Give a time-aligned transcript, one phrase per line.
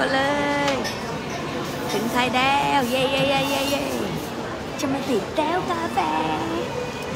[0.00, 0.24] คนเล
[0.72, 0.74] ย
[1.92, 3.82] ถึงไทยแล้วเย่เย่เย่เย่เย่
[4.80, 5.98] ฉันม่ติดแก้วกาแฟ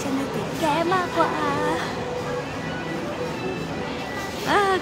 [0.03, 0.65] ฉันม่ติดแก
[0.95, 1.33] มากกว่า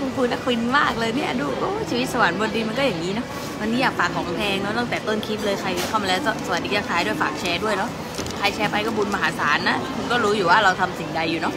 [0.00, 1.46] คุณครูนักควินมากเลยเนี่ยดู
[1.90, 3.26] ชีวิตสวรรค์บนดินมันก็อย่างนี้เนาะ
[3.60, 7.90] วันนี้อยากฝากของแพงเนาะตั้งแต่ต้นคลิปเลยใครเข้ามาแล้วสวัสดีทักทายด้วยฝากแชร์ด้วยเนาะ
[8.38, 11.54] ใครแชร์ไปก็บุญมหาศาลนะคุณก็รู้อยู่ว่าเราทำสิ่งใดอยู่เนาะ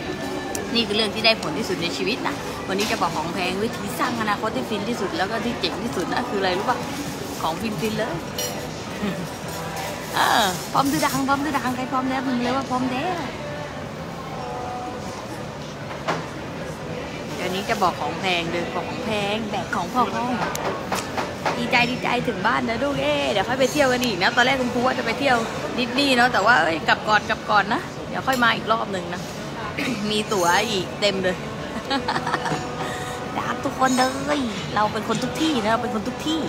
[0.75, 2.35] นี่คือเรื่องที่ได้ผลที่สุดในชีวิตนะ
[2.67, 6.77] วันนี้จะบอกของแพงวิธีสร้างอนาคตที่ฟินที่สุดแล้วก็ที่เจ๋งที่สุดนะคืออะไรรู้ปะ
[7.41, 8.15] ของฟินฟินเลย
[10.15, 13.19] เออพร้อมดื้อดังพร้อมดื้อดังใครพร้อมแล้วมึงเลยว่าพร้อมแล้ว
[17.35, 20.31] เดี๋ยวนี้จะบอกของแพงเลยบอกของแพงแบกของพ่อห้อง
[21.57, 25.37] ดีใจดีใจถึงบ้านนะลูกเอ๊เดี๋ยวค่อยไปเที่ยวกันอีกนะตอนแรกคุณครูว่าจะไปเที่ยว
[25.77, 29.21] ดิสนีย์เนาะแต่ว่าเอ้ยกลับก่อนกลับก่อนนะเดี๋ยวค่อยมาอีกรอบหนึ่งนะ
[30.11, 31.37] มีตั๋วอีกเต็มเลย
[33.37, 34.03] รักทุกคนเล
[34.37, 34.39] ย
[34.75, 36.41] เราเป็นคนทุกที่นะเราเป็นคนทุกที่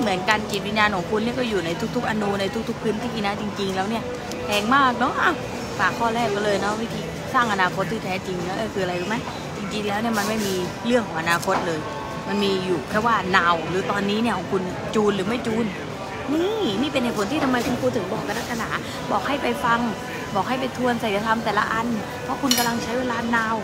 [0.00, 4.02] เหมือนกันจิตวิญญาณของคุณเนี่ยก็อยู่ในทุก ๆ อนูในทุก ๆ พื้นที่นะจริง ๆ แล้วเนี่ย
[4.44, 5.14] แพงมากเนาะ
[5.78, 7.00] ฝากข้อแรกก็เลยเนาะวิธี
[7.34, 9.16] สร้างอนาคตที่แท้จริงแล้วคืออะไรรู้ไหม
[9.56, 10.54] จริงๆแล้วเนี่ยมันไม่มี
[10.86, 11.80] เรื่องของอนาคตเลย
[12.28, 14.62] มันมีอยู่แค่ว่า now หรือตอนนี้เนี่ยของคุณ
[14.94, 15.66] จูนหรือไม่จูน
[16.32, 18.70] นี่นี่เป็นเหตุผลที่ทำไมคุณครูถึงบอกกันนักหนา
[19.10, 19.78] บอกให้ไปฟัง
[20.34, 21.86] บอกให้ไปทวนศัลยธรรมแต่ละอัน
[22.22, 23.56] เพราะคุณกำลังใช้เวลา now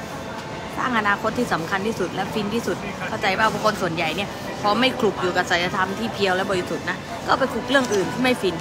[0.77, 2.77] สร้างอนาคตที่สำคัญที่สุดและฟินที่สุด
[3.09, 4.29] เข้าใจป่ะบางคนส่วนใหญ่เนี่ย
[4.63, 8.55] พอไม่คลุกอยู่กับศัลยธรรมที่เพียวและบริสุทธิ์นะก็ไปคลุกเรื่องอื่นที่ไม่ฟิน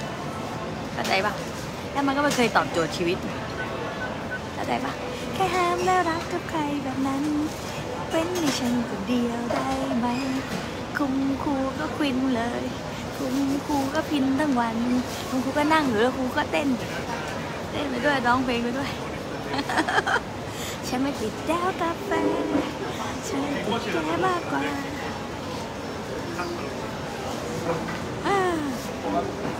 [0.94, 1.32] เข้าใจปะ
[1.92, 3.18] แล้วมันก็ไม่เคยตอบโจทย์ชีวิต
[4.54, 4.92] เข้าใจปะ
[5.34, 7.22] แค่ห้ามแล้วรักกับใครแบบนั้น
[8.10, 10.06] เป็นในฉันคนเดียวได้ไหม
[10.98, 12.62] คุณครูก็ควินเลย
[13.16, 13.34] คุณ
[13.66, 14.76] ครูก็พินทั้งวัน
[15.28, 16.68] คุณครูก็นั่งอยู่แล้วครูก็เต้น
[17.70, 18.90] เต้นไปด้วยร้องเพลงไปด้วย
[20.88, 22.10] ฉันไม่ติดแก้วกาแฟ
[23.28, 24.62] ฉันติดแก้มากกว่า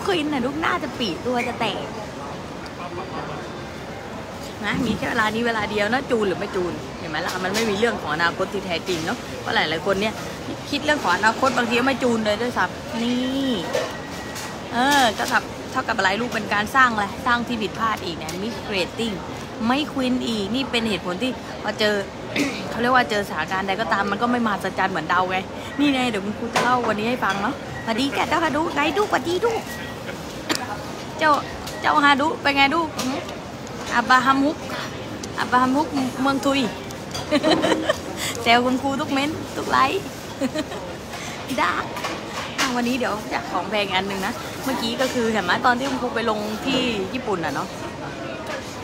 [0.05, 1.87] ควินน่ะลูกหน้าจะปีตัวจะแตก
[4.65, 10.15] นะมีแค่เวลานี้เวลาเดียวนะจูนหรือไม่จูนเห็นไหมล่ะมันไม่มีเรื่องของอนาคตที่แท้จริงเนาะเพราะหลายๆคนเนี่ย
[10.71, 13.53] คิดเรื่องของอนาคตบางทีไม่จูนเลยด้วยซ้ำนี่
[14.73, 19.13] เออก็ทับ เท่ากับอะไรลูกเป็นการสร้างอะไรสร้างที่ผิดพลาดอีกเนี่ยมิสเกรตติ้ง
[19.67, 21.31] ไม่ควินอีกนี่เป็นเหตุผลที่
[21.63, 21.95] พอเจอ
[22.71, 25.37] เขาเรียกว่าเจอสถานการณ์ใดก็ตามมันก็ไม่มาสัจจันเหมือนเดาไง
[25.79, 27.55] นี่ไงเดี๋ยวคุณครูจะเล่าวันนี้ให้ฟังเนาะ
[27.85, 29.51] สวัสดีแกเจ้าฮาดุไงดูกว่าดีดู
[31.19, 31.31] เจ้า
[31.81, 32.81] เจ้าฮาดุเป็นไงดู
[33.95, 34.57] อับบาฮัมฮุก
[35.41, 35.89] อับบาฮัมฮุก
[36.23, 36.61] เมืองทุย
[38.43, 40.03] แซวคุณครูทุกเม้นต์ทุกไลค์
[41.61, 41.73] ดา
[42.59, 44.35] อะวันนี้เดี๋ยวอยากของแพงอันหนึ่งนะ
[44.65, 46.81] เมื่อกี้ก็คือเห็นไหมตอนที่คุณครูไปลงที่
[47.15, 47.69] ญี่ปุ่นอะเนาะ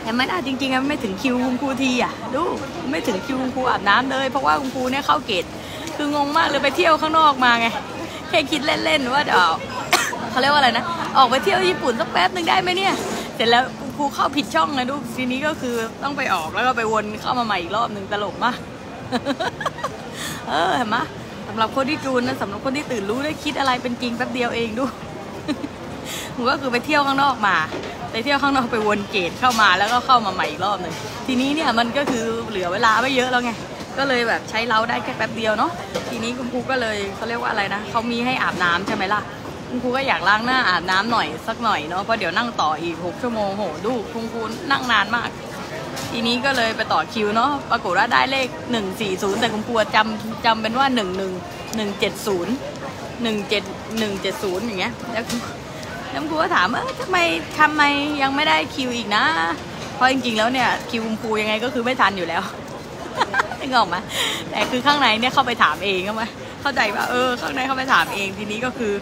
[0.03, 2.43] เห็นไหมอะจริงๆอะไม่ถึงคิวคุณครูทีอะดู
[2.91, 5.45] ไม่ถึงคิวคุณครูอาบน้ำเลย เพราะว่าคุณครูเนี่ยเข้าเกต
[5.95, 7.67] คืองงมากเลยไปเที่ยวข้างนอกมาไง
[8.29, 9.39] แค่คิดเล่นๆว่าเดี๋ยว
[10.29, 10.85] เขาเรียกว่าอะไรนะ
[11.17, 12.93] ออกไปเที่ยวญี่ปุ่นสักแป๊บหนึ่งได้ไหมเนี่ย
[13.35, 18.57] เสร็จแล้วคุณครูเข้าผิดช่องไงดูทีนี้ก็คือต้องไปออกแล้วก็ไปวนเข้ามาใหม่อีกรอบหนึ่งตลกมาก
[20.49, 20.97] เออเห็นไหม
[21.47, 24.83] สำหรับคนที่จูนนะสำหรับคนที่ตื่นรู้ได้คิดอะไรเป็นจริงแป๊บเดียวเองดู
[26.37, 27.55] ผมก็คือไปเที่ยวข้างนอกมา
[28.11, 30.93] ไปเที่ยวข้างนอกไปวนเกตเข้ามาแล้วก็เข้ามาใหม่อีกรอบหนึ่ง
[31.27, 33.51] ทีนี้เนี่ยมันก็คือเหลือเวลาไม่เยอะแล้วไง
[33.97, 35.71] ก็เลยแบบใช้เราได้แค่แป๊บเดียวเนาะ
[36.09, 39.21] ทีนี้คุณครูก็เลยเขาเรียกว่าอะไรนะเขามีให้อาบน้ำใช่ไหมล่ะ
[39.69, 45.29] คุณครูก็อยากล้างหน้าอาบน้ำหน่อยสักหน่อยเนาะเพราะเดี๋ยวนั่งต่ออีกหกชั่วโมงโหดูคุณครูนั่งนานมาก
[46.11, 48.47] ทีนี้ก็เลยไปต่อคิวเนาะปรากฏว่าได้เลข
[48.93, 51.01] 140 แต่คุณครูจำจำเป็นว่า 1 1
[51.77, 51.97] 170
[53.25, 53.27] 17
[54.01, 55.25] 170 อย่างเงี้ยแล้ว
[56.11, 57.17] แล้วครูก็ถามเออทำไม
[57.59, 57.81] ทำไม
[58.21, 59.23] ยังไม่ได้คิวอีกนะ
[59.95, 62.41] เพราะจริงๆแล้วเนี่ยคิวคุณครูยังไงก็คือไม่ทันอยู่แล้ว
[63.59, 63.95] นึกออกไหม
[64.49, 66.23] แต่คือข้างในเนี่ยเข้าไปถามเองก็ไหม
[66.61, 68.93] เข้าใจว่าเออ ข้างในเข้าไปถามเองทีนี้ก็คือ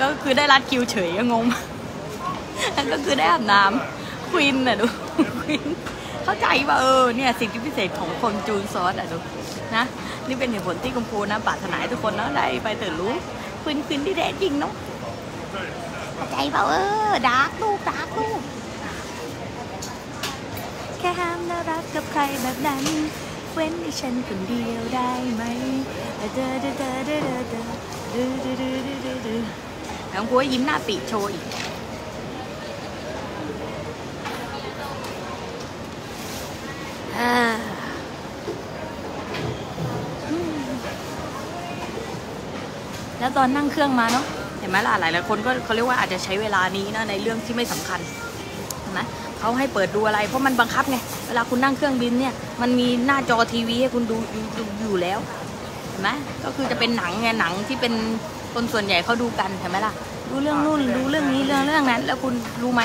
[0.00, 1.44] ก็คือได้รัดคิวเฉยก็งง
[2.72, 4.86] แล้วก็คือได้อาบน้ำควินน่ะดู
[5.40, 5.64] ควิน
[6.24, 9.18] เข้าใจว่าเออเนี่ยสิ่งที่พิเศษของคนจูนซอสอะดู
[9.76, 9.84] นะ
[10.26, 13.12] นี่เป็นเหตุผลที่คุณครูนะปรารถนาทุกคนเนาะได้ไปตื่นรู้
[13.62, 14.72] ควินควินที่แท้จริงเนาะ
[16.30, 16.74] ใจเปล่าเอ
[17.08, 18.40] อดาร์กลูกดาร์กลูก
[20.98, 22.84] แค่ห้ามน่ารักกับใครแบบนั้น
[23.52, 25.42] เว้นให้ฉันคนเดียวได้ไหม
[26.16, 27.66] เดอเดอเดอเดอเดอเดอ
[28.10, 29.42] เดอเดอเดอเดอเดอเดอเดอ
[30.10, 31.44] แล้วกูยิ้มหน้าปีโชว์อีก
[37.18, 37.34] อ่า
[43.18, 44.26] แล้วตอนนั่งเครื่องมาเนาะ
[44.60, 48.00] เห็นไหมล่ะหลายหลายๆคนก็เขาเรียกว่าอาจจะใช้เวลานี้นะในเรื่องที่ไม่สำคัญ
[48.80, 49.00] เห็นไหม
[49.38, 50.96] เขาให้เปิดดูอะไร เพราะมันบังคับไง
[51.28, 55.18] เวลาคุณนั่งเครื่องบินเนี่ยมันมีหน้าจอทีวีให้คุณดูอยู่ดูอยู่แล้ว
[55.88, 56.10] เห็นไหม
[56.44, 57.94] ก็คือจะเป็นหนังไงหนังที่เป็น
[58.54, 59.92] คนส่วนใหญ่เขาดูกันเห็นไหมล่ะ
[60.30, 62.82] ดูเรื่องนู่นดูเรื่องนี้เรื่องเรื่องนั้น แล้วคุณรู้ไหม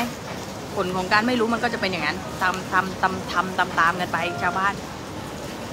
[0.76, 4.74] ผลของการไม่รู้มันก็จะเป็นอย่างนั้นตามทำตามทำตามตามกันไปชาวบ้าน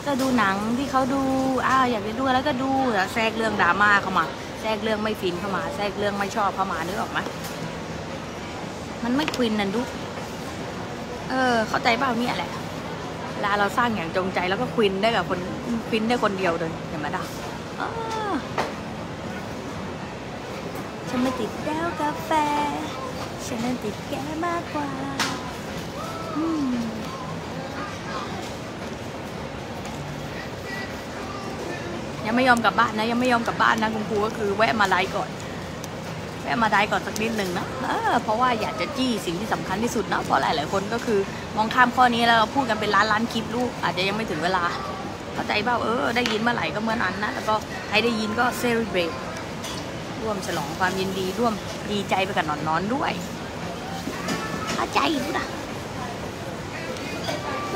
[0.07, 1.23] ก็ดูหนังที่เขาดู
[1.69, 4.25] อ้าวอยากจะดูแล้วก็ดูแล้วแทรกเรื่องดราม่าเข้ามา
[4.63, 7.19] แทรกเรื่องไม่ฟินเข้ามา แทรกเรื่องไม่ชอบเข้ามานึกออกไหม
[9.05, 9.81] มันไม่ควินนันดู
[11.31, 12.51] เออ เข้าใจเปล่าเนี่ยแหละ
[13.35, 15.41] เวลาเราสร้างอย่างจงใจแล้วก็ควินได้กับคน
[15.89, 17.23] ควินได้คนเดียวเลยเห็นไหมดา
[17.81, 17.89] อ้า
[21.09, 22.31] ฉันไม่ติดแก้วกาแฟ
[23.47, 24.15] ฉันนั้นติดแก
[24.47, 24.89] มากกว่า
[26.37, 26.73] อืม
[32.33, 35.29] ยังไม่ยอมกลับบ้านนะยังไม่ยอมกลับบ้านนะคุณครูก็คือแวะมาไลฟ์ก่อน
[36.43, 37.67] แวะมาได้ก่อนสักนิดหนึ่งนะ
[38.23, 41.19] เพราะว่าอยากจะจี้สิ่งที่สำคัญที่สุดนะเพราะหลายๆคนก็คือ
[41.57, 44.65] มองข้ามข้อนี้แล้วเราพูดกันเป็นล้านล้านคลิปลูกอาจจะยังไม่ถึงเวลา
[45.35, 47.55] เข้าใจเปล่าเออได้ยินเมื่อไหร่ก็เมื่อนั้นนะแล้วก็
[47.89, 49.13] ใครได้ยินก็เซเลบรต
[50.23, 51.55] ร่วมฉลองความยินดีร่วม
[51.91, 53.13] ดีใจไปกับหนอนนอนๆด้วย
[54.75, 55.47] เข้าใจอยู่นะ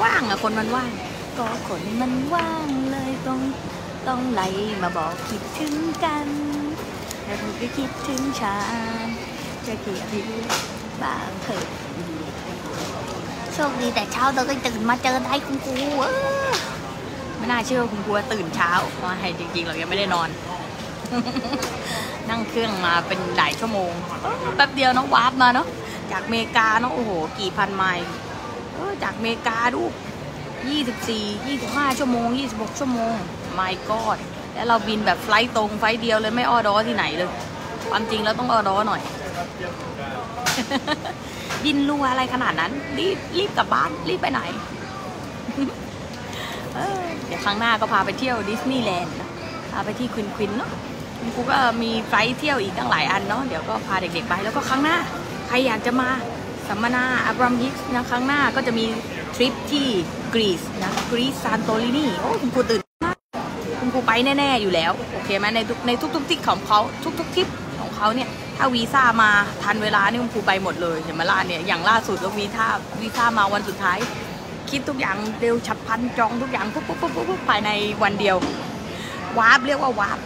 [0.03, 0.91] ว่างอะคนมันว่าง
[1.39, 3.41] ก็คนมันว่างเลยต้อง
[4.09, 4.43] ต้องไหล
[4.83, 5.75] มาบอกคิดถึง
[6.05, 6.27] กัน
[7.25, 8.59] แล้วคุณก็คิดถึงฉั
[9.05, 9.07] น
[9.67, 10.23] จะเกลียดที่
[11.03, 11.67] บ้างเถอะ
[13.55, 15.77] โชคดีแต่เช้าเราก็ตื่นมาเจอได้คุณครู
[17.37, 20.29] ไม่น่าเชื่อคุณครูตื่นเช้าเพราะให้จริงๆ เรายังไม่ได้นอน
[22.31, 23.93] นั่งเครื่องมาเป็นหลายชั่วโมง
[24.57, 25.67] แป๊บเดียวน้องวาร์ปมาเนาะ
[26.13, 28.07] จากเมกาเนาะโอ้โห กี่พันไมล์
[28.75, 29.83] เออจากเมกาดู
[30.67, 33.17] 24 25ชั่วโมง26ชั่วโมง
[33.61, 34.19] my god
[34.55, 37.31] แล้วเราบินแบบ flight ตรง flight เดียวเลยไม่ออดอที่ไหนเลย
[37.91, 39.01] ความจริงแล้วต้องออดอหน่อย
[41.65, 44.41] บินรัวอะไรขนาดนั้น รีบรีบกลับบ้านรีบไปไหน
[47.27, 49.15] เดี๋ยวครั้งหน้าก็พาไปเที่ยวดิสนีย์แลนด์
[49.73, 50.71] พาไปที่ฟินฟินเนาะ
[51.35, 54.97] ครูก็มี flight เที่ยวอีกตั้งหลายอันเนาะเดี๋ยวก็พาเด็กๆไปแล้วก็ครั้งหน้า
[55.49, 56.09] ใครอยากจะมา
[56.69, 58.85] สัมมนา Abraham Hicks นะครั้งหน้าก็จะมี
[59.35, 59.87] ทริปที่
[60.35, 62.86] กรีซนะกรีซซานโตรินีโอ้คุณครูตื่น
[64.07, 66.81] ไปแน่ๆอยู่แล้วโอเคไหมในทุกในทุกๆทริปของเขา
[67.21, 67.49] ทุกๆทริป
[67.81, 69.31] ของเขาเนี่ยถ้าวีซ่ามา
[69.63, 72.67] ทันเวลานี่คุณครูไปหมดเลยเห็นไหมล่ะเนี่ยอย่างล่าสุดก็วีซ่า
[73.01, 73.99] วีซ่ามาวันสุดท้าย
[74.71, 77.71] คิดทุกอย่างเร็วฉับพลันจองทุกอย่างปุ๊บปุ๊บปุ๊บปุ๊บภายใน
[78.03, 78.37] วันเดียว
[79.39, 80.19] warp เรียกว่า warp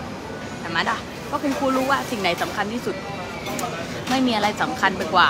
[0.60, 0.98] เห็นไหมล่ะ
[1.30, 2.96] ก็คุณครูรู้ว่าสิ่งไหนสำคัญที่สุด
[4.10, 5.28] ไม่มีอะไรสำคัญไปกว่า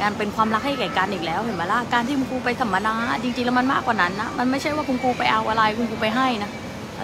[0.00, 6.50] การเป็นความรักให้แก่กันอีกแล้วเห็นไหมล่ะการที่คุณครูไปสัมมนาจริงๆแล้วมันมากกว่านั้นนะมันไม่ใช่ว่าคุณครูไปเอาอะไรคุณครูไปให้นะ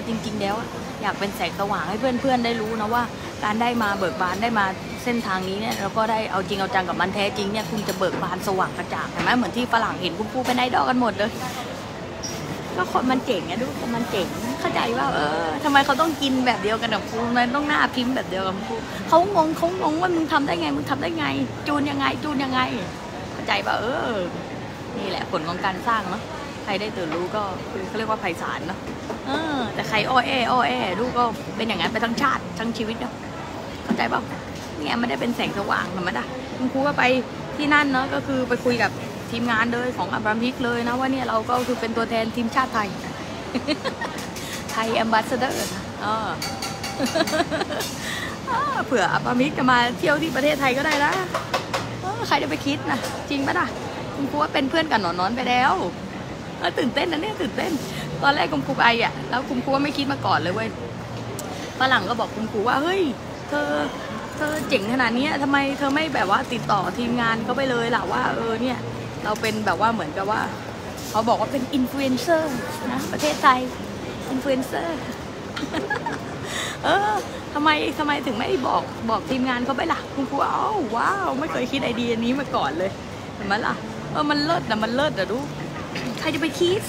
[0.00, 0.56] เอาจริง ๆ แล้ว
[1.02, 3.02] อยากเป็นแสงสว่างให้เพื่อนๆได้รู้นะว่า
[3.44, 4.64] การได้มาเบิกบานได้มา
[5.04, 11.30] เส้นทางนี้เนี่ยแล้วก็ได้เอาจริงเอาจังกับมันแท้จริงเนี่ยคุณจะเบิกบานสว่างกระจ่างเห็นไหมเหมือนที่ฝรั่งเห็นคุณครูเป็นดอลกันหมดเลย
[12.76, 14.26] ก็คนมันเจ๋งอะดูคนมันเจ๋ง
[14.60, 18.74] เข้าใจว่าเออทำไมเขาต้องกินแบบเดียวกันกับครูมันต้องหน้าพิมพ์แบบเดียวกับครู
[19.08, 21.26] เขางงเขางงว่ามึงทำได้ไงมึงทำได้ไง
[21.66, 22.60] จูนยังไง จูนยังไง
[23.32, 24.16] เข้าใจป่ะเออ
[24.98, 26.22] นี่แหละผลของการสร้างเนาะ
[26.70, 28.78] รได้ตื่นรู้ก็คือเขาเรียกว่าไพศาลเนาะ
[29.74, 31.22] แต่ใครอ้อแออ้อแอดูก็
[31.56, 33.14] เป็นอย่างนั้นไปทั้งชาติทั้งชีวิตเนาะ
[33.84, 34.22] เข้าใจป่ะ
[34.78, 36.24] เนี่ยไม่ได้เป็นแสงสว่างธรรมดา
[36.56, 37.04] คุณครูก็ไป
[37.56, 38.90] ที่นั่นเนาะก็คือไปคุยกับ
[39.30, 42.88] ทีมงานเลยของอับรามิกเลยนะว่าเนี่ยเราก็คือเป็นตัวแทนทีมชาติไทย
[44.72, 46.28] ไทยแอมบาสเดอร์นะเออ
[48.50, 51.12] อ่าเผื่ออับรามิกจะมาเที่ยวที่ประเทศไทยก็ได้นะ
[52.28, 52.98] ใครจะไปคิดนะ
[53.30, 53.66] จริงปะล่ะ
[54.14, 55.72] คุณครูว่าเป็นเพื่อนกับหนอนนอนไปแล้ว
[56.78, 57.72] ตื่นเต้นนะเนี่ยตื่นเต้น
[58.22, 60.68] ตอนแรกคุณครูไปอะแล้วคุณครูว่าไม่คิดมาก่อนเลยเว้ย
[61.80, 63.02] ฝรั่งก็บอกคุณครูว่าเฮ้ย
[63.48, 63.70] เธอ
[64.36, 68.78] เธอเจ๋งขนาดนี้ยทำไมเธอไม่แบบว่าติดต่อทีมงานเขาไปเลยล่ะว่าเออเนี่ย
[69.24, 70.40] เราเป็นแบบว่าเหมือนกับว่า
[71.10, 72.54] เขาบอกว่าเป็นอินฟลูเอนเซอร์
[72.92, 73.60] นะประเทศไทย
[74.30, 74.98] อินฟลูเอนเซอร์
[76.84, 77.12] เออ
[77.54, 82.90] ทำไมทำไมถึงไม่บอกบอกทีมงานเขาไปล่ะคุณครูอ้าวว้าว ไม่เคยคิดไอเดียนี้มาก่อนเลย
[83.34, 83.74] เห็นไหมล่ะ
[84.12, 85.38] เออมันเลิศนะมันเลิศอะดู
[86.20, 86.80] ใครจะไปคิด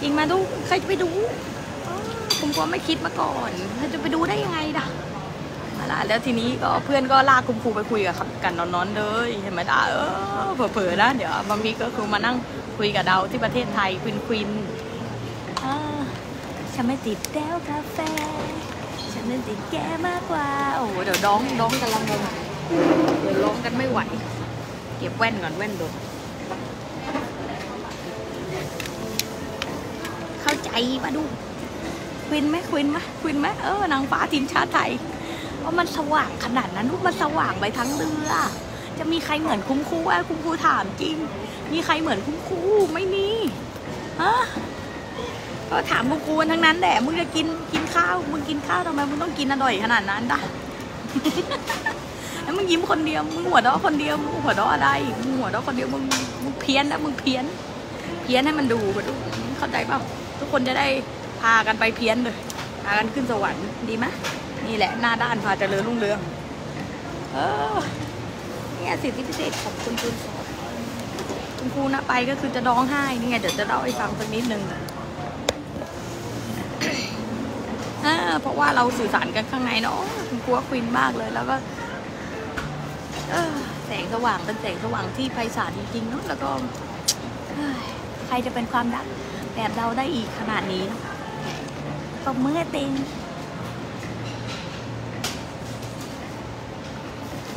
[0.00, 1.10] จริงมาดูใครจะไปดู
[1.84, 1.98] เออ
[2.38, 4.86] คุณครูไม่คิดมาก่อนใครจะไปดูได้ยังไงล่ะ
[5.78, 9.96] มาละแล้วทีนี้ก็เพื่อนก็ลากคุณครูไปคุยกับกันนอนๆเลยเห็นไหมล่ะเอ
[10.46, 12.36] อเผลอๆนะเดี๋ยวบางทีก็คือมานั่ง
[12.78, 14.50] คุยกับเราที่ประเทศไทยควินควิน
[16.74, 17.98] ฉันไม่ติดแก้วกาแฟ
[19.12, 19.76] ฉันนั้นติดแก
[20.08, 20.46] มากกว่า
[20.76, 22.22] โอ้เดี๋ยวร้องร้องกันละงง
[23.22, 24.00] เดี๋ยวร้องกันไม่ไหว
[24.98, 25.92] เก็บแว่นก่อนแว่นโดน
[30.74, 31.24] เข้าใจมาดู
[32.28, 34.90] ควินไหมควินไหมควินไหมเออนางฟ้าทีมชาติไทย
[35.62, 38.32] ว่ามันสว่างขนาดนั้นลูกมันสว่างไปทั้งเรือ
[38.98, 41.16] จะมีใครเหมือนคุ้มครูอะคุ้มครูถามจริง
[41.72, 42.60] มีใครเหมือนคุ้มครู
[42.94, 43.28] ไม่มี
[44.20, 44.34] ฮะ
[45.70, 50.40] ก็ถามกูกูกันทั้งนั้นแหละมึงจะกินกินข้าวมึงกินข้าวทำไมมึงต้องกินอร่อยขนาดนั้นด่ะ
[52.42, 54.88] แล้วมึงยิ้มคนเดียวมึงหัวเราะคนเดียวมึงหัวเราะอะไร
[55.20, 56.02] มึงหัวเราะคนเดียวมึง
[56.42, 57.44] มึงเพี้ยนนะมึงเพี้ยน
[58.22, 59.14] เพี้ยนให้มันดูมาดู
[59.58, 60.00] เข้าใจเปล่า
[60.44, 60.88] ทุกคนจะได้
[61.42, 62.36] พากันไปเพี้ยนเลย
[62.84, 64.06] พากันขึ้นสวรรค์ดีไหม
[64.66, 66.18] นี่แหละหน้าด้านพาเจริญรุ่งเรือง
[67.32, 67.38] เอ
[67.74, 67.76] อ
[68.76, 70.44] เนี่ยสิทธิพิเศษของคุณคุณสอน
[71.58, 74.62] คุณครูนะไปก็คือจะร้องไห้นี่ไงเดี๋ยวจะเล่าให้ฟังสักนิดนึง
[78.06, 79.98] อ่าเพราะว่าเราสื่อสารกันข้างในเนาะ
[80.28, 81.54] คุณครูควินมากเลยแล้วก็
[83.86, 86.50] แสงสว่างเป็นแสงสว่างที่ไพศาลจริงๆเนาะแล้วก็
[88.26, 89.06] ใครจะเป็นความรัก
[89.54, 91.00] แบบเราได้อีกขนาดนี้เนาะ
[92.24, 92.90] ตบมือเต็ง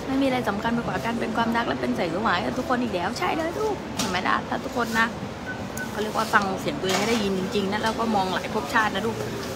[0.05, 5.07] ไม่มีอะไรสำคัญไปกว่าการเป็นความรักและเป็นแสงสว่างให้กับทุกคนอีกแล้วใช่เลยลูกเห็นไหมล่ะถ้าทุกคนนะ
[5.89, 9.15] เขาเรียกว่าฟังเสียงตัวเองให้ได้ยินจริงๆนะแล้วก็มองหลายภพชาตินะลูก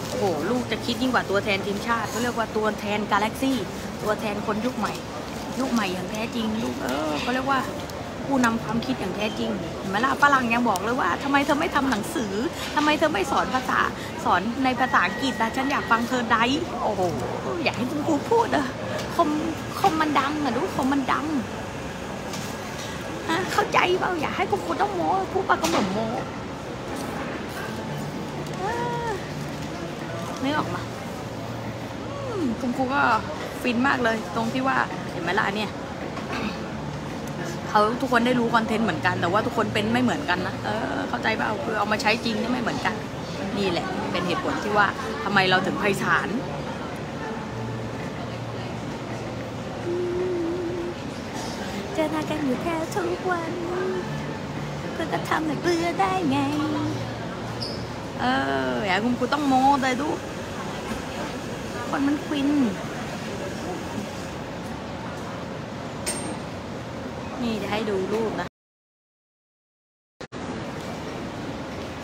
[0.09, 3.57] โอ้โหลูกจะคิดยิ่งกว่าตัวแทนทีมชาติเขาเรียกว่าตัวแทนกาแล็กซี่
[4.03, 4.93] ตัวแทนคนยุคใหม่
[5.59, 7.59] ยุคใหม่อย่างแท้จริงลูกเออเขาเรียกว่า
[8.31, 12.33] ผู้นำความคิดอย่างแท้จริงเห็นไหมล่ะฝรั่งยังบอกเลยว่าทำไมเธอไม่ทำหนังสือ
[12.75, 13.79] ทำไมเธอไม่สอนภาษา
[14.23, 16.43] สอนในภาษาอังกฤษนะฉันอยากฟังเธอได้
[16.83, 17.01] โอ้โห
[17.63, 18.65] อยากให้คุณครูพูดอะ
[19.15, 19.29] คม
[19.79, 21.25] คมมันดังอะลูคมมันดัง
[23.53, 26.07] เข้าใจเปล่าอยากให้คุณครูต้องโม้พูดปากก็เหมือนโม้
[30.39, 30.81] เนึกออกมา
[32.27, 33.01] อืมคุณครูก็
[33.61, 34.77] ฟินมากเลยตรงที่ว่า
[35.11, 35.71] เห็นไหมล่ะเนี่ย
[37.73, 42.95] เขาทุกคนได้รู้คอนเทนต์เหมือนกัน แต่ว่าทุกคนเป็นไม่เหมือนกันนะเออเข้าใจเปล่าคือเอามาใช้จริงเนี่ยไม่เหมือนกัน
[43.57, 44.87] นี่แหละ เป็นเหตุผลที่ว่า
[45.23, 46.29] ทำไมเราถึงไพศาล
[51.93, 53.51] เจอหน้ากันอยู่แค่ทุกวัน
[54.91, 56.39] เพื่อจะทำให้เบื่อได้ไง
[58.21, 58.25] เอ
[58.71, 60.07] ออย่าคุณครูต้องโม้เลยดู
[61.89, 62.49] คนมันควิน
[67.43, 68.47] นี่จะให้ดูรูปนะ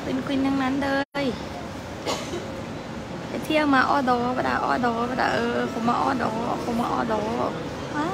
[0.03, 0.89] เป็นควินทั้งนั้นเล
[1.23, 1.25] ย
[3.27, 6.29] ไปเที่ยวมาอ้อดอปะดาอ้อดอปะดาเออเขามาอ้อดอ
[6.61, 7.21] เขามาอ้อดอ
[7.95, 8.07] ว้า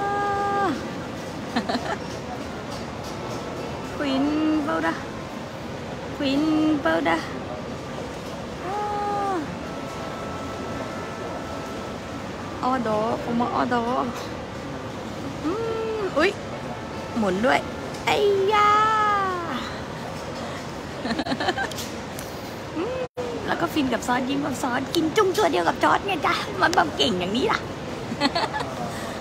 [3.96, 4.25] ควิน
[4.65, 4.94] เปล่าดา
[6.15, 6.42] ควิน
[6.82, 7.18] เปล่าดา
[8.65, 8.77] อ้า
[12.63, 13.84] ออดอผมมาออดอ
[15.44, 15.51] อื
[15.98, 16.32] มอุ้ย
[17.17, 17.60] หมุนด้วย
[18.05, 18.17] ไอ้
[18.53, 18.72] ยา
[23.48, 27.60] แล้วก็ฟินกับซอสยิ้มกับซอสกินจุ้งตัวเดียวกับจอร์ดไงจ๊ะมันแบบเก่งอย่างนี้ล่ะ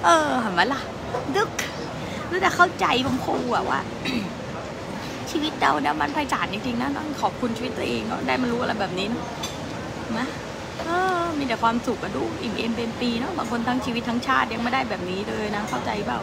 [0.04, 0.80] เออเห็นไหมล่ะ
[1.36, 1.50] ดึก
[2.30, 3.80] รู้แต่เข้าใจผมครูอะว่า
[5.30, 9.20] ชีวิตเราเนี่ยมันไพศาลจริงๆนะต้องขอบคุณชีวิตตัวเองเนอะได้มารู้อะไรแบบนี้นะ
[10.18, 10.26] นะ
[10.80, 16.20] เออมีแต่ความสุขอะดูอิ่มเอมเป็นปีเนาะบางคนทั้งชีวิตทั้งชาติยังไม่ได้แบบนี้เลยนะ เข้าใจเปล่า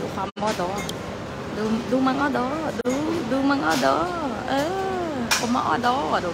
[0.00, 0.70] ดูความอ้อดอ
[1.56, 2.46] ดูดูมังอ้อดอ
[2.80, 2.90] ดู
[3.30, 3.96] ดูมังอ้อดอ
[4.48, 4.54] เอ
[5.10, 6.30] อผมมาอ้อดอดู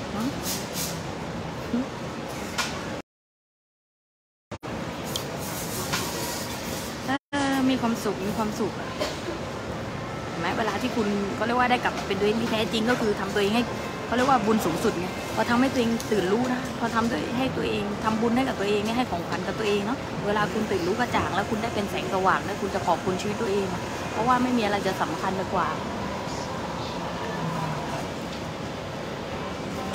[7.71, 8.89] มีความสุขมีความสุขอะ
[10.29, 11.09] เห็นไหมเวลาที่คุณ
[11.39, 13.63] ก็เรียกว่าได้กลับเป็นตัวเองที่แท้จริงก็คือทำตัวเองให้
[14.07, 15.07] เขาเรียกว่าบุญสูงสุดไง
[15.39, 23.67] พอทำให้ตัวเองตื่นรู้นะพอทำด้วยให้ตัวเองทำบุญให้กับตัวเองให้ของขวัญกับตัวเองเนาะเวลาคุณตื่นรู้กระจ่างแล้วคุณได้เป็นแสงสว่างแล้วคุณจะขอบคุณชีวิตตัวเอง
[24.13, 25.69] เพราะว่าไม่มีอะไรจะสำคัญไปกว่า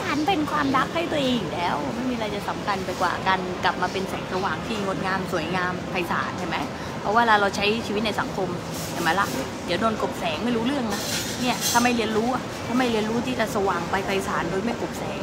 [0.03, 6.57] การเป็นความรักให้ตัวเองอยู่แล้ว ไม่มีอะไรจะสำคัญไปกว่าการกลับมาเป็นแสงสว่างที่งดงามสวยงามไพศาลใช่ไหม
[7.01, 8.49] เพราะว่าเวลาเราใช้ชีวิตในสังคม
[8.91, 9.27] เห็นไหมล่ะ
[9.65, 11.01] เดี๋ยวโดนกบแสงไม่รู้เรื่องนะ
[11.41, 12.29] เนี่ยถ้าไม่เรียนรู้
[12.65, 15.19] ถ้าไม่เรียนรู้ที่จะสว่างไปไพศาลโดยไม่กบแสง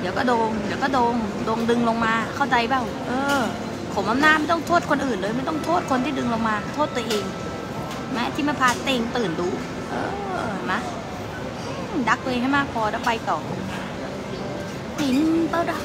[0.00, 3.40] เดี๋ยวก็โดงเดี๋ยวก็โดงโดงดึงลงมาเข้าใจเปล่าเออ
[3.94, 7.24] ผมอำนาจไม่ต้องโทษคนอื่นเลย ไม่ต้องโทษคนที่ดึงลงมา โทษตัวเอง
[8.12, 9.52] แม้ที่ไม่พาเต็งตื่นรู้
[9.90, 10.10] เออ
[10.52, 10.74] เห็นไหม
[12.08, 13.38] ดักตัวเองให้มากพอแล้วไปต่อ
[14.98, 15.16] หิน
[15.50, 15.82] เป้าดอก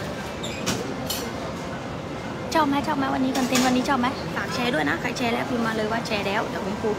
[2.53, 6.91] ชอบไหมชอบไหมวันนี้คอนเทนต์วันนี้ชอบไหมฝากแชร์ด้วยนะใครแชร์แล้วพิมพ์มาเลยว่าแชร์แล้วเดี๋ยวคุณครู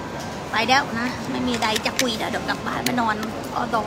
[0.57, 3.17] ไปแล้วนะ ไม่มีใดจะคุยแล้วเดี๋ยวกลับบ้านไปนอน
[3.57, 3.85] ออดอ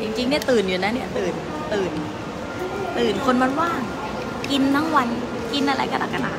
[0.00, 1.34] จริงๆเนี่ยตื่นอยู่นะเนี่ยตื่น
[1.72, 1.92] ตื่น
[2.98, 3.80] ตื่นคนมันว่าง
[4.50, 5.08] กินทั้งวัน
[5.52, 6.34] กินอะไรกันนักกันหนา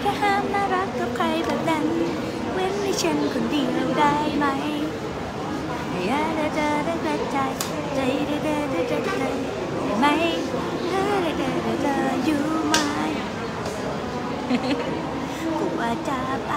[0.00, 1.84] แค่ห้ามน่ารักกับใครแบบนั้น
[2.52, 4.46] เว้นให้ฉันคนเดียวได้ไหม
[6.06, 7.52] อย่าได้เจอได้กระจาย
[7.94, 9.67] ใจได้ได้ได้ได้ได้ได้
[9.98, 10.06] ไหม
[10.90, 11.06] ได้
[11.38, 12.76] ได้ได้ได้ได้อยู่ไหม
[15.58, 16.52] กูว่าจะไป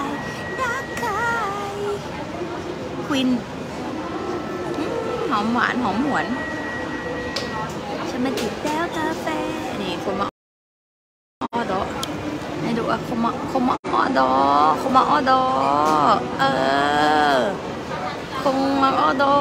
[0.60, 1.24] รักเขา
[3.06, 3.28] ควิน
[5.30, 6.26] หอมหวานหอมหวน
[8.10, 9.26] ฉันมาจิบแก้วกาแฟ
[9.80, 10.26] นี่คนมา
[11.54, 11.80] ออดอ
[12.60, 14.30] ให้ดูอะคนมาคนมาออดอ
[14.80, 15.42] คนมาออดอ
[16.40, 16.44] เอ
[17.36, 17.40] อ
[18.42, 19.34] คงมาออดอ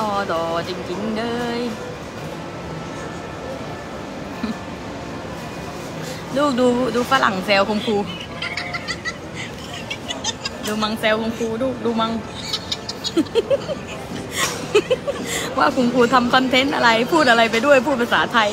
[0.00, 1.24] ออดอจริงๆเล
[1.58, 1.60] ย
[6.36, 7.96] ลูกดูดูฝรั่งแซวคุณครู
[10.66, 12.12] ดูมังแซวคุณครูดูดูมัง
[15.58, 18.48] ว่าคุณครูทำคอนเทนต์อะไรพูดอะไรไปด้วยพูดภาษาไทย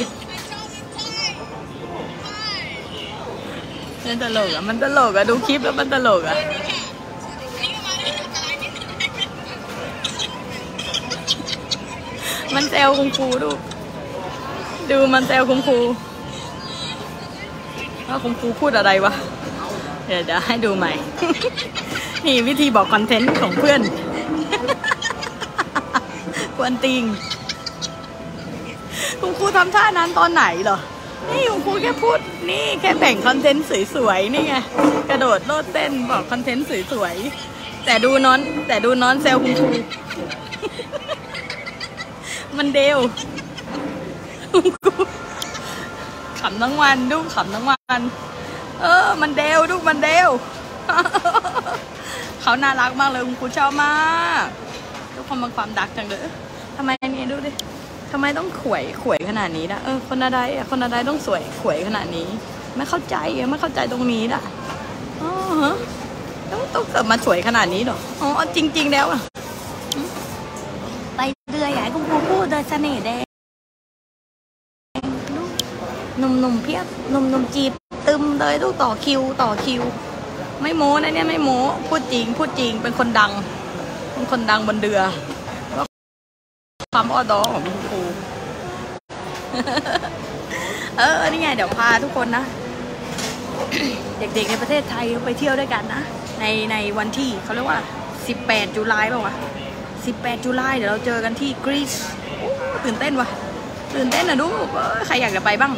[4.06, 6.38] มันตลกอะมันตลกอะดูคลิปแล้วมันตลกอะ
[12.56, 13.52] มันแซวคุณครูดู
[14.92, 15.80] ดูมันแซวคุณครู
[18.08, 19.14] ว่าคุณครูพูดอะไรวะ
[20.08, 20.92] เดี๋ยวเดี๋ยวให้ดูใหม่
[22.26, 23.82] นี่วิธีบอกคอนเทนต์ของเพื่อน
[26.58, 27.04] กวนติง
[29.22, 30.78] คุณครูทำท่านั้นตอนไหนเหรอ
[31.32, 32.20] นี่คุณครูแค่พูด
[32.50, 34.56] นี่แค่แบ่งคอนเทนต์สวยๆ นี่ไง
[35.10, 39.70] กระโดดโลดเต้นบอกคอนเทนต์สวยๆ แต่ดูน้อน แต่ดูน้อนเซลคุณครู
[42.60, 43.00] มันเดว
[46.40, 48.02] ขำทั้งวันดูขำทั้งวัน
[48.82, 50.30] เออ มันเดวดูมันเดว
[52.42, 54.46] เขาน่ารักมากเลยคุณครูชอบมาก
[55.16, 56.22] ทุกคนมันความดักจังเลย
[56.78, 57.52] ทำไมนี่ดูดิ
[58.12, 62.28] ทำไมต้องขวยขวยขนาดนี้นะเออคนอะไรคนอะไรต้องสวยขวยขนาดนี้
[62.76, 63.16] ไม่เข้าใจ
[63.52, 64.44] ไม่เข้าใจตรงนี้น่ะ
[65.22, 65.32] อ๋อ
[66.52, 69.22] ต้องต้องเกิดมาสวยขนาดนี้เหรออ๋อจริง ๆ แล้วอะ
[72.52, 73.24] โดยเสน่ห์แดง
[75.36, 75.52] ลูก
[76.40, 77.72] หนุ่มๆเพียบหนุ่มๆจีบ
[78.08, 79.82] ตึมเลยลูกต่อคิวต่อคิว
[80.62, 83.32] ไม่โม้นะเนี่ยไม่โม้พูดจริงพูดจริงเป็นคนดัง
[84.14, 85.02] เป็นคนดังบนเรือ
[86.94, 88.02] ความอ้อดอของคุณครู
[90.98, 92.44] เออนี่ไงเดี๋ยวพาทุกคนนะ
[94.20, 96.02] เด็กๆในประเทศไทยไปเที่ยวด้วยกันนะ
[96.40, 97.80] ในในวันที่เขาเรียกว่า
[98.28, 99.36] 18 จุลายป่าวะ
[99.90, 101.94] 18 จุลายเดี๋ยวเราเจอกันที่กรีซ
[102.86, 103.28] ตื่นเต้นวะ
[103.96, 104.48] ตื่นเต้นนะดู
[105.06, 105.74] ใครอยากจะไปบ้าง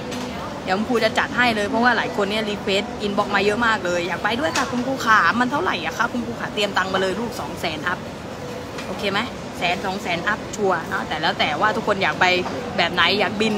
[0.63, 7.99] เดี๋ยวคุณครูจะจัดให้เลยเพราะว่าหลายคนเนี่ย request inbox มาเยอะมากเลยอยากไปด้วยค่ะคุณครูขามันเท่าไหร่อะคะคุณครูขาเตรียมตังค์มาเลยลูก2 0 0 0 0 0 up
[8.85, 9.19] โอเคไหม
[9.57, 12.25] แสนสองแสน up ชัวร์เนาะแต่แล้วแต่ว่าทุกคนอยากไป
[12.77, 13.53] แบบไหนอยากบิน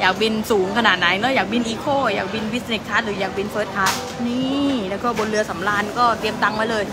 [0.00, 3.92] อยากบินสูงขนาดไหนเนาะอยากบิน eco อยากบิน business class หรืออยากบิน first class
[4.28, 6.84] นี่แล้วก็บนเรือสำราญก็เตรียมตังค์ไว้เลย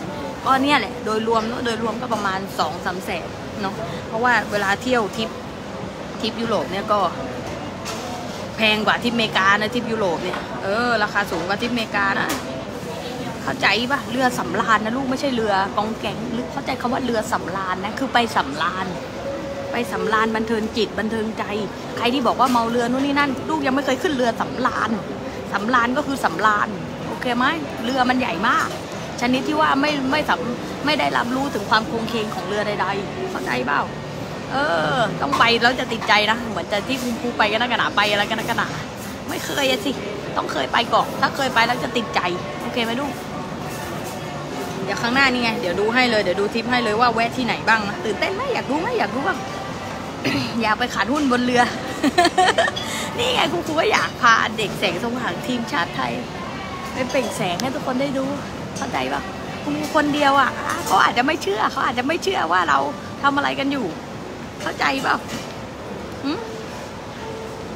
[0.46, 3.28] ก็เนี่ยแหละโดยรวมเนอะโดยรวมก็ประมาณ2องสามแสน
[3.62, 3.74] เนาะ
[4.08, 5.30] เพราะว่าเวลาเที่ยวทริป
[6.22, 7.00] ทริปยุโรปเนี่ยก็
[8.58, 12.30] แพงกว่าทริปเมกานะทริปยุโรปเนี่ยเออราคาสูงกว่าทริปเมกานะ
[13.44, 18.86] เข้าใจปะเรือสำราญนะลูกไม่ใช่เรือกองแกงหรือเข้าใจคำว่าเรือสำราญนะคือไปสำราญ
[19.72, 21.44] ไปสำราญบันเทิงจิตบันเทิงใจ
[21.98, 24.90] ใครที่บอกว่าเมาเรือนู่นนี่นั่น ลูกยังไม่เคยขึ้นเรือสำราญ
[25.54, 26.68] สำราญก็คือสำราญ
[27.08, 27.46] โอเคไหม
[27.84, 28.68] เรือมันใหญ่มาก
[29.22, 33.82] ชนิดที่ว่าไม่ไม่สำไม่ได้รับรู้ถึงความคงเคงของเรือใดๆเข้าใจเปล่า
[34.52, 34.56] เอ
[34.98, 38.68] อ ต้องไปแล้วจะติดใจนะ เหมือนจะที่คุณครูไปกันนักกันหนาไปอะไรกันนักกันหนา
[39.30, 39.92] ไม่เคยอะสิ
[40.38, 42.20] ต้องเคยไปก่อน ถ้าเคยไปแล้วจะติดใจ
[42.62, 43.12] โอเคไหมลูก
[44.84, 49.38] เดี๋ยวข้างหน้านี่ไง เดี๋ยวดูให้เลย เดี๋ยวดูทิปให้เลยว่าแวะที่ไหนบ้างนะตื่นเต้นไหมอยากรู้ไหมอยากรู้บ้าง
[50.62, 51.64] อยากไปขาดหุ้นบนเรือ
[53.18, 56.14] นี่ไงครูครูก็อยากพาเด็กแสงสว่างทีมชาติไทย
[56.94, 58.26] ไปเปล่งแสงให้ทุกคนได้ดู
[58.78, 59.22] เข้าใจปะ
[59.64, 60.50] คุณครูคนเดียวอะ
[60.86, 62.80] เขาอาจจะไม่เชื่อ เขาอาจจะไม่เชื่อว่าเรา
[63.24, 63.86] ทำอะไรกันอยู่
[64.62, 65.18] เข้าใจเปล่า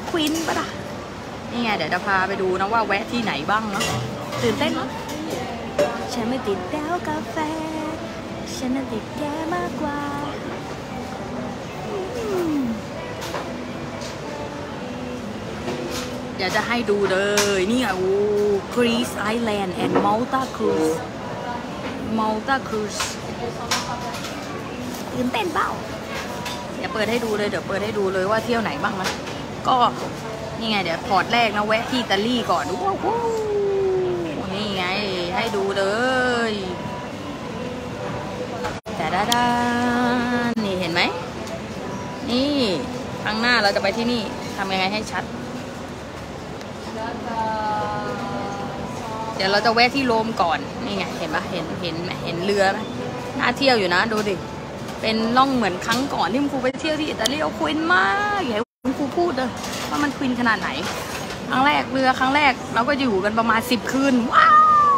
[0.10, 0.67] ควินปะล่ะ
[1.52, 3.86] นี่ไงเดี๋ยวจะพาไปดูนะว่าแวะที่ไหนบ้างเนาะ
[4.41, 4.89] ตื่นเต้นเนาะ
[6.13, 7.38] ฉันไม่ติดแก้วกาแฟ
[8.56, 9.24] ฉันน่ะติดแก
[9.56, 10.00] มากกว่า
[11.88, 12.62] อืม
[16.36, 17.17] เดี๋ยวจะให้ดูเล
[17.58, 18.12] ย นี่ไงโอ้
[18.76, 20.98] Greece Island and Malta Cruise
[22.17, 23.00] Malta Cruise
[25.12, 25.70] ตื่นเต้นเปล่า
[26.01, 29.10] เดี๋ยวเปิดให้ดูเลยเดี๋ยวเปิดให้ดูเลยว่าเที่ยวไหนบ้างนะ
[29.67, 29.78] ก็
[30.60, 32.96] นี่ไงเดี๋ยวพอร์ตแรกนะแวะที่อิตาลีก่อนว้าว
[34.54, 34.86] นี่ไง
[35.36, 35.84] ให้ดูเล
[36.52, 36.54] ย
[38.98, 39.46] แต่ด้าดา
[40.65, 41.02] นี่เห็นไหม
[42.30, 42.54] นี่
[43.24, 44.22] ข้างหน้าเราจะไปที่นี่
[44.58, 45.24] ทำยังไงให้ชัด
[49.36, 52.80] เดี๋ยวเราจะแวะที่โรมก่อนนี่ไงเห็นปะเห็นเห็นเห็นเรือไหม
[53.39, 54.36] น่าเที่ยวอยู่นะดูดิ
[55.02, 58.06] เป็นล่องเหมือนครั้งก่อนที่คุณครูไปเที่ยวที่อิตาลีเอาควินมา
[58.38, 59.50] กอย่าให้คุณครูพูดเลย
[59.90, 60.70] ว่ามันควินขนาดไหน
[61.50, 64.50] ครั้งแรกเรือครั้งแรกเราก็อยู่กันประมาณสิบคืนว้า
[64.92, 64.96] ว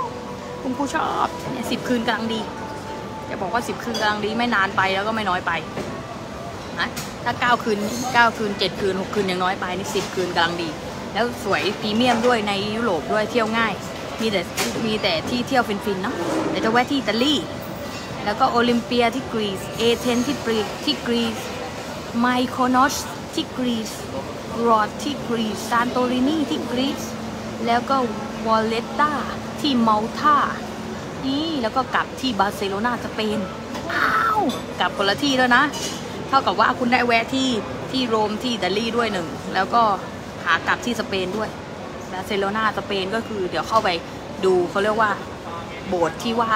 [0.62, 2.42] คุณครูชอบเนี่ยสิบคืนกำลังดี
[3.30, 5.52] จะบอกว่าสิบคืนกำลังดีไม่นานไปแล้วก็ไม่น้อยไป
[6.80, 6.90] นะ
[7.24, 7.80] ถ้าเก้าคืน
[8.14, 10.70] เก้าคืนเจ็ดคืนหกคืนยังน้อยไปนี่สิบคืนกำลังดี
[11.14, 13.74] แล้วสวยพรีเมียมด้วยในยุโรปด้วยเที่ยวง่าย
[14.22, 14.42] มีแต่
[14.86, 16.16] มีแต่ที่เที่ยวฟินๆเนาะ
[16.50, 17.34] เดี๋ยวจะแวะที่อิตาลี
[18.26, 21.38] แล้วก็โอลิมเปียที่กรีซเอเธนส์ที่ปรีที่กรีซ
[22.20, 22.96] ไมโคนอส
[23.34, 23.92] ที่กรีซ
[24.68, 27.02] โรดส์ที่กรีซซานโตรินีที่กรีซ
[27.66, 27.98] แล้วก็
[28.48, 29.12] วอลเลตตา
[29.62, 30.38] ที่มัลตา
[31.26, 33.40] นี่แล้วก็กลับที่บาร์เซโลนาสเปน
[33.94, 34.42] อ้าว
[34.80, 35.64] กลับคนละที่แล้วนะ
[36.28, 37.50] เท่ากับว่าคุณได้แวะที่
[37.92, 39.84] ที่โรมที่อิตาลีด้วยหนึ่ง แล้วก็
[40.46, 41.50] หากลับที่สเปนด้วย
[42.12, 43.90] บาร์เซโลนาสเปนก็คือเดี๋ยวเข้าไป
[44.46, 45.12] ดูเขาเรียกว่า
[45.88, 46.52] โบสถ์ที่ว่า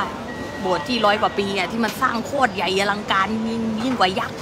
[0.67, 4.38] โบสถ์ที่ร้อยกว่าปีอะที่มันสร้างโคตรใหญ่อลังการยิ่งยิ่งกว่ายักษ์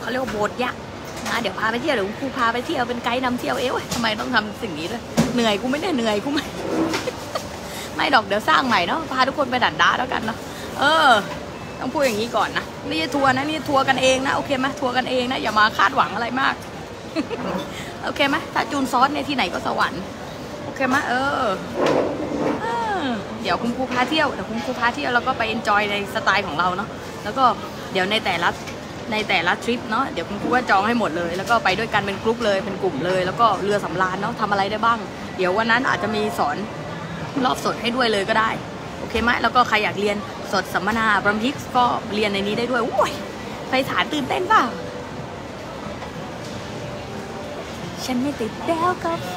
[0.00, 0.80] เขาเรียกว่าโบสถ์ยักษ์
[1.28, 5.02] นะเดี๋ยวพาไปเที่ยวเดี๋ยวครูพาไปเที่ยวเป็นไกด์นำเที่ยวเอ๊ะเว้ยทำไมต้องทำสิ่งนี้ด้วย
[5.34, 6.44] เหนื่อยกูไม่ได้เหนื่อยกูไม่
[7.96, 10.38] ไม่ดอกเดี๋ยวสร้างใหม่เนาะพาทุกคนไปดัดด้าแล้วกันเนาะ
[10.80, 11.10] เออ
[11.80, 16.54] ต้องพูดอย่างนี้ก่อนนะนี่ทัวร์นะนี่ทัวร์กันเองนะโอเคไหมทัวร์กันเองนะอย่ามาคาดหวังอะไรมาก
[18.04, 20.02] โอเคไหมถ้าจูนซอสเนี่ยที่ไหนก็สวรรค์
[20.64, 21.44] โอเคไหมเออ
[23.42, 26.88] เดี๋ยวคุณครูพาเที่ยวเดี๋ยวคุณครูพาเที่ยวแล้วก็ไป enjoy ในสไตล์ของเราเนาะ
[27.24, 27.44] แล้วก็
[27.92, 28.48] เดี๋ยวในแต่ละ
[29.12, 34.98] ในแต่ละทริปเนาะเดี๋ยวคุณครูว่าจองให้หมดเลย แล้วก็ไปด้วยกันเป็นกลุ่มเลยเป็นกลุ่มเลย แล้วก็เรือสำราญเนาะทำอะไรได้บ้าง
[35.36, 36.56] เดี๋ยววันนั้นอาจจะมีสอน
[37.44, 38.50] รอบสดให้ด้วยเลยก็ได้
[38.98, 40.16] โอเคไหมแล้วก็ใครอยากเรียน
[40.52, 43.12] สดสัมมนาบรัมพิกก็เรียนในนี้ได้ด้วยโอ้ย
[43.70, 44.64] ไปฐานตื่นเต้นเปล่า
[48.04, 49.36] ฉันไม่ติดแล้วกาแฟ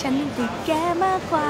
[0.00, 0.70] ฉันติดแก
[1.04, 1.48] มากกว่า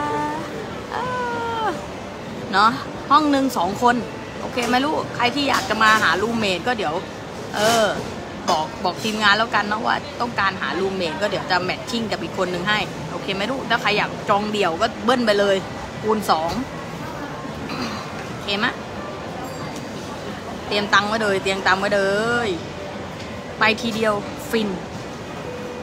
[2.55, 2.71] เนาะ
[3.11, 3.97] ห้องหนึ่งสองคน
[4.41, 6.95] โอเคไหมลูกใครที่อยากจะมาหารูเมทก็เดี๋ยว
[7.55, 7.87] เออ
[8.51, 12.79] บอกบอกทีมงานแล้วกันเนาะว่าต้องการหารูเมทก็เดี๋ยวจะแมทชิ่งกับอีกคนหนึ่งให้
[13.11, 15.57] โอเคไหมลูกถ้าใครอยากจองเดี่ยวก็เบิ้ลไปเลย
[16.03, 16.51] คูณสอง
[18.29, 18.67] โอเคไหม
[20.67, 22.03] เตรียมตังค์ไว้เลยเตรียมตังค์ไว้เล
[22.47, 22.49] ย
[23.59, 24.15] ไปทีเดียว
[24.51, 24.69] ฟิน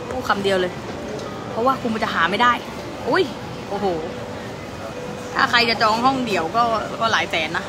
[0.10, 0.72] พูดคำเดียวเลย
[1.52, 2.54] เพราะว่าคุณมันจะหาไม่ได้
[3.10, 3.24] อุ้ย
[3.70, 3.86] โอ้โห
[5.36, 6.64] ถ้าใครจะจองห้องเดี่ยวก็
[7.02, 7.66] ก็หลายแสนนะ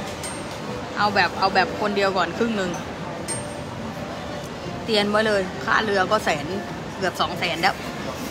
[0.98, 2.70] เอาแบบเอาแบบคนเดียวก่อนครึ่งหนึ่ง
[4.84, 6.46] เตียนไว้เลย ค่าเรือก็แสน
[6.98, 7.74] เกือบสองแสนแล้ว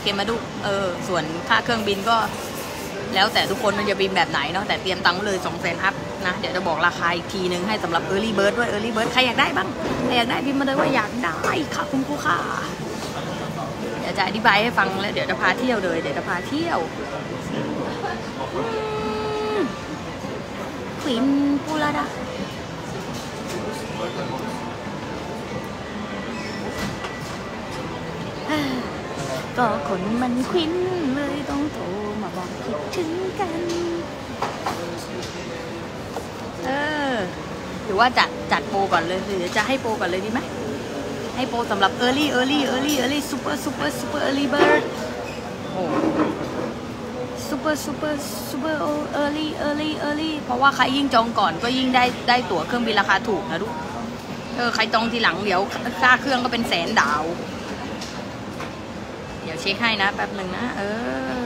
[0.01, 2.17] เคมาดู เออ ส่วนค่าเครื่องบินก็
[3.15, 5.93] แล้วแต่ทุกคนมันจะบินแบบไหนเนาะ แต่เตรียมตังค์เลยสองแสนอัพ
[6.27, 9.67] นะ เดี๋ยวจะบอกราคาอีกทีนึงให้สำหรับ Early Bird ด้วย Early Bird ใครอยากได้บ้าง
[10.05, 11.35] ใครอยากได้พิมพ์มาเลยว่าอยากได้
[11.75, 12.37] ค่ะคุณครูค่ะ
[13.99, 16.79] เดี๋ยวจะอธิบายให้ฟังแล้วเดี๋ยวจะพาเที่ยวเลย เดี๋ยวจะพาเที่ยว
[21.01, 21.25] ควิน
[21.65, 22.05] ปูลาดา
[29.57, 30.73] ก็คนมันควิน
[31.15, 31.85] เลยต้องโทร
[32.21, 33.61] มาบอกคิดถึงกัน
[36.65, 36.69] เอ
[37.11, 37.15] อ
[37.83, 40.39] หรือว่าจัดจัดโปรก่อนเลยหรือจะให้โปรก่อนเลยดีไหม
[41.35, 44.81] ให้โปรสำหรับ early early early early super super super early bird
[45.71, 45.83] โอ้
[47.51, 48.13] super super
[48.49, 48.75] super
[49.21, 53.73] early early early เพราะว่าใครยิ่งจองก่อนก็ยิ่งได้ได้ตั๋วเครื่องบินราคาถูกนะลูก
[54.55, 55.61] เออใครจองทีหลังเดี๋ยว
[56.01, 57.23] ค่าเครื่องก็เป็นแสนดาว
[59.43, 60.81] เดี๋ยวเช็คให้นะแป๊บหนึ่งนะ เอ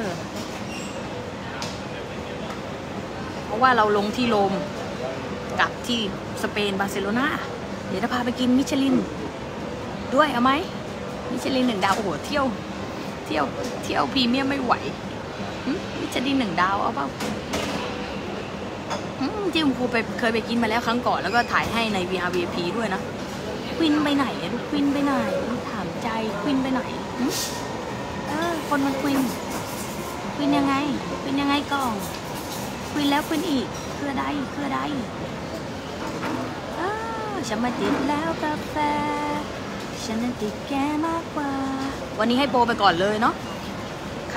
[0.01, 0.03] อ
[3.45, 4.53] เพราะว่าเราลงที่โรม
[5.59, 5.99] กับที่
[6.43, 7.27] สเปนบาร์เซโลนา
[7.87, 8.95] เดี๋ยวจะพาไปกินมิชลิน
[10.15, 10.51] ด้วยเอาไหม
[11.31, 12.45] มิชลินหนึ่งดาวโอ้โหเที่ยว
[13.25, 13.45] เที่ยว
[13.83, 14.73] เที่ยวพรีเมียมไม่ไหว
[16.15, 17.07] ชลินหนึ่งดาวเอาเปล่า
[19.19, 23.01] อืมที่คุณครูไปเคยไปกินมาแล้วครั้งก่อนแล้วก็ถ่ายให้ใน VRVP ด้วยนะ
[23.77, 25.13] ควินไปไหนอะลูกควินไปไหน
[25.69, 26.07] ถามใจ
[26.41, 26.81] ควินไปไหน
[28.27, 29.19] เออคนมันควิน
[30.35, 30.75] ควินยังไง
[31.21, 31.95] ควินยังไงก่อน
[32.91, 34.79] ควินแล้วควินอีกเพื่อใดเพื่อใด
[36.79, 36.91] อ้า
[37.33, 38.75] วฉันมาติดแล้วกาแฟ
[40.05, 40.73] ฉันนั้นติดแก
[41.07, 41.51] มากกว่า
[42.19, 43.33] วันนี้ให้โปรไปก่อนเลยเนาะ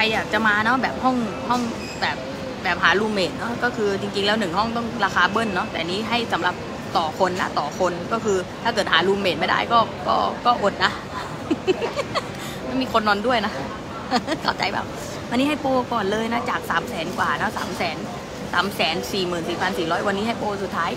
[0.00, 1.16] รอยากจะมาเนาะแบบห้อง
[1.48, 1.61] ห้อง
[2.00, 2.16] แบบ
[2.62, 6.54] แบบหารูเมทเนาะก็คือจริงๆ แล้วหนึ่งห้องต้องราคาเบิ้ลเนาะแต่นี้ให้สำหรับ
[6.96, 10.92] ต่อคนนะต่อคนก็คือถ้าเกิดหารูเมทไม่ได้ก็ก็ก็อดนะ
[12.64, 13.52] ไม่มีคนนอนด้วยนะ
[14.42, 14.87] เข้าใจแบบ
[15.30, 17.96] วันนี้ให้โปรก่อนเลยนะจากสามแสนกว่านะสามแสน
[18.52, 20.90] สามแสนสี่หมื่นสี่พันสี่ร้อยวันนี้ให้โปรสุดท้าย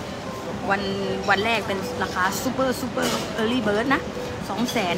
[0.69, 0.81] วัน
[1.29, 4.01] วันแรกเป็นราคา super super early bird นะ
[4.49, 4.97] สองแสน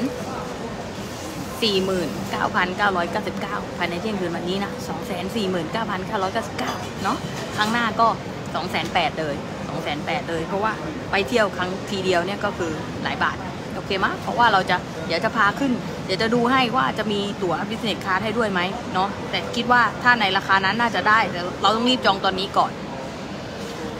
[1.64, 6.74] สี่หมื่นเก้าพันเก้าร้อยเก้าสิบเก้าภายในเที่ยงคืนวันนี้นะสองแสนสี่หมื่นเก้าพันเก้าร้อยเก้าสิบเก้า
[7.04, 7.18] เนาะ
[7.58, 8.08] ครั้งหน้าก็
[8.56, 9.36] สองแสนแปดเลย
[9.68, 10.72] สองแสนแปดเลย เพราะว่า
[11.12, 12.72] ไปเที่ยวครั้งทีเดียวเนี่ยก็คือ
[13.04, 13.36] หลายบาท
[13.76, 15.72] โอเคมะเพราะว่าเราจะเดี๋ยวจะพาขึ้น
[16.06, 18.62] เดี๋ยวจะดูให้ว่าจะมีตั๋ว business class ให้ด้วยไหม
[18.94, 22.72] เนาะแต่คิดว่าถ้าในราคานั้นน่าจะได้แต่เราต้องรีบจองตอนนี้ก่อน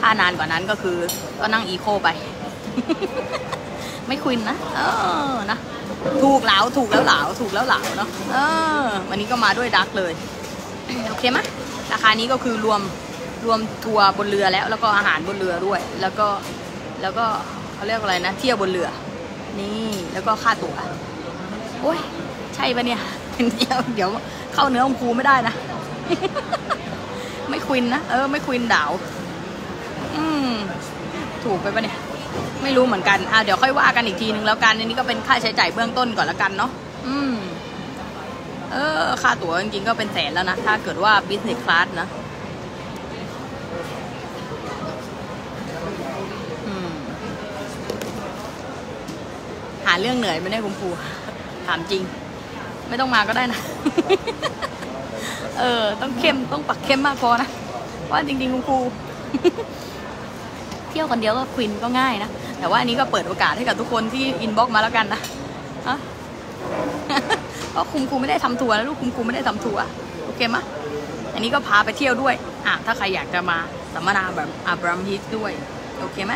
[0.02, 0.98] ถ้านานกว่านั้นก็คือ
[1.40, 2.10] ก็นั่งอีโคไป
[4.08, 4.82] ไม่ควินนะ เอ
[5.36, 5.60] อนะ
[6.24, 8.38] ถูกเหลาถูกแล้วเหลาถูกแล้วเหลาเนาะเอ
[8.84, 10.14] อวันนี้ก็มาด้วยดักเลย
[11.10, 11.40] โอเคไหม
[11.92, 12.82] ราคานี้ก็คือรวม
[13.46, 16.28] รวมทัวร์บนเรือแล้ว แล้วก็อาหารบนเรือด้วย แล้วก็
[17.02, 17.26] แล้วก็
[17.74, 18.90] เขาเรียกอะไรนะ เที่ยวบนเรือ
[19.60, 20.76] นี่แล้วก็ค่าตั๋ว
[21.82, 22.00] โอ้ย
[22.56, 23.02] ใช่ปะเนี่ย
[23.58, 24.10] เดี๋ยวเดี๋ยว
[24.54, 25.54] เข้าเนื้อของครูไม่ได้นะ
[27.50, 28.92] ไม่ควินนะ เออ ไม่ควินดาว
[30.16, 30.52] อืม
[31.44, 31.98] ถูกไปปะเนี่ย
[32.64, 36.72] ไม่รู้เหมือนกัน อะเดี๋ยวค่อยว่ากันอีกทีนึงแล้วกันอันนี้ก็เป็นค่าใช้จ่ายเบื้องต้นก่อนแล้วกันเนาะ
[37.08, 37.34] อืม
[38.72, 42.08] เออ ค่าตั๋วจริงๆก็เป็นแสนแล้วนะ ถ้าเกิดว่า business class นะ
[46.68, 46.92] อืม
[49.86, 50.90] หาเรื่องเหนื่อยไม่ได้คุณครู
[51.68, 52.02] ถามจริง
[52.90, 53.60] ไม่ต้องมาก็ได้นะ
[55.60, 57.50] เออ ต้องเข้มต้องปักเข้มมากพอนะ
[58.04, 58.80] เพราะว่าจริงๆคุณครู
[60.94, 62.30] เที่ยวคนเดียวก็ฟินก็ง่ายนะ
[62.60, 65.22] แต่ว่าอันนี้ก็เปิดโอกาสให้กับทุกคนที่ inbox มาแล้วกันนะ
[65.88, 65.98] ฮะ
[67.72, 69.84] เพราะคุณครูไม่ได้ทำทัวร์แล้วลูกคุณครูไม่ได้ทำทัวร์
[70.26, 70.64] โอเคมะ
[71.34, 73.58] อันนี้ก็พาไปเที่ยวด้วยอะถ้าใครอยากจะมา
[73.94, 75.52] สัมมนาแบบอับรัมฮิตด้วย
[76.00, 76.34] โอเคไหม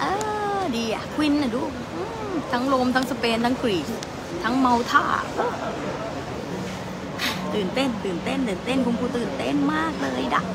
[0.00, 0.04] เอ
[0.58, 1.62] อดีอะควินนะดู
[2.52, 3.88] ทั้งโรมทั้งสเปนทั้งกรีซ
[4.42, 5.04] ทั้งเมาท่า
[7.54, 10.46] ตื่นเต้น ตื่นเต้น ตื่นเต้นคุณครูตื่นเต้นมากเลยดัก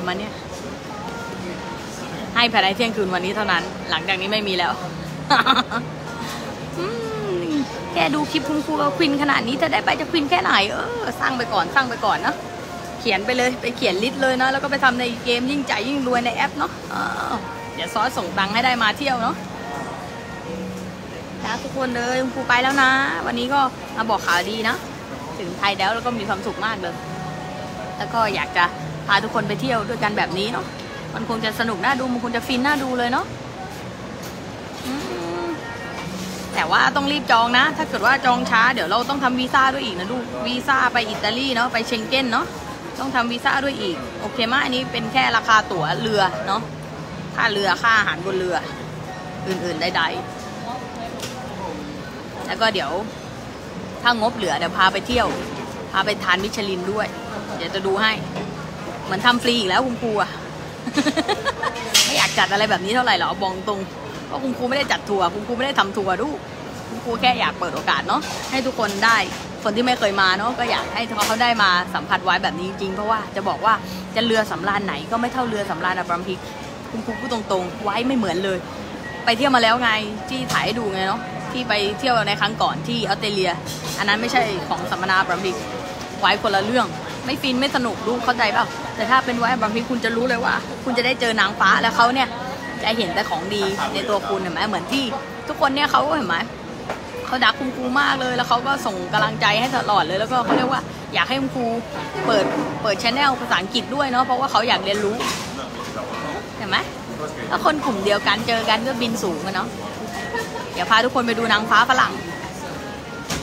[0.00, 0.32] กแบบมาเนี่ย
[2.34, 4.72] ให้ภายในเที่ยงคืนวันนี้เท่านั้น หลังจากนี้ไม่มีแล้ว
[7.92, 12.36] แค่ดูคลิปคุณครูกับควินขนาดนี้จะได้ไปจะควินแค่ไหน เออ สร้างไปก่อนสร้างไปก่อนเนาะ
[13.00, 16.72] เขียนไปเลยไปเขียน list เลยนะ แล้วก็ไปทำในเกมยิ่งจ่ายยิ่งรวยในแอปเนาะ
[17.74, 19.34] เดี๋ยวซอสส่งตังค์ให้ได้มาเที่ยวเนาะ
[21.44, 22.90] นะทุกคนเลยคุณครูไปแล้วนะ
[23.26, 23.60] วันนี้ก็
[23.96, 24.76] มาบอกข่าวดีนะ
[25.38, 26.94] ถึงไทยแล้วแล้วก็มีความสุขมากเลย
[27.98, 30.64] แล้วก็อยากจะาทุกคนไปเที่ยวด้วยกันแบบนี้เนาะ
[31.14, 33.26] มันคงจะสนุกน่าดูมันคงจะฟินน่าดูเลยเนาะ
[36.54, 42.46] แต่ว่าต้องรีบจองนะ ถ้าเกิดว่าจองช้าเดี๋ยวเราต้องทำวีซ่าด้วยอีกนะลูกวีซ่าไปอิตาลีเนาะไปเชงเก้นเนาะ
[42.98, 46.60] ต้องทำวีซ่าด้วยอีก โอเคมะอันนี้เป็นแค่ราคาตั๋วเรือเนาะ
[47.36, 48.56] ค่าเรือค่าอาหารบนเรือ
[49.46, 52.90] อื่นๆใดๆแล้วก็เดี๋ยว
[54.02, 55.28] ถ้างบเหลือเดี๋ยวพาไปเที่ยว
[55.92, 57.06] พาไปทานมิชลินด้วย
[57.56, 58.12] เดี๋ยวจะดูให้
[59.10, 60.30] เหมือนทำฟรีอีกแล้วคุณครูอะ
[62.06, 63.80] ไม่อยากจัดอะไรแบบนี้เท่าไหร่หรอบอกตรง
[64.26, 66.28] เพราะคุณครูไม่ได้จัดทัวร์คุณครูไม่ได้ทำทัวร์ดู
[66.88, 68.20] คุณครูแค่อยากเปิดโอกาสเนาะ
[68.50, 69.16] ให้ทุกคนได้
[69.62, 73.74] คนที่ไม่เคยมาเนาะก็อยากให้เขาได้มาสัมผัสไว้แบบนี้จริงเพราะว่าจะบอกว่า
[74.16, 76.38] จะเรือสำราญไหนก็ไม่เท่าเรือสำราญอับรมพิก
[76.90, 78.58] คุณครูพูดตรงๆ ไว้ไม่เหมือนเลย
[79.24, 79.90] ไปเที่ยวมาแล้วไง
[80.28, 81.20] ที่ถ่ายให้ดูไงเนาะ
[81.52, 83.50] ที่ไปเที่ยวในครั้งก่อนที่ออสเตรเลีย
[83.98, 85.56] อันนั้นไม่ใช่ของสัมมนาอับรมพิก
[86.20, 86.86] ไว้คนละเรื่อง
[87.24, 90.54] ไม่ฟินไม่สนุกดูเข้าใจเปล่าแต่ถ้าเป็นไว้บรัมพิกคุณจะรู้เลยว่า
[90.84, 92.28] คุณจะได้เจอนางฟ้าแล้วเขาเนี่ย
[92.82, 93.62] จะเห็นแต่ของดี
[93.94, 95.04] ในตัวคุณเห็นไหมเหมือนที่
[95.48, 96.36] ทุกคนเนี่ยเขาเห็นไหม
[97.26, 100.80] เขาดักคุณครูมากเลยแล้วเขาก็ส่งกำลังใจให้ตลอดเลยแล้วก็เขาเรียกว่า
[101.14, 101.66] อยากให้คุณครู
[102.26, 102.44] เปิด
[102.82, 105.14] เปิดชแนลภาษาอังกฤษด้วยเนาะเพราะว่าเขาอยากเรียนรู้
[106.56, 106.76] เห็นไหม
[107.50, 109.68] ถ้าคนกลุ่มเดียวกันเจอกันก็บินสูงกันเนาะ
[110.72, 112.12] เดี๋ยวพาทุกคนไปดูนางฟ้าฝรั่ง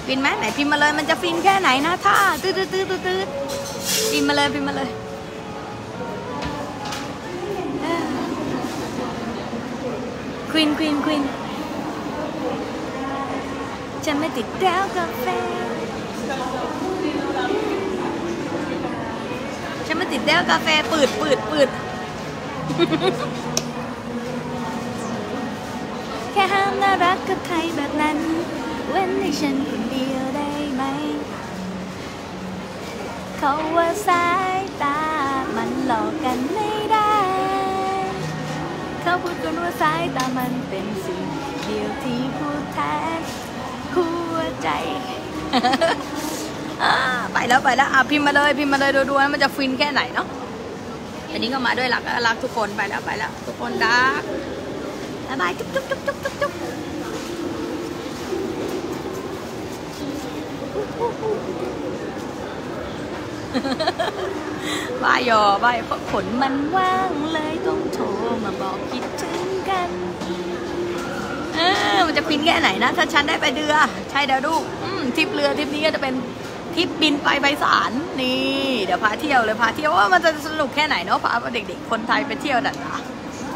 [0.08, 3.22] ฟินไหมไหนพิมพ์มาเลยมันจะฟินแค่ไหนนะท่าตื้อตื้อตื้อตื้อ
[3.94, 4.90] ตื้อพิมพ์มาเลยพิมพ์มาเลย
[10.52, 11.24] ควีนควีนควีน
[14.06, 15.26] ฉันไม่ติดแก้วกาแฟ
[19.86, 21.70] ฉันไม่ติดแก้วกาแฟปืดปืดปืด
[26.34, 28.18] แค่ห้ามน่ารักกับใครแบบนั้น
[28.90, 30.57] เว้นให้ฉันคนเดียวได้
[33.40, 35.00] เขาว่าสายตา
[35.56, 37.16] มันหลอกกันไม่ได้
[39.02, 41.26] เขาพูดกันว่าสายตามันเป็นสิ่ง
[41.64, 42.80] เดียวที่พูดแท
[43.18, 43.20] น
[43.96, 44.70] หัวใจ
[47.34, 50.28] ไปแล้วไปแล้วอะพิมพ์มาเลยพิมพ์มาเลยดูๆนะมันจะฟินแค่ไหนเนาะ
[51.32, 54.22] อันนี้ก็มาด้วยรักรักทุกคนไปแล้วไปแล้วทุกคนรัก
[55.28, 56.54] บายบายจุ๊บจุ๊บจุ๊บจุ๊บจุ๊บจุ๊บ
[65.04, 68.06] ว่ายอว่ายเพราะขนมันว่างเลยต้องโทร
[68.44, 69.90] มาบอกคิดถึงกัน
[71.56, 71.60] เอ
[71.96, 73.76] อมันจะฟินแค่ไหนนะ ถ้าฉันได้ไปเรือ
[74.12, 74.54] ใช่เดี๋ยวดู
[75.16, 76.14] ทริปเรือทริปนี้ก็จะเป็น
[76.76, 77.92] ทริปบินไปไปสาร
[78.22, 83.02] นี่ เดี๋ยวพาเที่ยวเลยพาเที่ยวว่ามันจะสนุกแค่ไหนเนาะพาเด็กๆคนไทยไปเที่ยวดันนะ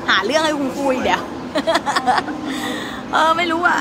[0.09, 1.21] หาเรื่องให้คุณคุยเดี๋ยว
[3.13, 3.79] เออไม่รู้อะ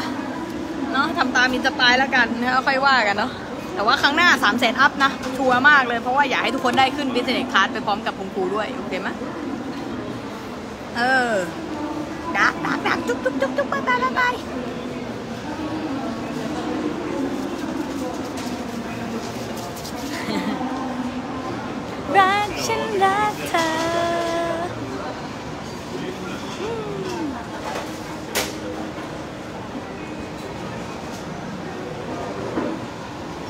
[0.92, 3.30] เนาะทำตาม inspire แล้วกันแล้วค่อยว่ากันเนาะ
[3.74, 9.08] แต่ว่าครั้งหน้า3 แสน up นะชัวร์มากเลยเพราะว่าอยากให้ทุกคนได้ขึ้น business class ไปพร้อมกับคุณครูด้วย โอเคไหม
[10.96, 11.02] เอ
[11.32, 11.34] อ
[12.36, 14.22] ดักดักดักจุ๊บจุ๊บจุ๊บจุ๊บไปไปไปไป
[22.18, 23.70] รักฉันรักเธอ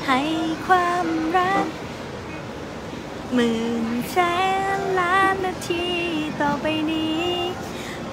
[0.13, 0.25] ให้
[0.67, 1.67] ความรัก
[3.33, 4.17] หมื่นแส
[4.77, 5.87] นล้านนาที
[6.41, 7.27] ต่อไปนี้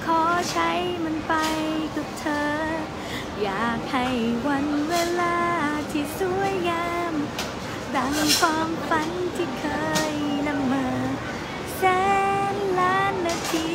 [0.05, 0.71] ขอใช้
[1.03, 1.33] มันไป
[1.95, 2.51] กับเธอ
[3.41, 4.07] อยากให้
[4.47, 5.39] วันเวลา
[5.91, 7.13] ที่สวยงาม
[7.95, 9.65] ดังความฝันที่เค
[10.13, 10.15] ย
[10.47, 10.87] นำมา
[11.77, 11.83] แส
[12.53, 13.69] นล้านนาที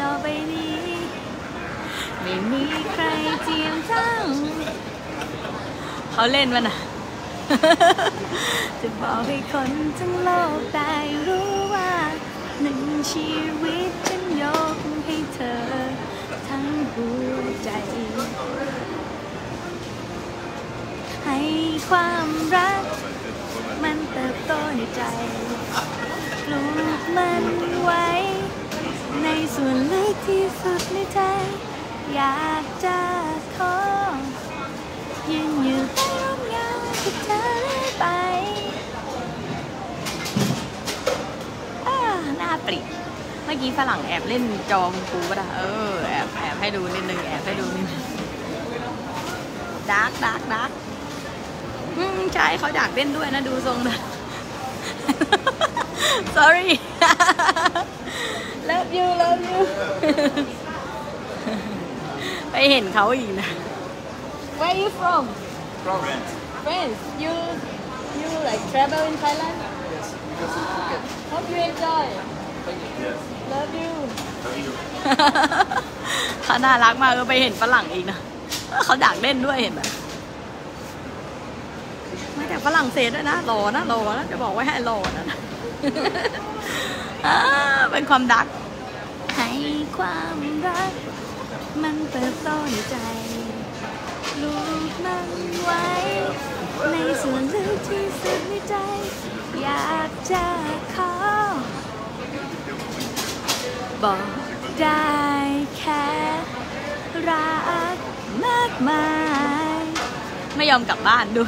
[0.00, 0.86] ต่อไปนี้
[2.20, 3.04] ไม่มีใคร
[3.42, 4.08] เจียมเท่า
[6.12, 6.76] เขาเล่นมันอะ
[8.80, 10.94] จะบอกให้คนทั้งโลกได้
[11.26, 11.94] รู้ว่า
[12.60, 12.80] หนึ่ง
[13.12, 13.30] ชี
[13.62, 15.62] วิตฉันยกให้เธอ
[16.48, 17.70] ทั้งหัวใจ
[21.24, 21.38] ให้
[21.88, 22.84] ความรัก
[23.82, 25.02] มันเติบโตในใจ
[26.44, 26.62] ปลู
[26.98, 27.44] กมัน
[27.82, 28.08] ไว้
[29.22, 31.20] ในส่วนลึกที่สุดในใจ
[32.14, 33.00] อยากจะ
[33.56, 33.76] ขอ
[35.30, 36.68] ยืนอยู่ใต้ร่มเงา
[37.02, 37.42] ที่เธอ
[37.98, 38.04] ไป
[41.86, 41.98] อ่า
[42.38, 42.78] หน้าปริ
[43.44, 45.62] เมื่อกี้ฝรั่งแอบเล่นจองกูก็ได้เอ
[45.92, 48.02] อแอบแอบให้ดูนิดนึงแอบให้ดูนิดนึง
[49.90, 50.70] ดาร์กดาร์กดาร์ก
[51.96, 53.96] อืมใช่เขาอยากเล่นด้วยนะดูทรงนะ
[56.36, 56.70] sorry
[58.70, 59.60] love you love you
[62.50, 63.48] ไปเห็นเขาอีกนะ
[64.60, 65.24] Where you from
[65.84, 66.30] France.
[66.64, 67.34] France you
[68.20, 69.56] you like travel in Thailand
[69.94, 71.02] Yes, we go to Phuket.
[71.32, 72.04] Hope you enjoy
[73.04, 73.18] Yes.
[73.52, 73.92] Love you
[74.42, 74.72] How are you?
[76.44, 78.18] เขาน่ารักมากก็ไปเห็นฝรั่งอีกนะ
[78.84, 79.82] เขาอยากเล่นด้วยเห็นไหม
[82.36, 85.26] มาจากฝรั่งเศสด้วยนะหล่อนะหล่อนะจะบอกไว้ให้หล่อนะ
[87.26, 87.36] อ่า
[87.92, 88.46] เป็นความดัก
[89.36, 89.50] ให้
[89.96, 90.92] ความรัก
[91.82, 92.96] มันเติบโตในใจ
[94.42, 94.56] ลู
[94.90, 95.28] กมัน
[95.62, 95.86] ไว้
[96.90, 98.74] ในส่วนลึกที่สุดในใจ
[99.62, 100.46] อยากจะ
[100.94, 101.12] ขอ
[104.02, 104.24] บอก
[104.80, 105.12] ได้
[105.76, 106.06] แค่
[107.28, 107.60] รั
[107.94, 107.96] ก
[108.46, 109.08] มากมา
[109.80, 109.84] ย
[110.56, 111.42] ไม่ยอมกลับบ้านดู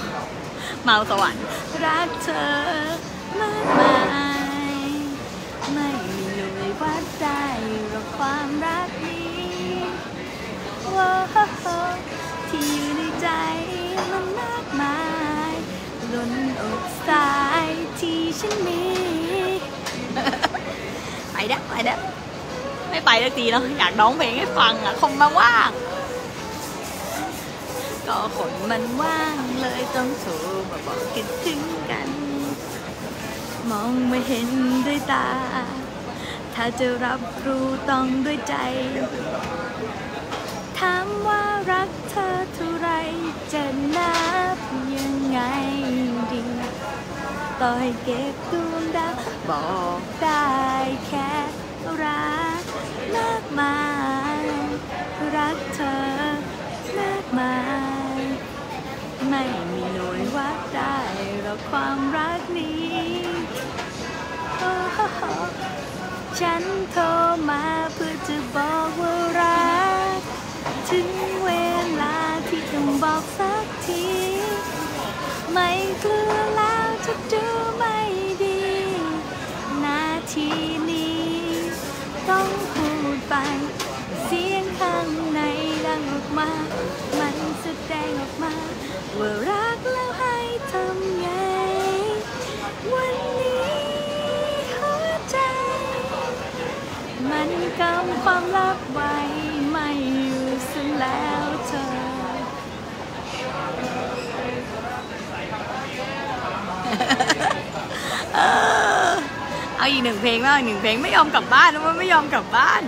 [0.83, 1.45] เมาสวรรค์
[1.85, 2.53] รักเธอ
[3.41, 3.99] มากมา
[4.77, 4.81] ย
[5.73, 7.45] ไม่มีหน่วยวัดได้
[7.91, 9.79] หรอกความรักนี้
[10.97, 12.24] ว้าว
[12.55, 13.29] ที่อยู่ในใจ
[14.11, 14.99] มันมากมา
[15.51, 15.53] ย
[16.13, 17.33] ล้นอกสา
[17.65, 17.67] ย
[18.01, 18.83] ที่ฉันมี
[21.33, 21.97] ไปเด้อไปเด้อ
[22.91, 25.71] ไม่ไปสักทีเนาะอยากร้องเพลงให้ฟังอะคงมาว่าง
[28.07, 30.33] ก็คนมันว่างเลยต้องโทร
[30.71, 32.09] มาบอกคิดถึงกัน
[33.71, 34.49] มองไม่เห็น
[34.87, 35.27] ด้วยตา
[36.55, 42.89] ถ้าจะรับรู้ต้องด้วยใจามว่ารักเธอเท่าไร
[43.53, 43.65] จะ
[43.97, 44.17] นั
[44.57, 44.59] บ
[44.95, 45.41] ยังไง
[46.33, 46.43] ดี
[47.61, 49.15] ต่อให้เก็บดวงดาว
[49.49, 50.53] บอกได้
[51.07, 51.33] แค่
[52.03, 52.63] รัก
[53.17, 53.81] มากมา
[54.41, 54.43] ย
[55.37, 56.03] รักเธอ
[56.99, 57.57] มากมา
[58.19, 58.21] ย
[59.29, 60.97] ไม่มีหน่วยวัดได้
[61.43, 63.05] หรอกความรักนี้
[64.59, 65.21] โอ้โห
[66.41, 66.63] ฉัน
[66.93, 67.05] โทร
[67.51, 67.65] มา
[89.21, 90.37] ว่ารักแล้วให้
[90.73, 91.29] ทำไง
[92.93, 93.65] วันนี้
[94.81, 95.37] หัวใจ
[97.31, 97.51] มัน
[97.81, 99.17] กำความลับไว้
[99.71, 99.89] ไม่
[100.25, 101.85] อยู่เสียแล้วเธอ
[109.77, 112.83] เอาอีกหนึ่งเพลงบ้างอีกหนึ่งเพลงไม่ยอมกลับบ้านนะมันไม่ยอมกลับบ้าน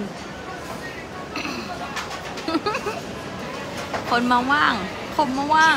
[4.11, 4.75] คนมาว่าง
[5.17, 5.77] คนมาว่าง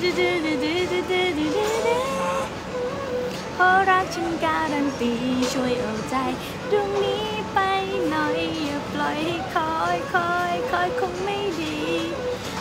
[0.00, 5.12] เพราะรักฉันการันตี
[5.52, 6.16] ช่วยเอาใจ
[6.70, 7.58] ดวงนี้ไป
[8.10, 11.78] หน่อยอย่าปล่อยให้คอยคอยคอยคงไม่ดี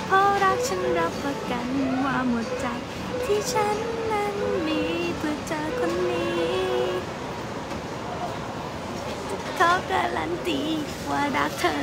[0.08, 1.68] เพราะรักฉันรับประกัน
[2.06, 2.66] ว่าหมดใจ
[3.26, 3.78] ที่ฉัน
[4.12, 4.36] นั้น
[4.68, 4.82] มี
[5.18, 6.48] เพื่อเจอคนนี้
[9.60, 10.62] ขอการันตี
[11.10, 11.80] ว่ารักเธอ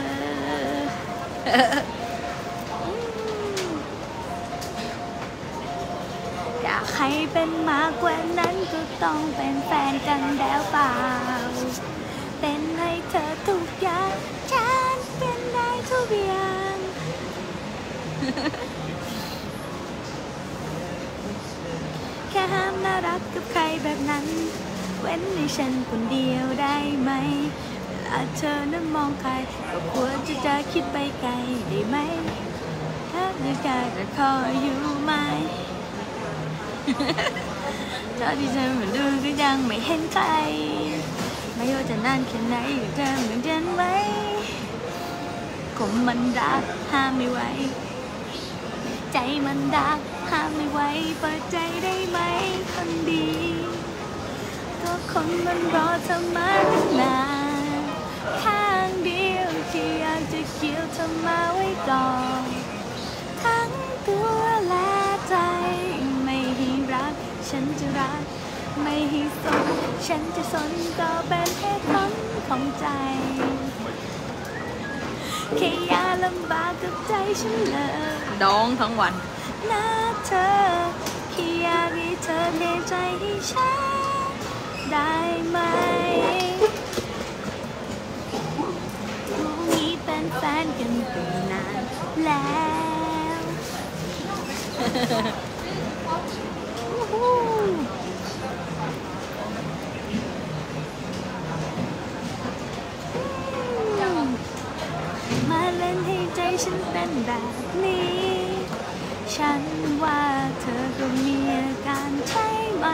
[6.96, 10.92] ให้เป็นมากกว่านั้นก็ต้องเป็นแฟนกันแล้วเปล่า
[12.40, 14.12] เป็นให้เธอทุกอย่าง
[14.52, 16.76] ฉันเป็นได้ทุกอย่าง
[22.30, 24.26] แค่ห้ามน่ารักกับใครแบบนั้น
[25.00, 27.10] เว้นให้ฉันคนเดียวได้ไหม
[27.86, 29.30] เวลาเธอนั้นมองใคร
[29.70, 31.32] ก็ควรจะจะคิดไปไกล
[31.68, 31.96] ได้ไหม
[33.12, 35.12] ถ้าจะการจะคอยอยู่ไหม
[38.16, 40.24] เท่าที่ฉันเหมาดูก็ยังไม่เห็นใคร
[41.54, 43.94] ไม่ว่าจะนานแค่ไหนก็เธอเหมือนเดินไว้
[45.78, 47.40] คมมันรักห้ามไม่ไหว
[49.12, 49.98] ใจมันรัก
[50.30, 50.80] ห้ามไม่ไหว
[51.20, 52.18] เปิดใจได้ไหม
[52.72, 53.28] คนดี
[54.82, 57.20] ก็คนมันรอเธอมาตั้งนา
[57.78, 57.82] น
[58.42, 62.10] ข้างเดียวที่อยากจะเกี่ยวเธอมาไว้ก่อ
[62.42, 62.44] น
[63.42, 63.70] ทั้ง
[64.06, 65.05] ตัวและ
[70.12, 72.12] ฉันจะสนก็เป็นเหตุผล
[72.48, 72.86] ของใจ
[75.56, 77.90] แค่ยาลำบากกับใจฉันเลย
[78.42, 79.14] ดองทั้งวัน
[79.70, 79.86] นะ
[80.26, 80.48] เธอ
[81.30, 83.72] แค่อยากให้เธอเทใจให้ฉั
[84.30, 84.32] น
[84.92, 85.12] ได้
[85.48, 85.58] ไหม
[89.38, 91.82] รู้นี้เป็นแฟนกันเป็นนาน
[92.24, 92.64] แล้
[93.36, 93.40] ว
[96.90, 97.36] วู้ฮู้
[105.50, 108.26] มา เล่นให้ใจฉันเป็นแบบนี้
[109.34, 109.62] ฉัน
[110.02, 110.22] ว่า
[110.60, 112.86] เธอก็มีอาการใช่ไหม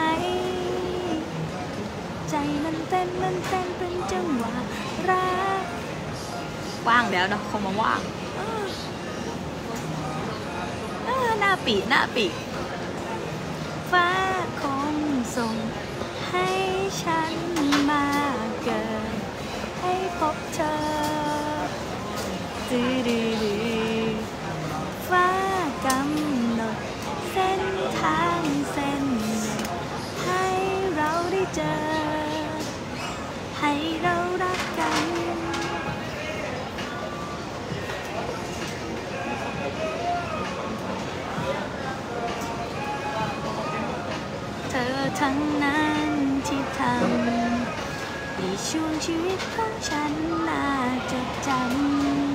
[2.31, 4.55] ใจมันเต้นมันเต้นเป็นจังหวะ
[5.09, 5.31] รั
[5.63, 5.65] ก
[6.87, 8.01] ว่างแล้วนะคงมาว่าง
[11.41, 12.27] หน้าปีหน้าปี
[13.91, 14.09] ฟ้า
[14.61, 14.63] ค
[14.93, 14.95] ง
[15.37, 15.55] ส่ง
[16.29, 16.49] ให้
[17.03, 17.35] ฉัน
[17.91, 18.07] มา
[18.63, 19.17] เกิด
[19.81, 21.42] ให้พบเธอ
[22.73, 23.55] ดืดืดื
[25.09, 25.29] ฟ้า
[25.87, 26.77] กำหนด
[27.33, 27.63] เส้น
[28.01, 28.43] ทาง
[28.73, 29.45] เส้นหนึ่ง
[30.25, 30.47] ให้
[30.95, 31.75] เราได้เจอ
[33.59, 35.07] ให้เรารักกัน
[44.71, 46.11] เธอทั้งนั้น
[46.47, 50.13] ที่ทำในช่วงชีวิตของฉัน
[50.49, 50.69] น่า
[51.11, 52.32] จะจำ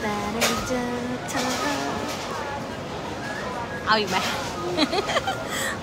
[0.00, 0.90] แต่ได้เจอ
[1.30, 1.48] เธอ
[3.86, 4.16] เอาอีกไหม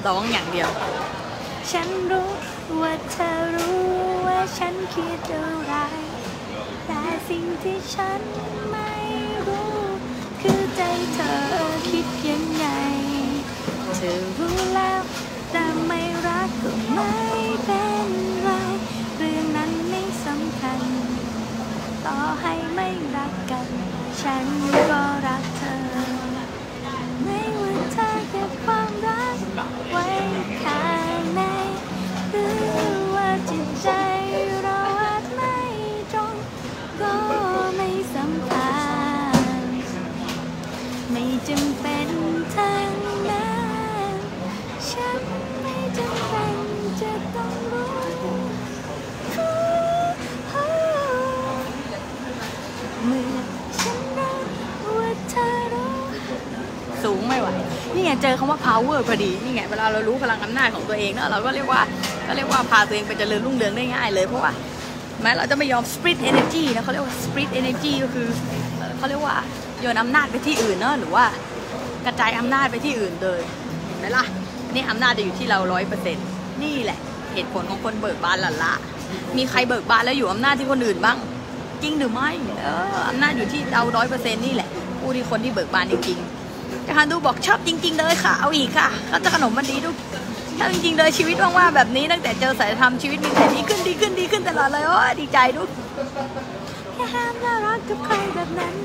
[0.05, 0.69] ร้องอย่างเดียว
[1.71, 2.29] ฉันรู้
[2.81, 3.81] ว่าเธอรู้
[4.27, 5.73] ว่าฉันคิดอะไร
[6.85, 8.21] แต่สิ่งที่ฉัน
[8.69, 8.91] ไม่
[9.47, 9.75] รู้
[10.41, 10.81] คือใจ
[11.13, 11.35] เธอ
[11.89, 12.65] คิดยังไง
[13.95, 15.01] เธอรู้แล้ว
[15.51, 17.13] แต่ไม่รักก็ไม่
[17.65, 18.09] เป็น
[18.41, 18.49] ไร
[19.17, 20.81] เรื่องนั้นไม่สำคัญ
[22.05, 23.67] ต่อให้ไม่รักกัน
[24.29, 24.47] ฉัน
[24.89, 25.77] ก็รักเธอ
[27.23, 29.37] ไม่ว่าเธอเก็บความรัก
[29.89, 30.05] ไว้
[30.63, 31.41] ข้างใน
[32.31, 32.57] หรือ
[33.15, 33.89] ว่าจิตใจ
[34.63, 35.57] เราอาจไม่
[36.13, 36.35] ตรง
[37.01, 37.15] ก็
[37.75, 38.75] ไม่สำคั
[39.63, 39.63] ญ
[41.11, 42.34] ไม่จำเป็น
[57.35, 57.53] ไม่ไหว
[57.95, 61.81] นี่ไงเจอคำว่า power พอดี นี่ไงเวลาเรารู้พลังอำนาจของตัวเองเนอะเราก็เรียกว่า
[62.27, 64.51] ก็เรียกว่าพาตัวเองไปเจริญรุ่งเรืองได้ง่ายเลยเพราะว่า
[65.21, 68.27] แม้เราจะไม่ยอม split energy นะเขาเรียกว่า split energy ก็คือ
[68.97, 69.35] เขาเรียกว่า
[69.81, 71.25] โยนอำนาจไปที่อื่นเนอะหรือว่า
[72.05, 73.41] กระจายอำนาจไปที่อื่นเลย
[73.87, 74.25] เห็นไหมล่ะ
[74.73, 76.27] นี่อำนาจจะอยู่ที่เราร้อยเปอร์เซ็นต์
[76.63, 76.99] นี่แหละ
[77.33, 78.73] เหตุผลของคนเบิกบานหล่ะละ
[79.37, 81.17] มีใครเบิกบานแล้วอยู่อำนาจที่คนอื่นบ้าง
[81.81, 82.31] จจริงหรือไม่
[82.61, 84.69] เอออำนาจอยู่ที่เราร้อยเปอร์เซ็นต์นี่แหละ
[84.99, 86.34] ผู้ที่คนที่เบิกบานจริงๆ
[86.87, 89.89] จาฮันดูบอกชอบจริง ๆ เลยค่ะ เอาอีกค่ะก็จะขนมมันดีดู
[90.59, 95.61] ชอบจริง ๆ เลยชีวิตว่างๆแบบนี้ตั้งแต่เจอสายธรรมชีวิตมีแต่ดีขึ้นดีขึ้นดีขึ้นตลอดเลยโอ้ดีใจดู
[96.93, 98.75] แค่ห้ามน่ารักกับใครแบบนั้น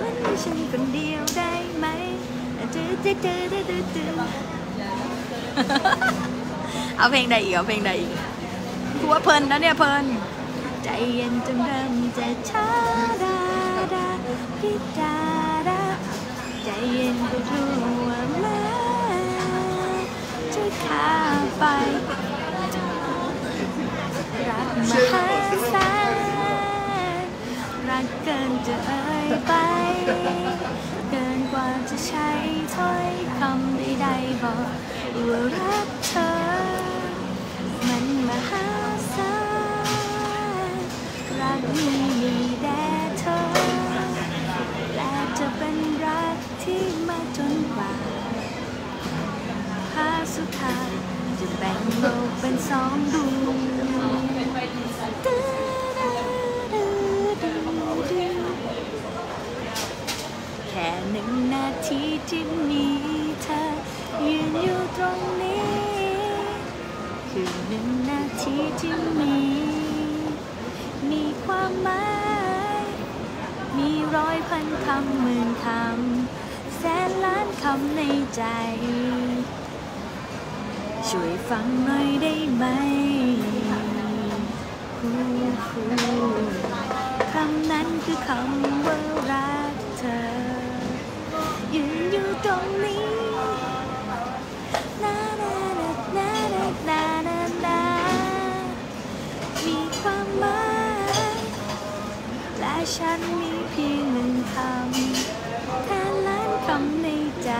[0.00, 1.86] มันไม่ใช่คนเดียวได้ไหม
[2.74, 4.10] ดื้อดื้อดื้อดื้อดื้อ
[6.96, 8.12] เอาเพลงใดอีกเอาเพลงใดอีก
[8.98, 10.04] กูว่าเพลินนะเนี่ยเพลิน
[10.84, 12.68] ใจเย็นจนเริ่มจะช้า
[13.22, 13.38] ดา
[13.94, 14.06] ดา
[14.60, 15.45] พิดาดา
[16.68, 17.16] ใจเย็น
[17.48, 18.60] ก็รู้ว่าแม้
[20.54, 21.10] จะข้า
[21.58, 21.64] ไป
[24.48, 25.26] รักมหา
[25.72, 27.26] ศาล
[27.88, 29.52] รักเกินจะเอ่ยไป
[31.10, 32.30] เกินกว่าจะใช้
[32.76, 34.56] ถ้อยคำใดๆบอก
[35.28, 36.30] ว่ารักเธอ
[37.86, 38.66] มันมหา
[39.14, 39.34] ศา
[40.70, 40.74] ล
[41.40, 42.36] รักนี้มี
[46.66, 47.92] ที่มาจนกว่า
[49.92, 50.76] พาสุดทา
[51.38, 53.58] จะแบ่งโลกเป็นสองดวง
[60.68, 62.86] แค่หนึ่งนาทีที่มี
[63.42, 63.62] เธอ
[64.26, 65.66] ยืนอยู่ตรงนี้
[67.30, 69.36] คือหนึ่งนาทีที่มี
[71.10, 72.06] มีความหมา
[72.80, 72.82] ย
[73.78, 76.45] มีร้อยพันคำหมื่นคำ
[76.78, 78.00] แสนล้านคำใน
[78.36, 78.42] ใจ
[81.08, 82.64] ช่วยฟังหน่อยได้ไหม
[84.98, 85.16] ฮู้
[85.68, 85.90] ฮู้
[87.32, 88.98] คำนั้นคือคำว่า
[89.30, 90.22] รักเธอ
[91.74, 93.06] ยืนอยู่ตรงนี้
[95.02, 96.30] นานานานา
[96.88, 97.82] นานานา
[99.64, 100.64] มีความหมา
[101.36, 101.40] ย
[102.58, 104.05] และฉันมีเพียง
[106.66, 107.08] คำใน
[107.44, 107.50] ใจ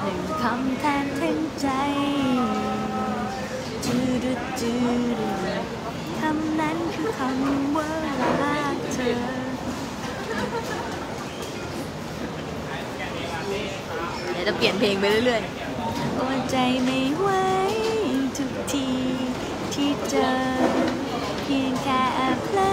[0.00, 1.68] หนึ่งคำแทนถึงใจ
[3.84, 4.72] จูดูจู
[5.18, 5.28] ดู
[6.20, 7.90] คำนั้นคือคำว่า
[8.40, 9.16] รักเธอ
[14.32, 17.28] เดี๋ยวจะเปลี่ยนเพลงไปเรื่อยๆอดใจไม่ไหว
[18.36, 18.88] ทุกที
[19.74, 20.32] ที่เจอ
[21.42, 22.04] เพียงแค่
[22.44, 22.72] เพลอ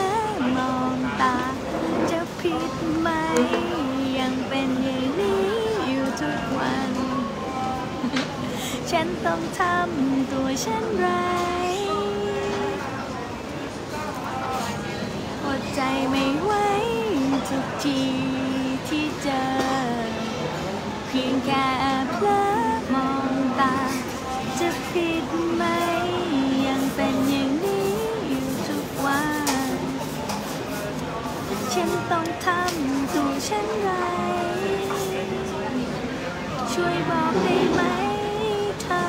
[0.58, 1.38] มองตา
[2.12, 2.72] จะผิด
[4.20, 5.44] ยังเป็นอย่างนี้
[5.88, 6.92] อยู่ทุกวัน
[8.92, 11.08] ฉันต้องทำตัวเช่นไร
[15.46, 16.52] อดใจไม่ไหว
[17.50, 18.02] ทุกที
[18.88, 19.46] ที่เจอ
[21.08, 21.70] เพียงแค่
[22.14, 22.44] เพลอ
[22.94, 23.78] มองตา
[24.60, 25.26] จะผิด
[25.56, 25.64] ไหม
[26.68, 27.92] ยังเป็นอย่างนี้
[28.28, 29.24] อยู่ทุกวั
[29.78, 29.80] น
[31.74, 33.01] ฉันต้องทำ
[33.48, 33.90] ตันไร
[36.74, 37.82] ช่วยบอกได้ไหม
[38.82, 39.04] เธอ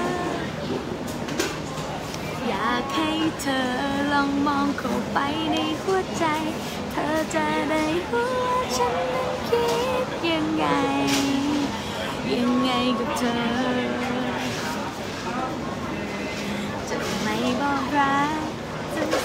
[2.47, 3.11] อยากให้
[3.41, 3.67] เธอ
[4.13, 5.19] ลองมองเข้าไป
[5.53, 6.25] ในหัวใจ
[6.91, 9.67] เธอจะได้รู้ว่าฉันนั้นคิ
[10.05, 10.67] ดยังไง
[12.35, 13.41] ยังไงกับเธอ
[16.89, 18.41] จะไม่บอกรัก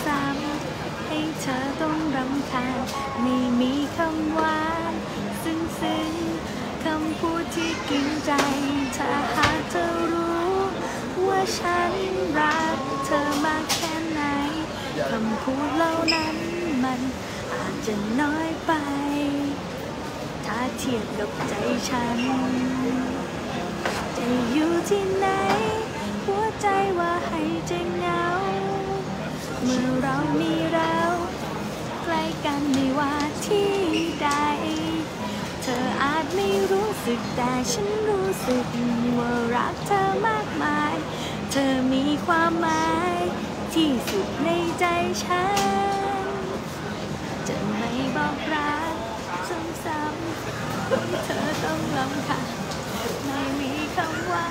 [0.06, 2.80] ซ้ำๆให้เธอต้อง รำคาญ
[3.22, 4.94] ไม่มีคำหวาน
[5.44, 6.14] ซึ้งซึ้ง
[6.84, 8.32] คำพูดที่กินใจ
[8.98, 10.54] ถ้าหากเธอรู้
[11.28, 11.94] ว่าฉัน
[12.38, 14.22] รักเธอมากแค่ไหน
[15.10, 16.38] คำพูดเหล่านั้น
[16.84, 17.02] มัน
[17.54, 18.72] อาจจะน้อยไป
[20.46, 21.54] ถ้าเทียบกับใจ
[21.90, 22.20] ฉัน
[24.18, 25.28] จะอยู่ที่ไหน
[26.26, 26.68] หัวใจ
[27.00, 28.26] ว่าให้จเหงา
[29.64, 31.07] เมื่อเรามีเรา
[32.28, 33.14] กล้กันไม่ว่า
[33.46, 33.74] ที่
[34.22, 34.30] ใด
[35.64, 38.66] เธออาจไม่รู้สึกแต่ฉันรู้สึก
[39.18, 40.94] ว่ารักเธอมากมาย
[41.52, 43.18] เธอมีความหมาย
[43.74, 44.50] ที่สุดใน
[44.80, 44.86] ใจ
[45.24, 45.44] ฉั
[46.26, 46.28] น
[47.48, 48.94] จะไม่บอกรัก
[49.84, 52.50] ซ้ำๆเธอต้องรำคาญ
[53.26, 54.48] ไม่มีคำว่า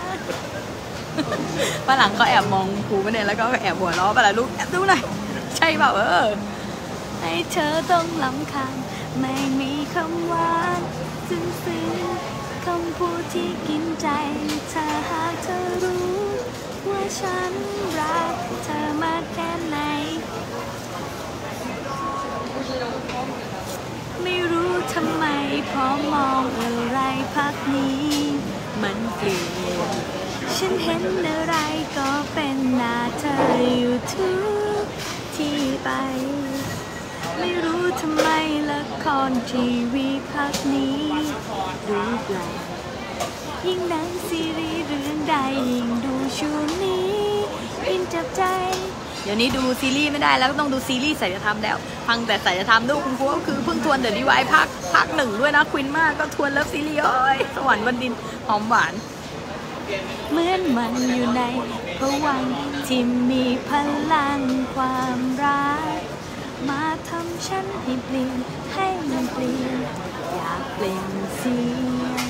[1.87, 5.03] ฝรั่งก็แอบมองครูไปเนี่ยแล้วก็แอบหัวเราะไปละลูกแอบดูหน่อย
[5.57, 6.29] ใช่เปล่าเออ
[7.29, 8.75] ให้เธอต้องลำคาญ
[9.21, 10.81] ไม่มีคำหวาน
[11.29, 14.09] ซึ้งซึ้งๆคำพูดที่กินใจ
[14.73, 16.17] ถ้าหากเธอรู้
[16.89, 17.53] ว่าฉัน
[17.99, 19.77] รักเธอมากแค่ไหน
[24.23, 25.25] ไม่รู้ทำไม
[25.71, 27.01] พอมองอะไร
[27.35, 28.11] พักนี้
[28.83, 29.43] มันเปลี่ย
[29.91, 29.95] น
[30.57, 31.57] ฉันเห็นอะไร
[31.99, 33.37] ก็เป็นหน้าเธอ
[33.77, 34.33] อยู่ทุ
[34.83, 34.85] ก
[35.37, 35.91] ที่ไป
[37.41, 38.29] ไม่รู้ทำไม
[38.71, 41.01] ละครทีวีพักนี้
[41.89, 42.53] ดูแปลก
[43.67, 45.37] ยิ่งหนังซีรีส์เรื่องใด
[45.71, 47.15] ยิ่งดูช่วงนี้
[47.89, 48.43] อินจับใจ
[49.25, 51.77] เดี๋ยวนี้ดูซีรีส์ไม่ได้แล้วต้องดูซีรีส์ศิลธรรมแล้ว
[52.09, 58.13] ฟังแต่ศิลธรรมดูคุณครูก็คือเพิ่งทวนเดอะดีวายภาคภาคหนึ่งด้วยนะ queen มากก็ทวน love series เอ้ยสวรรค์บนดิน
[58.49, 58.95] หอมหวาน
[60.31, 61.43] เหมือนมันอยู่ใน
[61.99, 62.55] พวังค์
[62.87, 63.71] ที่มีพ
[64.13, 64.41] ลัง
[64.75, 66.01] ความรัก
[66.69, 68.39] มาทำฉันให้เปลี่ยน
[68.75, 69.77] ให้มันเปลี่ยน
[70.35, 71.59] อยากเปลี่ยนเสี
[72.03, 72.27] ยง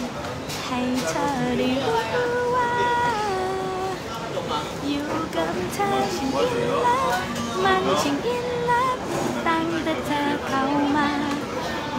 [0.67, 2.01] ให้เธอได้รู้
[2.55, 2.73] ว่า
[4.87, 7.09] อยู่กับเธอฉันอินลับ
[7.65, 8.99] มันฉันอินลับ
[9.47, 10.63] ตั้งแต่เธอเข้า
[10.97, 11.11] มา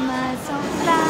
[0.08, 1.04] มาสบตา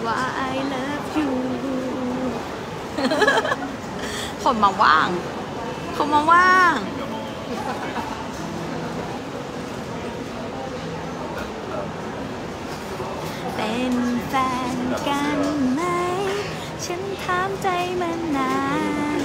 [0.05, 0.19] ว่า
[0.53, 1.31] I love you
[4.43, 5.09] คนมาว่าง
[5.95, 6.75] คนมาว่าง
[13.55, 13.93] เป็น
[14.27, 14.33] แฟ
[14.73, 14.75] น
[15.07, 15.39] กัน
[15.73, 15.81] ไหม
[16.85, 17.67] ฉันถามใจ
[18.01, 18.55] มานา
[19.17, 19.19] น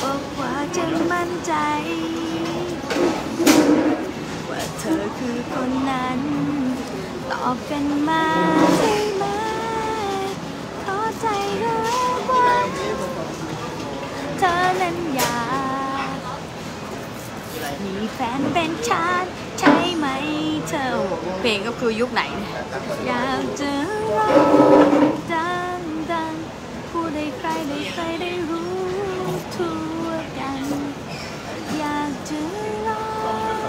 [0.00, 1.54] บอกว่าจะมั่นใจ
[4.48, 6.20] ว่าเธอคือคนนั้น
[7.30, 8.24] ตอบกันมา
[8.78, 9.11] ได้ไหมขอ
[11.22, 11.28] ใจ
[11.62, 11.98] ด้วย
[12.30, 12.48] ว่า
[14.38, 15.42] เธอนั้นอยา
[16.14, 16.18] ก
[17.84, 20.06] มีแฟนเป็นชาติใช่ไหม
[20.68, 20.86] เธอ
[21.40, 22.22] เพลงก็คือยุคไหน
[23.06, 23.72] อยากจะ
[24.18, 24.32] ร้อ
[24.88, 24.90] ง
[25.32, 25.80] ดัง
[26.12, 26.34] ดัง
[26.90, 28.74] ผู้ใดใครได้ใครได้รู้
[29.54, 30.06] ทั่ว
[30.38, 30.64] กัน
[31.78, 32.40] อยากจะ
[32.86, 33.06] ร้อ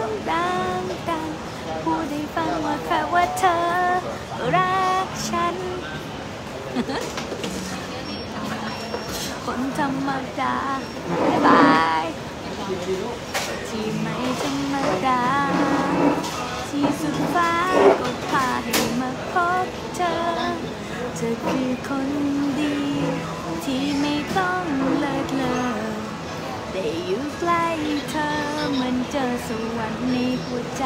[0.08, 1.30] งดังดัง
[1.84, 3.58] ผู้ใดฟังว่าแค่ว่าเธอ
[4.56, 5.56] รักฉัน
[9.46, 10.10] คนธรรม
[10.42, 10.58] ดา
[11.22, 12.04] บ๊ายบาย
[13.68, 14.76] ที่ไม่ธรรม
[15.08, 15.24] ดา
[16.70, 17.54] ที่สุดฟ้า
[18.00, 19.66] ก็พาให้มาพบ
[19.96, 20.16] เธอ
[21.16, 22.10] เธอคือคน
[22.60, 22.78] ดี
[23.64, 24.64] ที่ไม่ต้อง
[25.00, 25.60] เลิศเลอ
[26.74, 27.68] ได้อยู่ใกล้
[28.10, 28.30] เธอ
[28.74, 30.86] เหมือนเจอสวรรค์ในหัวใจ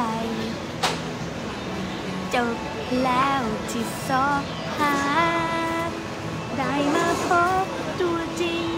[2.36, 2.58] จบ
[3.04, 4.44] แล้วที่สอบ
[4.78, 5.57] หา
[6.58, 7.30] ได้มาพ
[7.66, 7.68] บ
[8.02, 8.70] ตัวจริง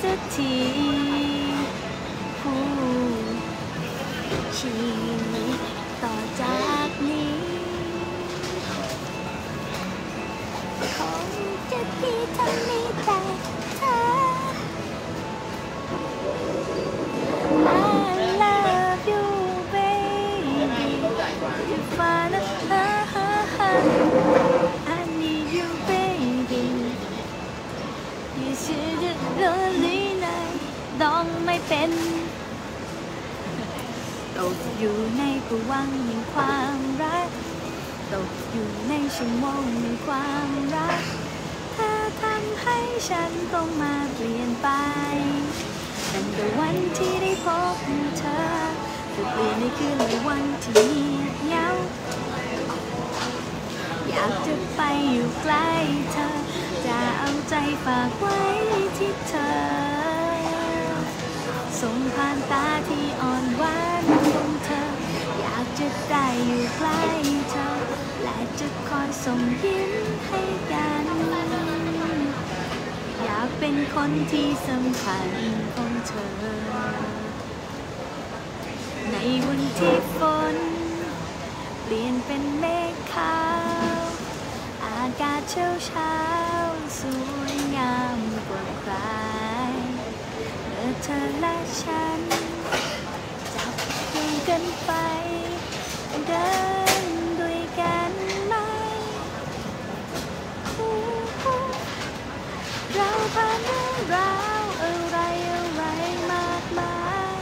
[0.00, 0.56] สักที
[2.40, 2.64] ผู้
[4.58, 4.72] ชี
[5.32, 5.60] วิต
[6.02, 7.34] ต่อจากนี้
[10.96, 11.28] คง
[11.70, 13.20] จะดีถ้ามีแต่
[13.76, 13.98] เธอ
[17.66, 19.24] I love you
[19.72, 20.86] baby
[21.70, 22.32] You find
[23.56, 24.73] I need
[29.34, 30.60] should have lonely night
[31.02, 31.90] ต้องไม่เป็น
[34.36, 37.28] ตกอยู่ในภวังค์แห่งความรัก
[38.12, 41.00] ตกอยู่ในชั่วโมงแห่งความรัก
[41.72, 41.90] เธอ
[42.22, 42.78] ทำให้
[43.08, 44.68] ฉันต้องมาเปลี่ยนไป
[46.12, 47.76] ตั้งแต่วันที่ได้พบ
[48.18, 48.42] เธอ
[49.10, 51.66] เธอเปลี่ยนในคืนในวันที่เงียบเหงา
[54.10, 54.80] อยากจะไป
[55.10, 55.68] อยู่ใกล้
[56.12, 56.43] เธอ
[56.86, 57.54] จะเอาใจ
[57.84, 58.40] ฝากไว้
[58.98, 59.52] ที่เธอ
[61.80, 64.04] ส่งผ่านตาที่อ่อนหวาน
[64.34, 64.84] ของเธอ
[65.40, 67.02] อยากจะได้อยู่ใกล้
[67.50, 67.68] เธอ
[68.22, 69.92] และจะคอยส่งยิ้ม
[70.26, 70.40] ให้
[70.72, 71.06] กัน
[73.22, 75.28] อยากเป็นคนที่สำคัญ
[75.74, 76.34] ของเธอ
[79.12, 79.16] ใน
[79.46, 80.18] วันที่ฝ
[80.54, 80.56] น
[81.82, 83.38] เปลี่ยนเป็นเมฆขา
[83.98, 84.02] ว
[84.84, 86.63] อากาศเช้าเช้า
[86.98, 87.02] ส
[87.38, 88.94] วยงามกว่าใคร
[90.68, 92.20] เมื่อเธอและฉัน
[93.54, 93.74] จับ
[94.12, 94.90] มือกันไป
[96.26, 96.52] เดิ
[97.02, 97.04] น
[97.40, 98.12] ด้วยกัน
[98.46, 98.54] ไหม
[100.78, 100.92] อู้
[101.42, 101.56] หู
[102.94, 105.18] เราผ่านเรื่องราวอะไร
[105.50, 105.82] อะไร
[106.32, 106.96] มากมา
[107.32, 107.36] ย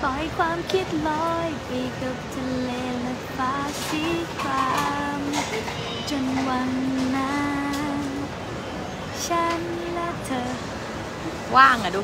[0.00, 1.70] ปล่อยความคิดลอยไป
[2.00, 2.70] กับทะเล
[3.00, 3.54] และฟ้า
[3.86, 4.04] สี
[4.40, 4.70] ครา
[5.20, 5.22] ม
[6.10, 6.70] จนวัน
[7.16, 7.42] นั้
[7.98, 8.00] น
[9.26, 9.60] ฉัน
[9.94, 10.50] และเธอ
[11.54, 12.00] ว่างอะดู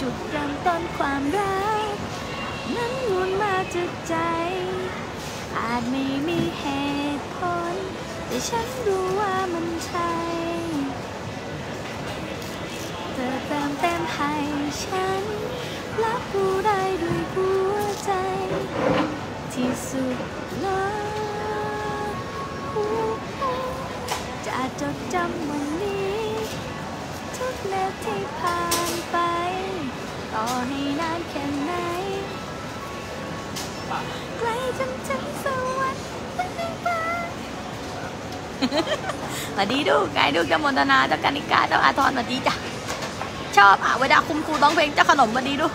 [0.00, 1.94] จุดเริ่มต้นความรัก
[2.74, 4.14] นั้นวนมาจากใจ
[5.56, 6.64] อาจไม่มีเห
[7.18, 7.38] ตุผ
[7.72, 7.74] ล
[8.26, 10.12] แต่ฉันรู้ว่ามันใช่
[13.12, 14.34] เธอเติมเต็มให้
[14.84, 15.22] ฉัน
[16.04, 18.12] รับรู้ได้ด้วยหัวใจ
[19.52, 20.16] ที่สุด
[20.60, 20.66] เล
[21.28, 21.29] ย
[24.46, 26.20] จะจดจำวันนี้
[27.36, 28.60] ทุกนาทีผ่า
[28.90, 29.16] นไป
[30.34, 31.72] ต่อให้นานแค่ไหน
[34.38, 35.46] ไกลจนถึงส
[35.78, 36.04] วรรค์
[39.54, 42.54] สวัสดีดูไกด์ดูแกมนตนาเจ้ากันิกาเจ้าอาทรสวัสดีจ้ะ
[43.56, 45.66] ชอบอะเวลาคุมครูร้องเพลงเจ้าขนมสวัสดีดู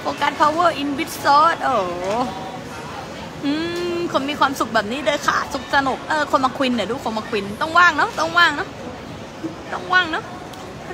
[0.00, 3.75] โฟกัส power in bit s o s โอ้โอืม
[4.12, 8.68] คนมีความสุขแบบนี้เลยค่ะ สุขสนุกเออคนมาควินเนี่ยดูคนมาควินต้องว่างเนาะต้องว่างเนาะ
[9.72, 10.24] ต้องว่างเนาะ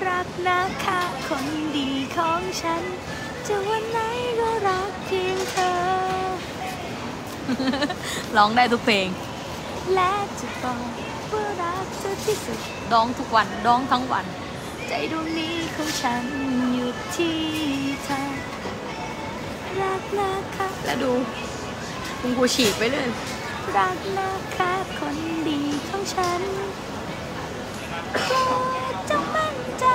[0.08, 1.46] รักนะคะคน
[1.76, 2.82] ดีของฉัน
[3.46, 3.98] จะวันไหน
[4.38, 5.72] ก็รักเพียงเธอ
[8.36, 9.06] ร้องได้ทุกเพลง
[9.94, 10.78] และจะบอก
[11.32, 12.58] ว่ารักเธอที่สุด
[12.92, 14.24] ร้องทุกวันร้องทั้งวัน
[14.88, 16.24] ใจดวงนี้ของฉัน
[16.74, 17.38] อยู่ที่
[18.04, 18.20] เธอ
[19.82, 21.12] รักนะคะแล้วดู
[22.24, 23.08] คุณกูฉีกไปเลย
[23.76, 25.16] รักนะคะคน
[25.48, 26.42] ดีของฉัน
[28.26, 28.36] โปร
[28.92, 29.86] ดจงมั่นใจ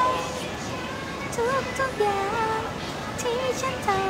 [1.36, 2.24] ทุกทุกอย่า
[2.60, 2.62] ง
[3.22, 4.02] ที่ฉันทำ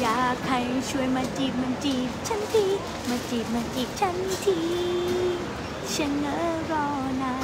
[0.00, 0.60] อยากให้
[0.90, 2.66] ช่วยมาจีบมันจีบฉันที
[3.08, 4.58] มาจีบมาจีบฉันที
[5.94, 6.36] ฉันเนอ
[6.70, 6.86] รอ
[7.22, 7.34] นา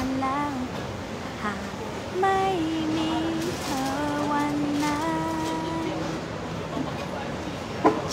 [2.21, 2.41] ไม่
[2.95, 3.11] มี
[3.61, 3.87] เธอ
[4.31, 5.03] วันนั้
[5.93, 5.97] น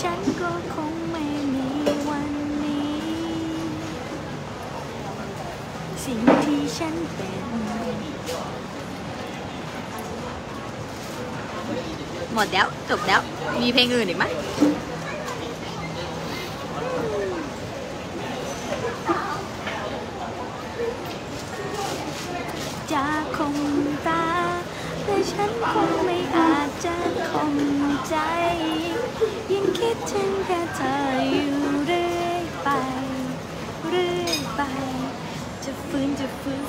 [0.02, 1.68] ฉันก็คงไม่มี
[2.10, 2.32] วัน
[2.64, 2.98] นี้
[6.04, 7.44] สิ่งที่ฉันเป็น
[12.34, 13.20] หมดแล้ว จบแล้ว
[13.60, 14.24] มีเพลงอื่นอีกไหม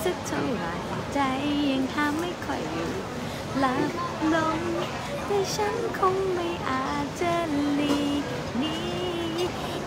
[0.10, 0.74] สักเท่าไหร่
[1.14, 1.20] ใจ
[1.72, 2.94] ยังห้ามไม่ค่อยอยู่
[3.60, 3.92] หลับ
[4.34, 4.60] ลง
[5.26, 7.34] แต่ฉันคงไม่อาจจะ
[7.76, 8.24] หลีก
[8.60, 8.78] หนี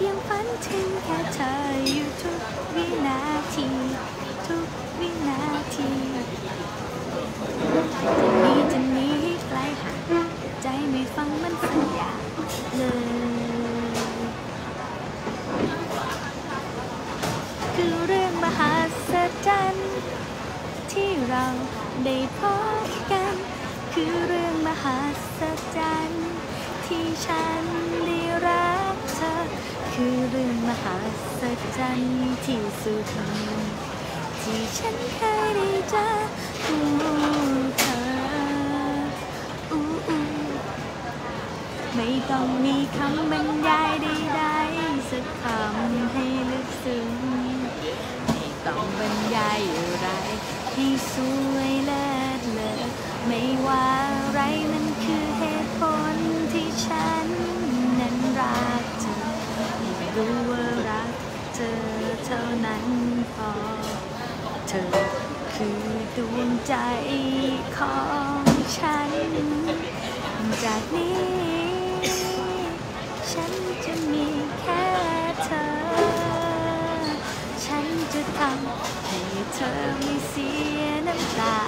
[0.05, 1.55] ยังฝันถึงแค่เธอ
[1.93, 2.41] อยู่ทุก
[2.75, 3.21] วินา
[3.55, 3.69] ที
[4.47, 4.69] ทุก
[5.01, 5.41] วินา
[5.75, 5.91] ที
[8.19, 9.95] จะหนีจะหนีให้ไกลห่า
[10.27, 10.29] ง
[10.63, 12.11] ใจไม่ฟังมันสัญญา
[12.77, 12.83] เล
[13.31, 13.32] ย
[21.43, 21.55] เรา
[22.05, 22.41] ได้พ
[22.85, 23.35] บกัน
[23.93, 25.01] คือเรื่องมหั
[25.39, 25.41] ศ
[25.77, 26.31] จรรย์
[26.87, 27.63] ที่ฉัน
[28.07, 29.35] ได้รักเธอ
[29.95, 30.97] คือเรื่องมหั
[31.41, 31.43] ศ
[31.77, 33.13] จรรย์ที่สุด
[34.43, 36.09] ที่ฉันเคยได้เจอ
[36.67, 36.83] อู้
[37.79, 38.03] เธอ
[41.97, 47.11] ไม่ต้องมีคำบรรยายใดๆสักคำให้ลึกซึ้ง
[48.27, 50.42] ไม่ต้องบรรยายอะไร
[50.75, 51.15] ให้ส
[51.55, 52.73] วยเลิศเลอ
[53.27, 54.41] ไม่ว่าอะไร
[54.73, 55.81] มันคือเหตุผ
[56.15, 56.17] ล
[56.53, 57.29] ที่ฉัน
[57.99, 59.17] นั้นรักเธอ
[59.97, 61.11] ไม่รู้ว่ารัก
[61.55, 61.79] เธอ
[62.25, 62.87] เท่านั้น
[63.35, 63.51] พอ
[64.69, 64.89] เธอ
[65.55, 65.83] คือ
[66.17, 66.75] ดวงใจ
[67.77, 67.99] ขอ
[68.41, 68.45] ง
[68.77, 69.11] ฉัน
[70.65, 71.21] จากนี้
[73.33, 73.53] ฉัน
[73.85, 74.27] จะมี
[74.61, 74.85] แค่
[75.45, 76.22] เธอ
[78.15, 79.21] จะทำให้
[79.55, 81.59] เธอไม่เสียน้ำตา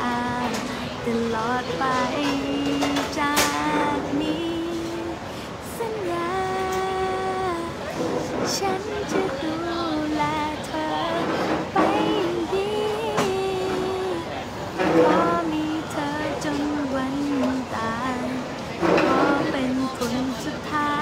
[1.05, 1.85] ตลอดไป
[3.19, 3.37] จา
[3.99, 4.59] กนี้
[5.77, 6.35] สัญญา
[8.57, 9.55] ฉันจะดู
[10.15, 10.23] แล
[10.67, 10.89] เธอ
[11.73, 11.77] ไป
[12.53, 12.73] ดี
[14.99, 15.19] ขอ
[15.53, 16.11] มีเธอ
[16.45, 16.61] จน
[16.95, 17.17] วัน
[17.75, 18.19] ตาย
[19.03, 19.21] ขอ
[19.51, 20.15] เป็นคน
[20.45, 20.97] สุดท้า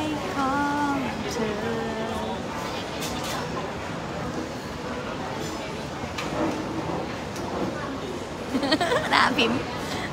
[0.00, 0.02] ย
[0.34, 0.56] ขอ
[0.94, 0.96] ง
[1.32, 1.84] เธอ
[9.14, 9.60] หน้าพิมพ์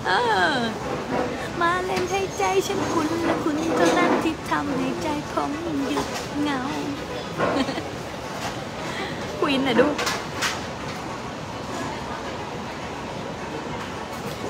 [0.06, 0.12] เอ
[0.56, 0.58] อ
[1.62, 5.52] มาเล่นให้ใจฉันคุณและคุณเท่านั้นที่ทำให้ใจผม
[5.88, 6.08] หยุด
[6.42, 6.60] เงา
[9.40, 9.88] ควินน่ะดู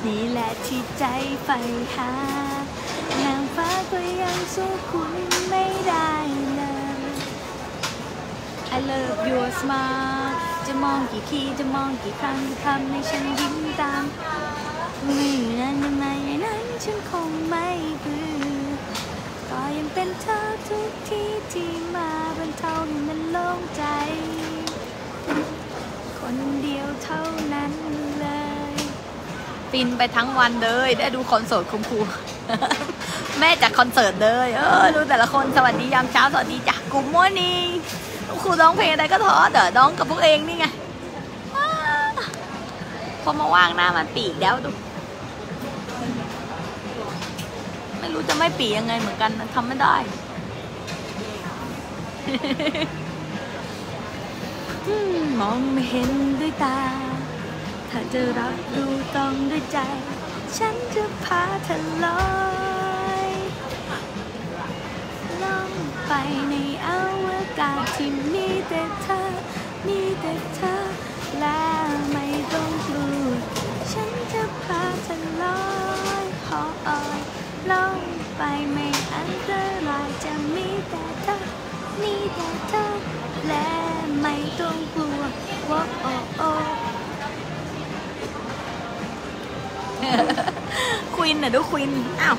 [0.06, 1.06] นี่แหละที่ใจ
[1.43, 1.58] ใฝ่
[1.95, 2.12] หา
[3.26, 5.14] นางฟ้าก็ยังสู้คุณ
[5.49, 6.14] ไม่ได้
[6.56, 6.62] เล
[6.99, 7.02] ย
[8.76, 10.32] I love your smile
[10.68, 14.04] จะมองกี่ทีจะมองกี่ครั้งจะทำให้ฉันยิ้มตาม
[15.06, 15.30] ไม่
[15.60, 16.06] นั้นยังไง
[16.45, 17.68] นั้นฉันคงไม่
[18.02, 18.43] เบื่อ
[19.49, 23.84] ก็ยังเป็นเธอทุกที่ที่มาบรรเทาให้มันโล่งใจ
[26.20, 27.22] คนเดียวเท่า
[27.54, 27.74] นั้น
[28.22, 28.28] เล
[28.72, 28.74] ย
[29.72, 31.99] ฟินไปทั้งวันเลย ได้ดูคอนเสิร์ตคุณครู
[33.39, 37.54] แม่จากคอนเสิร์ตเลย เออ ดูแต่ละคนสวัสดียามเช้า สวัสดีจ้ะกลุ่มมัวนี
[38.28, 40.66] คุณครูร้องเพลงอะไรก็ท้อเดี๋ยวน้องกับพวกเองนี่ไง
[43.24, 44.70] พอมาว่างหน้ามันปีกแล้วดู
[48.14, 49.95] รู้จะไม่ปียังไงเหมือนกันทำไม่ได้
[55.39, 56.80] มองไม่เห็นด้วยตา
[57.89, 59.78] ถ้าจะรับรู้ต้องด้วยใจ
[60.57, 62.22] ฉันจะพาเธอลอ
[63.30, 63.32] ย
[65.43, 65.72] ล่อง
[66.07, 66.14] ไป
[66.49, 66.53] ใน
[66.86, 66.89] อ
[67.26, 67.28] ว
[67.59, 69.22] กาศที่มีแต่เธอ
[69.88, 70.76] มีแต่เธอ
[71.39, 71.62] และ
[72.12, 73.30] ไม่ต้องกลัว
[73.91, 75.62] ฉันจะพาเธอลอ
[76.24, 77.20] ยหออย
[77.70, 77.97] ล่อง
[78.38, 78.41] ไป
[78.72, 79.51] ไม่อันต
[79.88, 81.36] รายจะมีแต่เธอ
[82.01, 82.86] มีแต่เธอ
[83.47, 83.68] และ
[84.22, 85.22] ไม่ต้องกลัว
[85.70, 86.49] ว่าโอ้โอ้
[91.16, 91.91] ควินน่ะดูควิน
[92.22, 92.38] อ้าว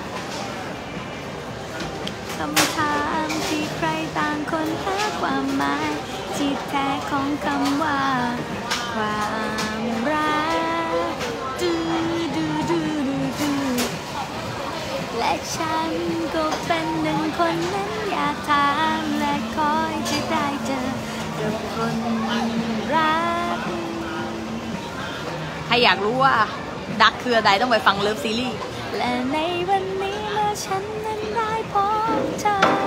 [2.36, 2.96] คำถา
[3.26, 5.90] มที่ใครต่างคนหาความหมาย
[6.36, 8.00] ที่แท้ของคำว่า
[8.94, 9.20] ควา
[9.80, 10.31] มรัก
[15.22, 15.90] และฉัน
[16.34, 18.68] ก็เป็นหนึ่งคนนั้นอยากถา
[19.00, 20.88] มและคอยจะได้เจอ
[21.38, 21.96] กับคน
[22.94, 23.20] รั
[23.56, 23.58] ก
[25.66, 26.36] ใครอยากรู้ว่า
[27.02, 28.58] ดักคืออะไรต้องไปฟังเลิฟซีรีส์
[28.96, 31.74] และในวันนี้เมื่อฉันนั้นได้พ
[32.18, 32.81] บเธอ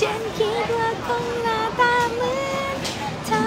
[0.00, 2.32] ฉันคิดว่าคงหน้าตาเหมื
[2.62, 2.76] อน
[3.26, 3.46] เธอ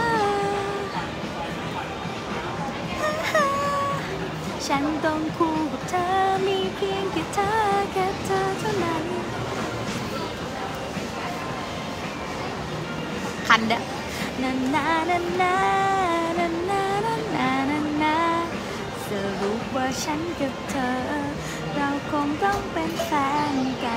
[4.67, 6.07] ฉันต้องคู่กับเธอ
[6.47, 7.51] มีเพียงแค่เธอ
[7.91, 9.05] แค่เธอเท่านั้น
[13.47, 13.81] คันเด้อ
[14.41, 15.55] นานานานา
[16.39, 18.17] นานานานานานา
[19.07, 19.09] ส
[19.41, 20.95] รุปว่าฉันกับเธอ
[21.75, 23.11] เราคงต้องเป็นแฟ
[23.53, 23.95] นกั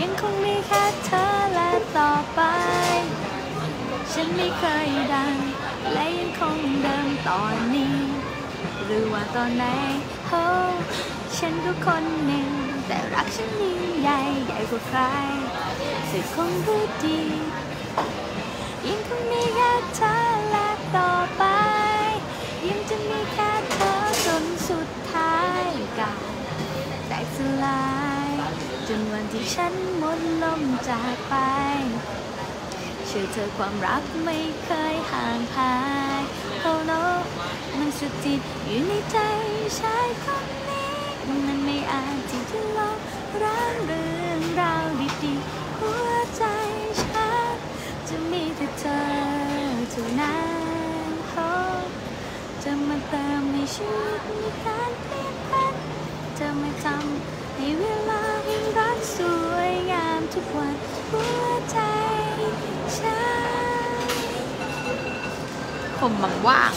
[0.00, 1.24] ยังคงมีแค่เธอ
[1.54, 2.40] และต่อไป
[4.12, 5.36] ฉันไม่เคยดัง
[5.92, 7.98] และยังคงเดิมตอนนี้
[8.84, 9.64] หรือว่าตอนไหน
[10.28, 10.44] โอ้
[11.38, 12.48] ฉันก็คนหนึ่ง
[12.86, 15.00] แต่รักฉันยิ่งใหญ่ใหญ่กว่าใคร
[16.10, 17.20] สึกคงรู้ดี
[27.36, 27.94] สลา
[28.28, 28.30] ย
[28.88, 31.34] จนวันที่ฉันหมดลมจากไป
[33.06, 35.76] เชื่อเธอความรักไม่เคยห่างหา
[36.20, 36.22] ย
[36.66, 37.02] Oh no
[37.78, 39.18] มันสุดจิตอยู่ในใจ
[39.80, 40.98] ชายคนนี้
[41.46, 42.98] มันไม่อาจที่จะลบ
[43.42, 44.86] ร้างเรื่องราว
[45.24, 46.44] ดีๆหัวใจ
[47.02, 47.56] ฉัน
[48.08, 49.02] จะมีแต่เธอ
[49.90, 50.54] เท่านั้น
[52.68, 55.23] จะมาเติมในชีวิตมีการเปลี่ยน
[56.84, 59.18] จำให้เวลาแห่งรักส
[59.50, 60.74] วยงามทุกวัน
[61.10, 61.78] หัวใจ
[62.98, 63.18] ฉั
[64.06, 64.08] น
[65.98, 66.72] ผมบังว่าง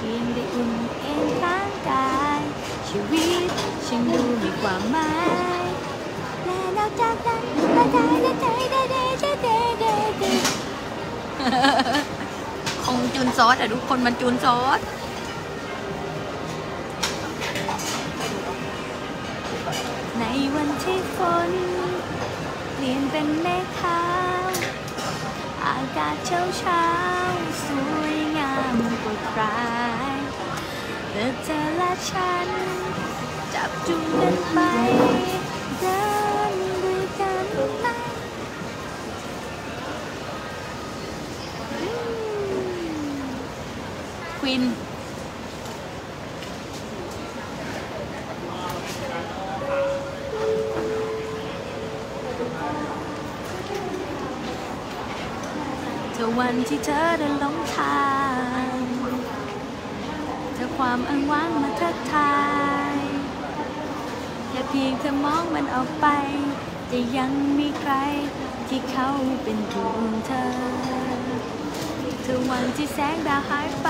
[0.00, 2.40] กินได้อุ่นเอ็นร่างกาย
[2.88, 3.50] ชีวิต
[3.86, 5.12] ฉันดูมีความหมา
[5.60, 5.64] ย
[6.44, 7.42] และนอกจากนั้น
[7.76, 10.32] มาได้ได้ได้ได้ได้ได้ได้ได้ได้
[12.84, 14.80] คงจูนซอสอะทุกคนมันจูนซอส
[20.18, 20.24] ใน
[20.54, 21.18] วันที่ฝ
[21.48, 21.50] น
[22.74, 24.02] เปลี่ยนเป็นเมฆขา
[24.44, 24.46] ว
[25.66, 26.84] อากาศเช้าเช้า
[27.66, 28.23] สวย
[28.80, 29.42] งามกว่าใคร
[31.10, 32.48] แต่เธอและฉัน
[33.54, 34.58] จับจูงกันไป
[35.80, 36.02] เดิ
[36.52, 37.46] นด้วยกัน
[37.80, 37.86] ไป
[44.40, 44.64] ควิน
[56.40, 58.02] วันที่เธอเดินลงทา
[58.32, 58.33] ง
[60.78, 62.36] ความอ้างว้างมาทักทา
[62.94, 62.98] ย
[64.48, 66.06] แค่เพียงเธอมองมันออกไป
[66.90, 67.92] จะยังมีใคร
[68.68, 69.08] ที่เขา
[69.42, 70.48] เป็นดวงเธอ
[72.22, 73.88] เธอวันที่แสงดาวหายไป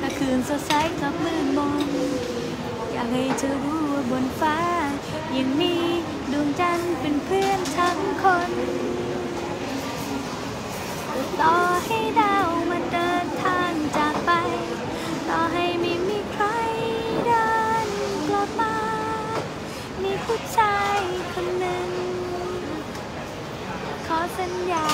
[0.00, 1.88] ถ้าคืนสดใสกับมืดมน
[2.92, 4.58] อยากให้เธอรู้ว่าบนฟ้า
[5.36, 5.74] ยังมี
[6.32, 8.50] ดวงจันทร์เป็นเพื่อนทั้งคน
[11.40, 11.56] ต่อ
[11.86, 14.30] ให้ดาวมันเดินทางจากไป
[15.28, 16.46] ต่อให้ไม่มีใคร
[17.26, 17.50] เดิ
[17.86, 17.88] น
[18.28, 18.76] กลับมา
[20.02, 20.98] มีผู้ชาย
[21.32, 21.90] คนหนึ่ง
[24.06, 24.88] ขอสัญญา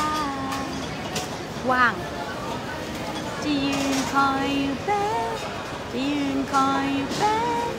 [1.70, 1.95] ว่าง
[3.43, 5.34] จะยืนคอยอยู่เป็น
[5.93, 7.38] จะยืนคอยอยู่เป็
[7.68, 7.70] น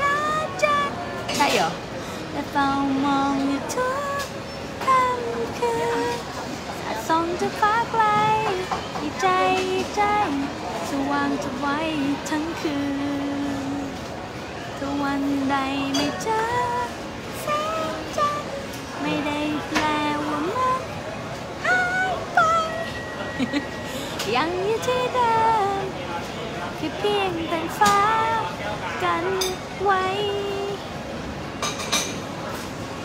[0.00, 0.90] รักจัน
[1.36, 1.70] ใช่เหรอ
[2.32, 2.68] และเฝ้า
[3.04, 3.90] มองอยู่ทุ
[4.20, 4.24] ก
[4.84, 5.74] ค่ำคื
[6.16, 6.33] น
[7.08, 8.04] ส่องจะฟ้าไกล
[9.00, 9.26] อีใจ
[9.70, 10.02] อีใจ
[10.88, 11.78] สว่างจะไว้
[12.28, 12.78] ทั้งคื
[13.64, 13.68] น
[14.78, 15.56] ถ้าวันใด
[15.94, 16.42] ไม่เจอ
[17.42, 17.46] แส
[17.94, 18.54] งจันทร์
[19.00, 19.84] ไม่ได้แปล
[20.26, 20.82] ว่ามัน
[21.64, 21.82] หา
[22.12, 22.38] ยไป
[24.34, 25.36] ยังอยู่ที่เดิ
[25.78, 25.82] ม
[26.76, 27.98] แค่เพียงแต่ฟ้า
[29.04, 29.24] กัน
[29.82, 30.04] ไว้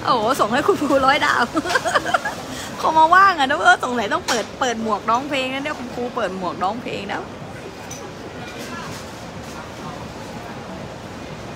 [0.04, 1.44] โอ้โหส่งให้คุณครูร้อยดาว
[2.80, 7.24] เขามาว่างอะนะเออสงสัยต้องเปิดเปิดหมวกร้องเพลงนะเนี่ยคุณครูเปิดหมวกร้องเพลงแล้ว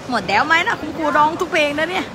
[0.10, 2.06] หมดแล้วไหมนะคุณครูร้องทุกเพลงนะเนี่ย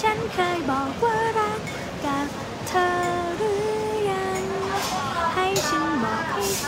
[0.00, 1.60] ฉันเคยบอกว่ารัก
[2.04, 2.26] กับ
[2.68, 3.19] เธอ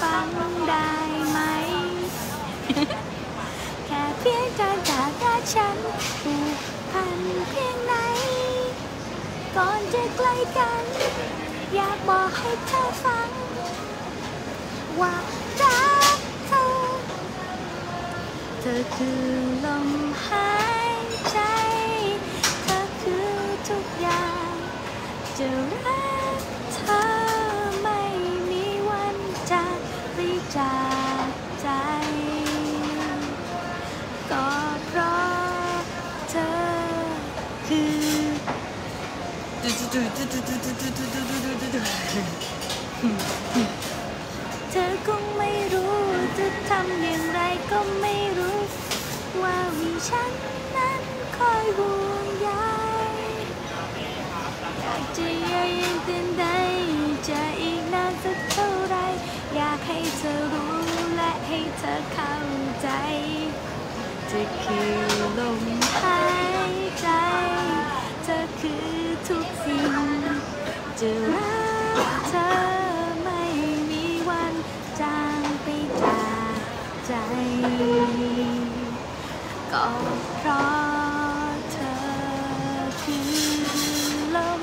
[0.00, 0.28] ฟัง
[0.68, 0.92] ได้
[1.30, 1.38] ไหม
[3.86, 5.76] แค่เพียงเธอจากรักฉัน
[6.22, 6.56] ผูก
[6.90, 7.94] พันเพียงไหน
[9.56, 10.84] ก่อนจะใกล้กัน
[11.74, 13.30] อยากบอกให้เธอฟัง
[15.00, 15.14] ว่า
[15.62, 16.66] รักเธอ
[18.60, 19.24] เธอคือ
[19.64, 19.88] ลม
[20.26, 20.52] หา
[20.94, 20.96] ย
[21.32, 21.38] ใจ
[22.62, 23.30] เธอคือ
[23.68, 24.52] ทุกอย่าง
[25.38, 25.48] จะ
[25.84, 26.11] รัก
[44.70, 45.94] เธอคงไม่รู้
[46.38, 47.40] จะทำอย่างไร
[47.70, 48.58] ก็ไม่รู้
[49.42, 50.32] ว่าวิฉัน
[50.76, 51.02] นั้น
[51.36, 52.50] คอยห่วงใย
[54.80, 56.44] อยากจะเยืนยันเตือนใด
[57.28, 58.96] จะอีกนานสักเท่าไร
[59.54, 60.74] อยากให้เธอรู้
[61.16, 62.34] และให้เธอเข้า
[62.82, 62.88] ใจ
[64.28, 64.92] เธอคือ
[65.38, 65.60] ลม
[66.02, 66.41] หาย
[71.02, 71.50] จะรั
[72.18, 72.48] กเธอ
[73.24, 73.42] ไม่
[73.90, 74.54] มีวัน
[75.00, 75.68] จางไป
[76.02, 76.24] จา
[76.54, 76.56] ก
[77.06, 77.12] ใจ
[79.72, 79.86] ก็
[80.38, 81.94] เพราะเธอ
[83.02, 83.32] คือ
[84.36, 84.62] ลม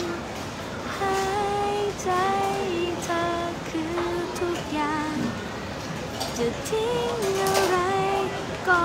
[0.97, 1.19] หา
[1.75, 2.11] ยใจ
[3.03, 3.25] เธอ
[3.69, 3.99] คือ
[4.39, 5.15] ทุกอย่าง
[6.37, 7.77] จะทิ้งอะไร
[8.67, 8.83] ก็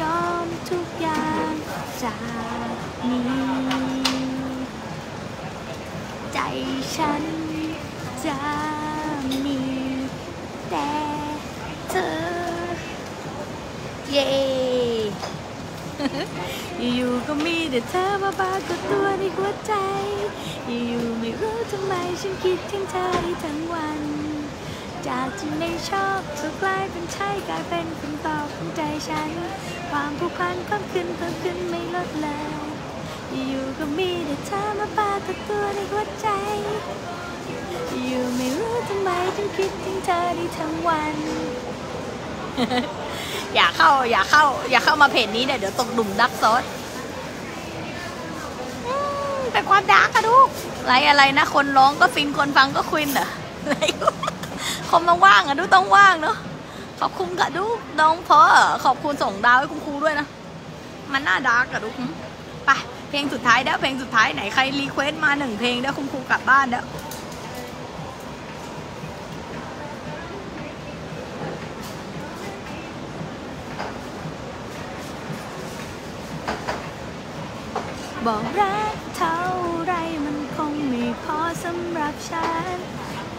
[0.00, 1.52] ยอมทุกอย่าง
[2.02, 2.18] จาก
[3.10, 3.93] นี้
[6.34, 6.40] ใจ
[6.96, 7.24] ฉัน
[8.26, 8.38] จะ
[9.44, 9.60] มี
[10.70, 10.90] แต่
[11.90, 12.12] เธอ
[14.10, 14.32] เย้
[16.96, 19.74] อยู่ๆก็มีแต่เธอมาปรากฏตัวในหัวใจ
[20.66, 24.00] อยู่ๆไม่รู้ทำไมฉันคิดถึงเธอได้ทั้งวัน
[25.08, 29.30] จากที่ไม่ชอบก็กลายเป็นใช่กลายเป็นคำตอบของใจฉัน
[29.90, 32.28] ความผูกพันเพิ่มขึ้นเพิ่มขึ้นไม่ลดเล
[32.62, 32.63] ย
[33.48, 36.28] อยู่ก็มีแต่เธอมาปากฏตัวในหัวใจ
[38.04, 41.14] อยู่ไม่รู้ทำไมถึงคิดถึงเธอได้ทั้งวัน
[43.54, 46.64] อย่าเข้าอย่าเข้า อย่าเข้ามาเพจนี้เดี๋ยวเดี๋ยวตกหลุมดักซอส
[49.52, 50.48] เป็นความดักอะลูก
[50.86, 53.76] ไรอะไรนะ คนร้องก็ฟินคนฟังก็ควินเหรอะไร
[54.88, 56.36] คอมต้องว่างอะดูต้องว่างเนาะ
[57.00, 57.66] ขอบคุณกับลู
[58.00, 58.38] น้องพอ
[58.84, 60.26] ขอบคุณส่งดาวให้คุณครูด้วยนะ
[61.12, 61.94] มันน่าดักกับลูก
[62.66, 62.70] ไป
[63.14, 66.82] เพลงสุดท้ายเด้อเพลงสุดท้ายไหนใครรีเควสต์มาหนึ่งเพลงเด้อคุณครูกลับบ้านเด้อ
[78.26, 79.40] บอกรักเท่า
[79.84, 79.92] ไร
[80.24, 82.76] มันคงไม่พอสำหรับฉัน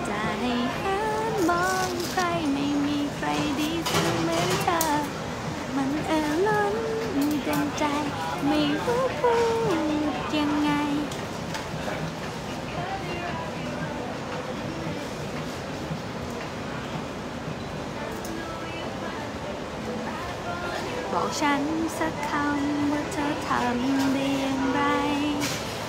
[0.07, 0.99] จะให้หั
[1.31, 2.23] นมองใคร
[2.53, 3.27] ไม่มีใคร
[3.59, 3.91] ดีเส
[4.27, 4.83] มือนเธอ
[5.75, 6.75] มันเออล้น
[7.43, 7.85] เต็มใจ
[8.47, 9.33] ไม่รู้พู
[9.77, 10.71] ดยังไง
[21.11, 21.61] บอกฉัน
[21.99, 24.81] สักคำว่าเธอทำได้อย่างไร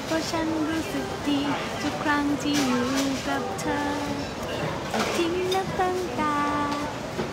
[0.05, 1.41] เพราะฉันรู้สึกดี
[1.81, 2.89] ทุกครั้งที่อยู่
[3.29, 3.89] กับเธอ
[5.17, 6.41] ทิ้งนับตั้งตา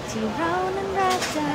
[0.10, 1.52] ที่เรานั้นรักเจอ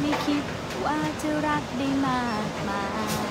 [0.00, 0.44] ไม่คิด
[0.84, 3.30] ว่าจะรักได้มากมาย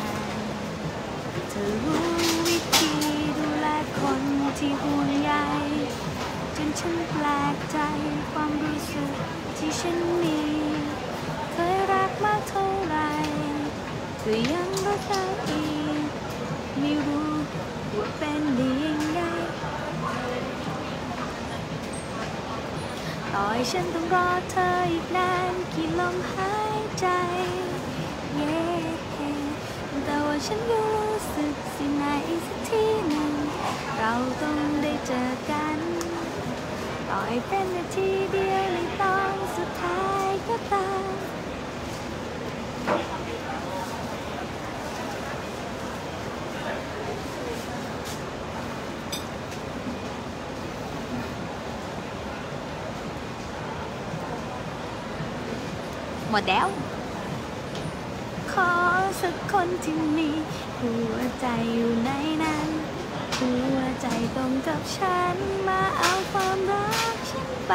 [1.49, 2.05] เธอรู้
[2.47, 2.93] วิธี
[3.37, 3.67] ดูแล
[3.99, 4.21] คน
[4.59, 5.31] ที่ห่วงใย
[6.55, 7.77] จนฉันแปลกใจ
[8.31, 9.11] ความรู้สึก
[9.57, 10.41] ที่ฉันมี
[11.51, 13.11] เคยรักมากเท่าไหร่
[14.23, 15.67] ก็ยังรักเธออี
[15.99, 16.03] ก
[16.79, 17.31] ไม่รู้
[17.95, 19.19] ว่าเป็นด้ยังไง
[23.33, 26.68] ต่อให้ฉันต้องรอเธออีกนานกี่ลมหาย
[26.99, 27.07] ใจ
[28.35, 28.59] เย้
[30.05, 33.33] แต่ว่าฉันก็รู้สึกสิในอีกสักทีหนึ่ง
[33.99, 35.77] เราต้องได้เจอกัน
[37.09, 41.13] ต่อให้เป็นนาทีเดียวในตอนสุดท้ายก็ตาม
[56.31, 56.88] หมดแล้วขอ
[59.21, 60.29] สักคนที่มี
[60.79, 62.11] หัวใจอยู่ใน
[62.43, 62.69] นั้น
[63.39, 65.35] หัวใจตรงกับฉัน
[65.67, 67.73] มาเอาความรักฉันไป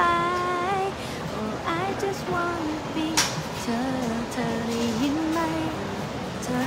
[1.36, 3.09] Oh I just wanna be
[3.62, 3.84] เธอ
[4.32, 5.38] เธอได้ยินไหม
[6.42, 6.62] เธอ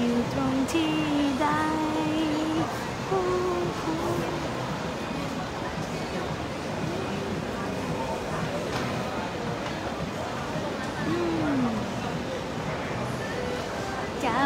[0.00, 0.94] อยู่ตรงที่
[1.40, 1.46] ใด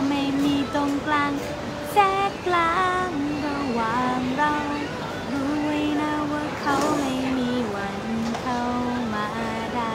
[0.08, 1.32] ไม่มีตรงกลาง
[1.92, 3.10] แทรกกลาง
[3.46, 4.54] ระหว่างเรา
[5.32, 8.00] รู้ไว้นะว่าเขาไม่มีวัน
[8.42, 8.62] เข้า
[9.14, 9.28] มา
[9.74, 9.80] ได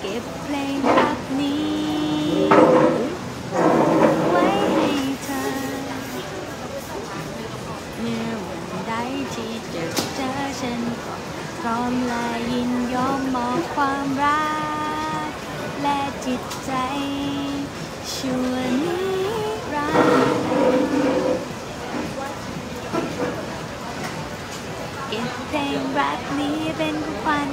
[0.00, 2.48] เก็บเพลงรักนี้
[4.30, 4.90] ไว้ให้
[5.24, 5.46] เธอ
[8.00, 8.92] เมื่อวันใด
[9.34, 10.30] ที่เจอเจอ
[10.60, 11.14] ฉันก็
[11.60, 14.48] พร้อมและยินยอมมอบความรั
[15.26, 15.28] ก
[15.82, 16.72] และจิตใจ
[18.14, 18.54] ชั่ว
[18.84, 19.00] นิ
[19.74, 21.38] รันดร์
[25.08, 27.50] เก็บเพลงรักนี้เป็นของขวัญ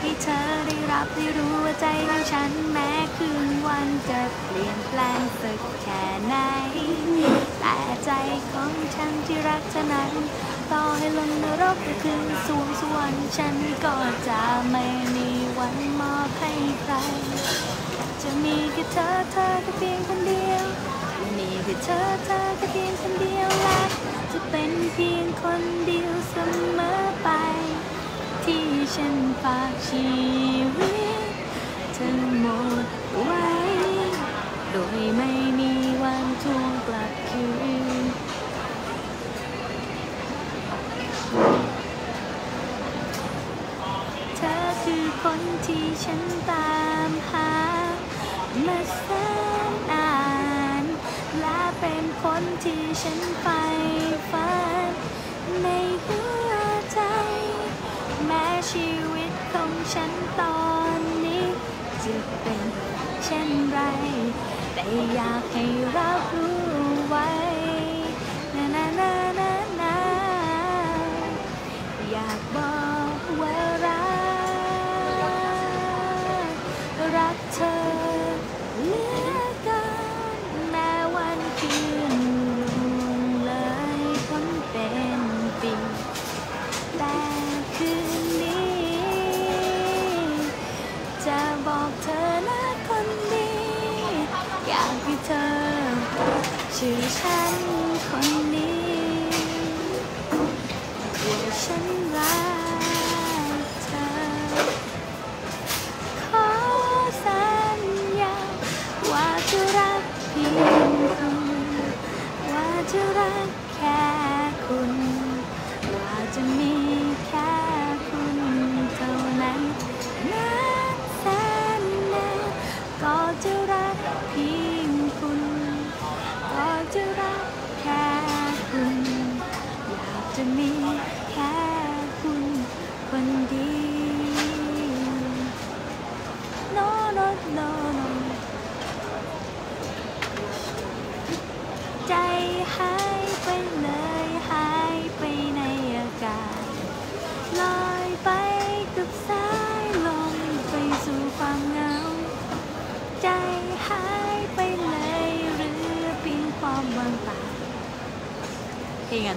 [0.00, 6.34] ให้เธอได้รับได้รู้ว่าใจของฉันแม้คืนวันจะเปลี่ยนแปลงสักแค่ไหน
[7.64, 8.10] แต่ใจ
[8.52, 10.12] ของฉันที่รักเธอนั้น
[10.72, 13.96] ต่อให้ลงนรกก็คือสวงสวรรค์ฉันก็
[14.28, 14.84] จะไม่
[15.16, 15.28] มี
[15.58, 16.52] วันมอบให้
[16.82, 16.94] ใคร
[18.22, 20.64] จะมีแค่เธอเธอแค่เพียงคนเดียว
[21.36, 23.80] มีแค่เธอเธอแค่เพียงคนเดียวและ
[24.32, 26.34] จะเป็นเพียงคนเดียวเส
[26.78, 27.28] มอไป
[28.44, 28.66] ที่
[28.96, 30.08] ฉันฝากชี
[30.76, 31.32] วิต
[31.96, 32.46] ทั้งหม
[32.84, 32.86] ด
[33.24, 33.48] ไว้
[34.70, 35.30] โดยไม่
[35.60, 35.81] มี
[36.42, 37.46] ทวงกลับคื
[38.02, 38.04] น
[44.36, 46.72] เธอคือคนที่ฉันตา
[47.08, 47.52] มหา
[48.66, 49.08] มาแส
[49.70, 50.14] นนา
[50.82, 50.84] น
[51.40, 53.62] และเป็นคนที่ฉันใฝ่
[54.30, 54.52] ฝั
[54.88, 54.92] น
[55.62, 55.68] ใน
[56.04, 56.52] หัว
[56.92, 57.00] ใจ
[58.26, 60.60] แม้ชีวิตของฉันตอ
[60.96, 61.46] นนี้
[62.04, 62.62] จะเป็น
[63.24, 63.80] เช่นไร
[64.74, 64.84] แต่
[65.14, 65.64] อยากให้
[65.96, 66.64] รับรู้
[67.08, 67.28] ไว้
[68.54, 69.96] นานานานานา
[72.10, 72.81] อยากบอก
[97.24, 97.61] อ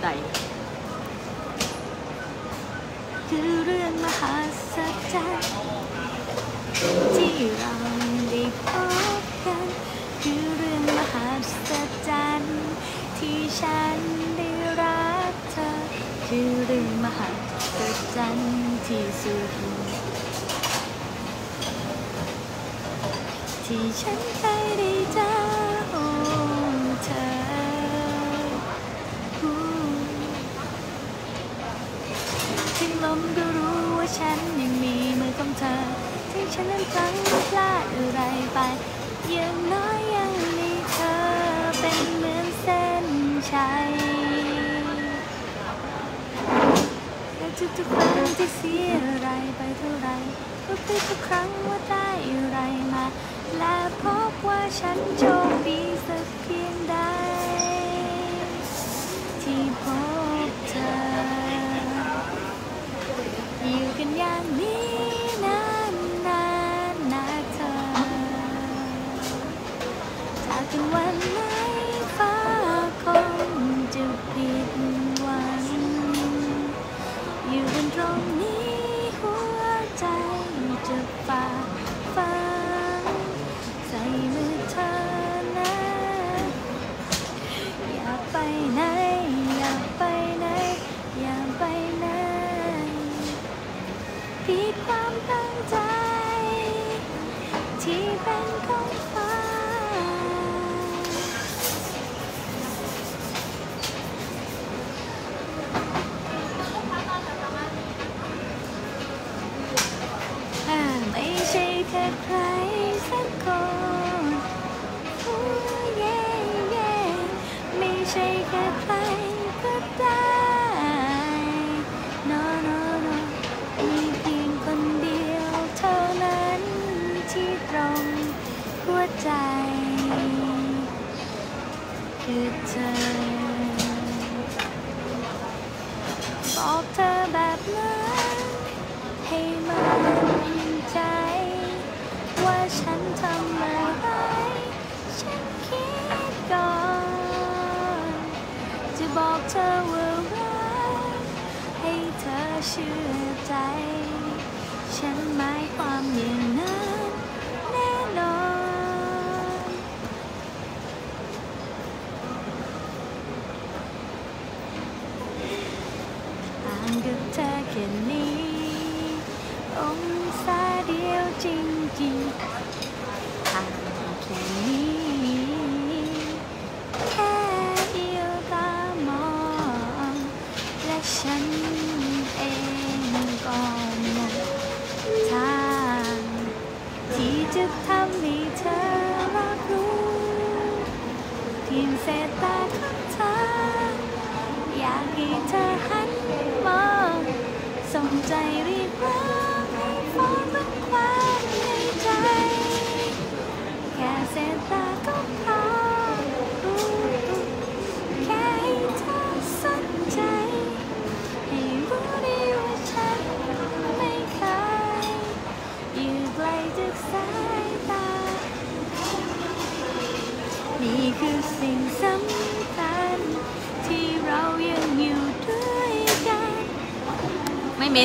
[0.05, 0.11] ใด
[3.29, 4.35] คือเรื่องมหา
[4.73, 5.51] สัรจ์
[7.15, 7.75] ที่เรา
[8.31, 8.69] ได้พ
[9.21, 9.67] บกัน
[10.21, 11.27] คือเรื่องมหา
[11.67, 12.53] สัรจ์
[13.17, 13.99] ที่ฉัน
[14.37, 14.49] ได้
[14.81, 15.69] รักเธอ
[16.27, 17.29] คือเรื่องมหา
[18.15, 19.51] สัรจ์ที่สุด
[23.65, 24.94] ที่ฉันเคยได้
[36.57, 37.13] ฉันนั้นฟัง
[37.49, 38.21] พลาดอะไร
[38.53, 38.59] ไป
[39.31, 41.15] อย่างน้อยยังมีเธอ
[41.79, 43.05] เป็นเหมือนเส้น
[43.51, 43.91] ชัย
[47.37, 50.07] และทุกๆครั้งที่เสียอะไรไปเท่าไร
[50.65, 52.59] ก็ทุกครั้งว่าได้อะไร
[52.93, 53.05] มา
[53.57, 55.81] และพบว่าฉันโชคดี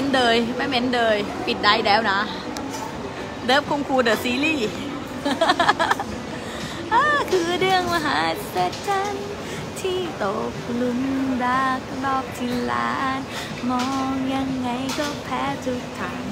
[0.01, 1.17] ้นเดยไม่เม้นเลย
[1.47, 2.21] ปิดได้แล้วนะ
[3.47, 4.69] เดิฟคุงคูเดอะซีรีส์
[7.31, 8.19] คือเรื่องมหา
[8.55, 8.57] ศ
[8.87, 9.27] จรรย์
[9.81, 11.01] ที่ตกหลุม
[11.45, 13.21] รักรอบที่ลาน
[13.71, 14.69] มองยังไง
[14.99, 16.23] ก็แพ้ทุกทาง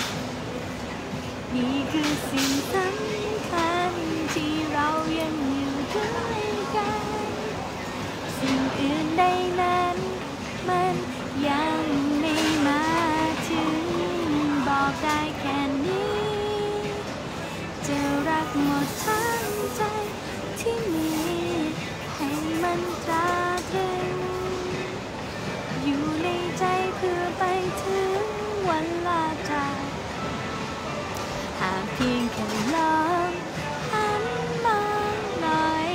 [1.55, 3.93] นี่คือสิ่งสำคัญ
[4.35, 4.89] ที่เรา
[5.21, 6.45] ยังอยู่ด้วย
[6.77, 7.05] กัน
[8.39, 9.23] สิ่งอื่นใด
[9.61, 9.88] นั้น
[32.03, 32.99] พียงแค่ลอ
[33.29, 33.31] ง
[33.91, 34.25] หัน
[34.65, 34.83] มอ
[35.15, 35.93] งหน่อย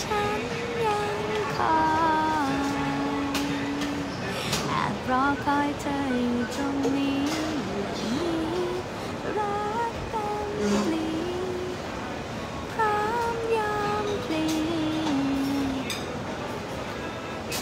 [0.00, 0.40] ฉัน
[0.86, 1.14] ยัง
[1.56, 1.82] คอ
[2.52, 2.54] ย
[4.66, 7.22] แอบรอคอยเธออยู่ตรงนี้
[8.12, 8.30] มี
[9.38, 10.48] รักเต็ม
[10.84, 11.10] ปลี
[12.72, 13.00] พร้อ
[13.34, 14.46] มยอมพลี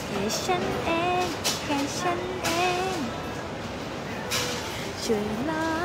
[0.06, 0.90] แค่ฉันเอ
[1.24, 1.26] ง
[1.64, 2.48] แค่ฉันเอ
[2.94, 2.96] ง
[5.02, 5.77] ช่วยลอง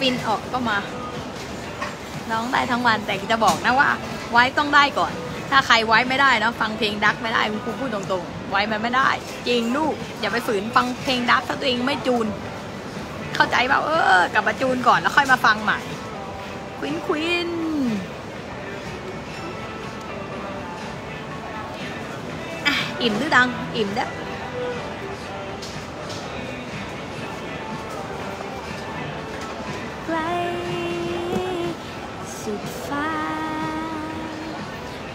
[0.00, 0.78] องปินออกก็มา
[2.30, 3.88] น้องได้ทั้งวันแต่จะบอกนะว่า
[4.30, 5.12] ไว้ต้องได้ก่อน
[5.50, 9.08] ถ้าใครไว้ไม่ได้นะฟังเพลงดักไม่ได้คุณครูพูดตรงๆ ไว้มันไม่ได้
[9.48, 12.26] จริงลูกอย่าไปฝืนฟังเพลงดักถ้าตัวเองไม่จูน
[13.34, 13.90] เข้าใจเปล่าเอ
[14.20, 15.78] อกลับมาจูนก่อนแล้วค่อยมาฟังใหม่
[16.78, 17.50] ควินควิน
[23.02, 24.08] อิ่มหรือดังอิ่มเด้อ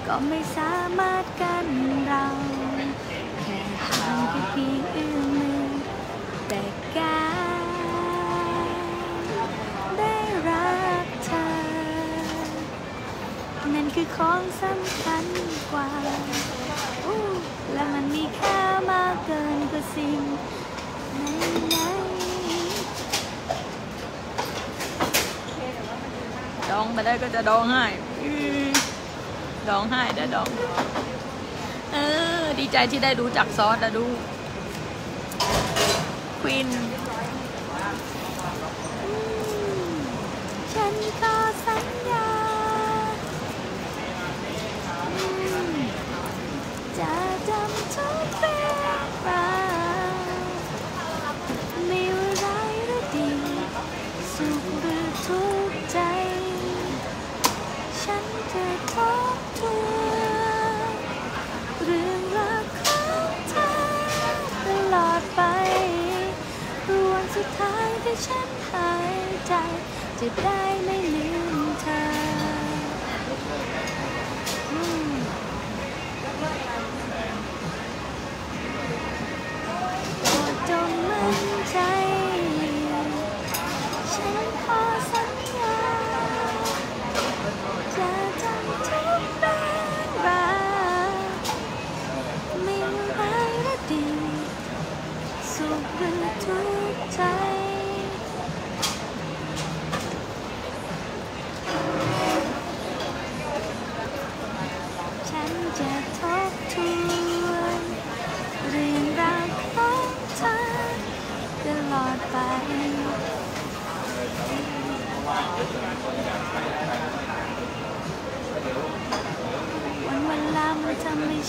[0.08, 1.68] ก็ไม่สามารถกัน
[2.08, 2.26] เรา
[3.42, 5.66] แค่ห่างแค่เพียงเอื้อมมือ
[6.48, 6.62] แต่
[6.98, 7.24] กา
[7.64, 7.66] ร
[9.98, 10.16] ได้
[10.50, 11.48] รักเธอ
[13.74, 15.26] นั่นคือของสำคัญ
[15.72, 15.90] กว่า
[17.74, 18.60] และมันมีค่า
[18.92, 20.22] มากเกินกว่าสิ่ง
[21.14, 27.86] ไหนๆดองไปได้ก็จะดองให้
[29.70, 30.50] ดองให้ได้ดอง
[31.94, 31.98] เอ
[32.42, 34.06] อ ดีใจที่ได้รู้จักซอสนะดู
[36.42, 37.05] ควินฉัน
[67.58, 69.54] ท้ายที่ฉันหายใจ
[70.20, 71.35] จะได้ไม่ลืม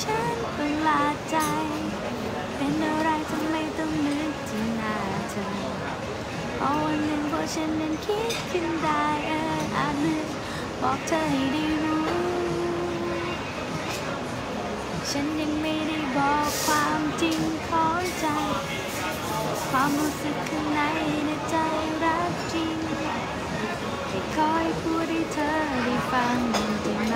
[0.03, 1.37] ฉันประหลาดใจ
[2.57, 4.97] เป็นอะไรทำไมต้องนึกถึงหน้า
[5.31, 5.47] เธอ
[6.59, 10.27] พอวันหนึ่งพอฉันนั้นคิดขึ้นได้เอออาจนึก
[10.83, 12.05] บอกเธอให้ได้รู้
[15.11, 18.27] ฉันยังไม่ได้บอกความจริงของใจ
[19.71, 20.81] ความรู้สึกข้างใน
[21.27, 21.57] ในใจ
[22.05, 22.77] รักจริง
[24.09, 25.53] แค่คอยพูดให้เธอ
[25.85, 26.39] ได้ฟัง
[26.83, 27.15] ได้ไหม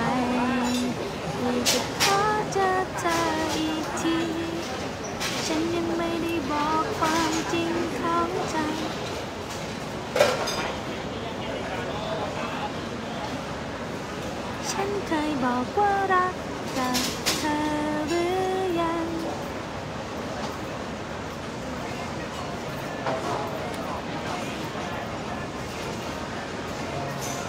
[15.13, 16.33] เคยบอกว่ารัก
[16.77, 16.97] กับ
[17.39, 17.59] เธอ
[18.07, 19.07] หรือยัง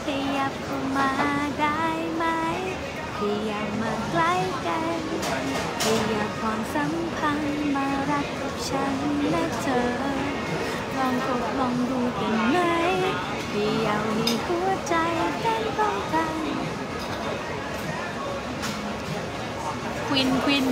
[0.04, 0.06] ข
[0.36, 1.10] ยับเข้ามา
[1.60, 1.82] ได้
[2.14, 2.24] ไหม
[3.18, 4.32] ขยับมาใกล้
[4.66, 5.00] กัน
[5.82, 8.94] ขยับความสัมพันธ์มารักกับฉัน
[9.30, 9.88] และเธอ
[10.96, 12.58] ลองกดลองดูกันไหม
[13.50, 14.94] พี่เอาในหัวใจ
[15.40, 16.31] เต้นต้องการ
[20.12, 20.66] วินควิน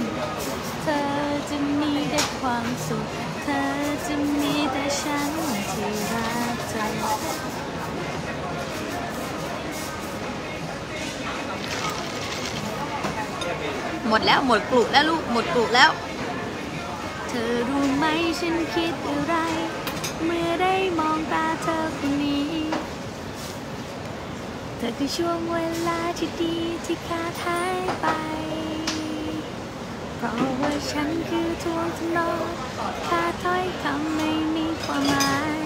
[0.83, 1.05] เธอ
[1.51, 3.05] จะมีแต่ความสุข
[3.43, 3.67] เธอ
[4.07, 5.31] จะมีแต่ฉัน
[5.71, 6.85] ที่รักเธอ
[14.09, 15.91] หมดแล้วหมดกลุ่แล้วลูกหมดกลุ่แล้ว
[17.29, 18.05] เธอรู้ไหม
[18.39, 19.35] ฉันคิดอะไร
[20.25, 22.55] เมื่อได้มองตาเธอคนนี้
[24.77, 25.59] เธอคือช่วงเว
[25.89, 28.07] ลาที่ดีที่ขาดหายไป
[30.23, 32.47] เพราะว่าฉันคือทวงทนอง
[33.07, 35.59] ถ้าถ้อยคำไม่มีความหมาย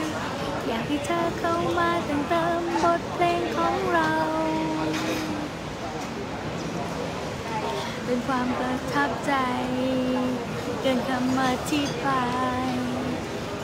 [0.66, 4.12] อยากให้เธอเข้ามาเติมเติมบทเพลงของเรา
[8.04, 9.32] เป็นความประทับใจ
[10.80, 12.24] เกินคำอธิบา
[12.66, 12.70] ย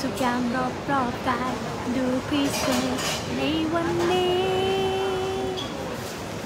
[0.00, 1.52] ทุกอย่างรอบรอบๆกาย
[1.96, 2.64] ดูพิเศ
[2.96, 2.98] ษ
[3.36, 3.40] ใน
[3.74, 4.79] วันนี้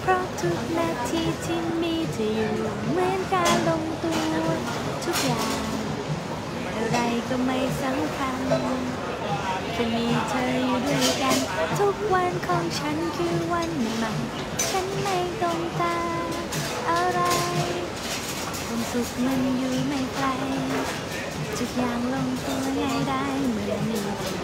[0.06, 2.52] เพราะทุกนาทีที่มีเธออยู่
[2.90, 4.44] เหมือนการลงตัว
[5.04, 5.64] ทุกอย่าง
[6.76, 6.98] อะไร
[7.28, 8.36] ก็ไม่สำคัญ
[9.72, 11.38] แค่มีเธออยู่ด้วยกัน
[11.78, 14.12] ทุกวันของฉันคือวันใหม่
[14.70, 15.98] ฉันไม่ต้องกา
[16.90, 17.20] อะไร
[18.64, 20.26] ความสุขมันอยู่ไม่ไกล
[21.58, 24.38] ทุกอย่างลงตัวง่ายได้เมื่อมีเธอ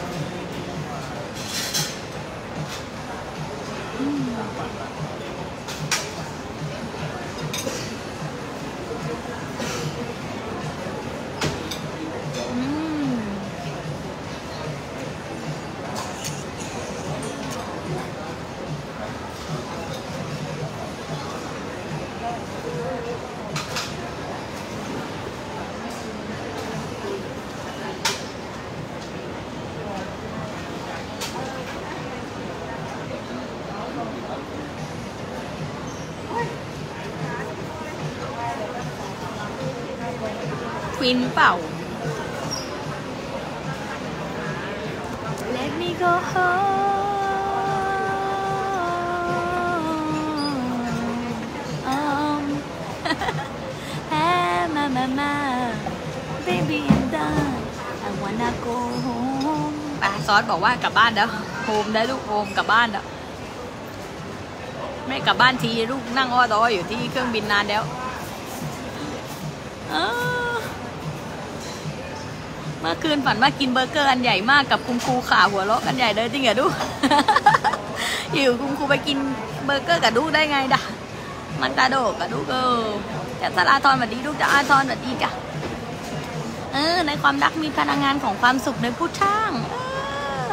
[3.99, 4.07] อื
[41.16, 41.53] นเปล่า
[45.57, 46.70] Let me go home
[51.95, 52.45] um,
[54.12, 55.32] hey, ma, ma, ma,
[56.47, 57.62] baby I'm done
[58.07, 61.28] I wanna go home อะซอสบอกว่ากลับบ้านแล้ว
[61.65, 63.05] โฮมได้ลูกโฮมกลับบ้านแล้ว
[65.07, 67.82] ไม่กลับบ้านทีลูกนั่งอ้อดออยู่ที่เครื่องบินนานแล้ว
[72.81, 76.66] เมื่อคืนฝันว่ากินเบอร์เกอร์อันใหญ่มากกับคุณครูขาหัวเราะกันใหญ่เลยจริงเหรอดู
[78.32, 79.19] อยู่คุณครูไปกิน
[79.65, 80.81] เบอร์เกอร์กับดูได้ไงด่ะ
[81.61, 82.82] มันตาโดกกับดูเออ
[83.39, 85.31] แต่สลาทอนสวัสดีลูกจะอาทอนสวัสดีจ้ะ
[86.73, 89.77] เออ ในความรักมีพลังงานของความสุขในผู้ช่างเอ
[90.47, 90.51] อ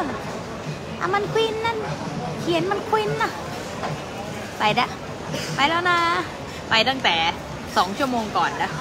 [1.00, 1.78] อะมันควินนั่น
[2.40, 3.32] เขียนมันควินน่ะ
[4.58, 4.88] ไปละ
[5.54, 5.98] ไปแล้วนะ
[6.68, 7.14] ไปตั้งแต่
[7.76, 8.72] สองชั่วโมงก่อนแล้ว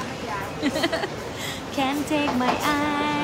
[1.76, 3.16] Can't take my eyes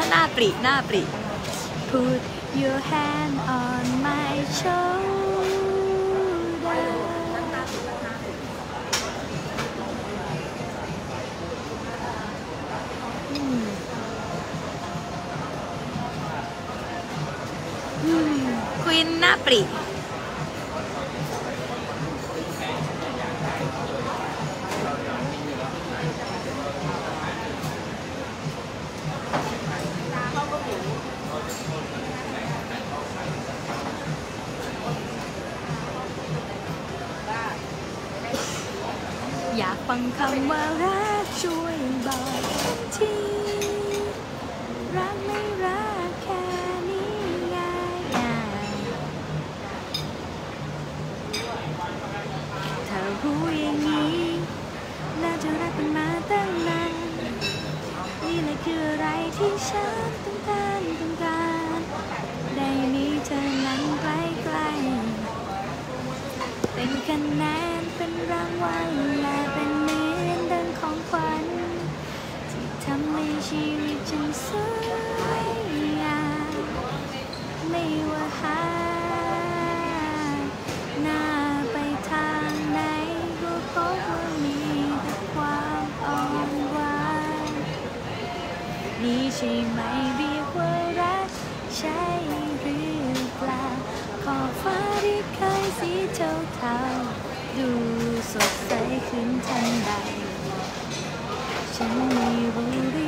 [0.00, 1.02] หน้าปริหน้าปริ
[1.90, 2.20] Put
[2.60, 5.06] your hand on my shoulder
[13.32, 13.64] อืม
[18.04, 18.44] อืม
[18.82, 19.60] ควินหน้าปริ
[77.71, 78.61] ไม่ว่าหา
[81.03, 81.23] หน้า
[81.71, 81.77] ไป
[82.09, 82.79] ทางไหน
[83.41, 84.59] ก็พบว่ามี
[85.01, 87.01] แต่ความอ่อนหวา
[87.49, 87.53] น
[89.03, 89.79] นี้ใช่ไหม
[90.17, 91.29] เรียกว่ารัก
[91.77, 92.01] ใช่
[92.59, 92.77] หรื
[93.25, 93.65] อเปล่า
[94.23, 97.69] ขอบฟ้าที่เคยสีเทาเทาๆดู
[98.33, 98.71] สดใส
[99.07, 99.91] ขึ้นทันใด
[101.75, 103.00] ฉันไม่รู้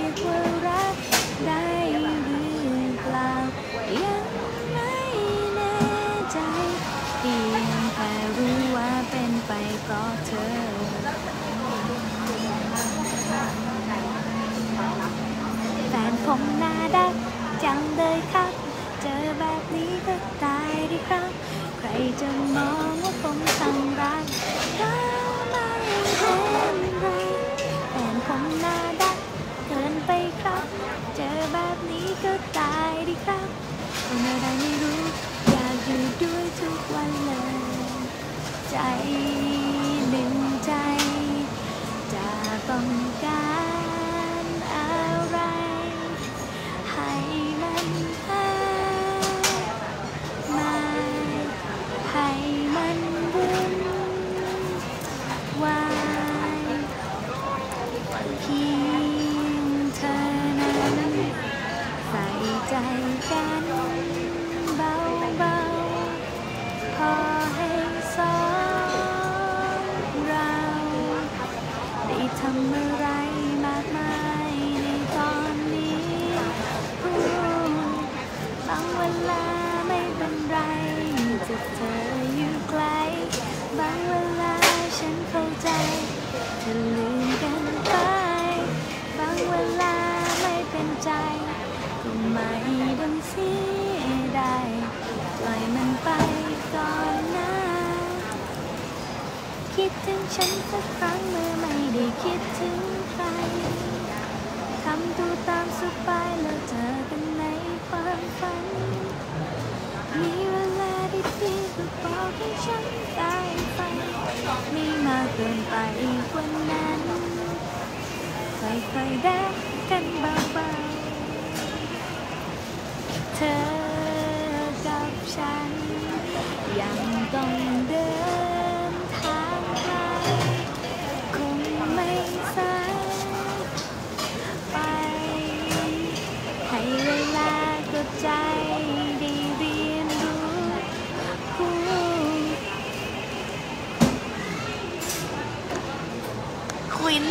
[147.13, 147.25] วิน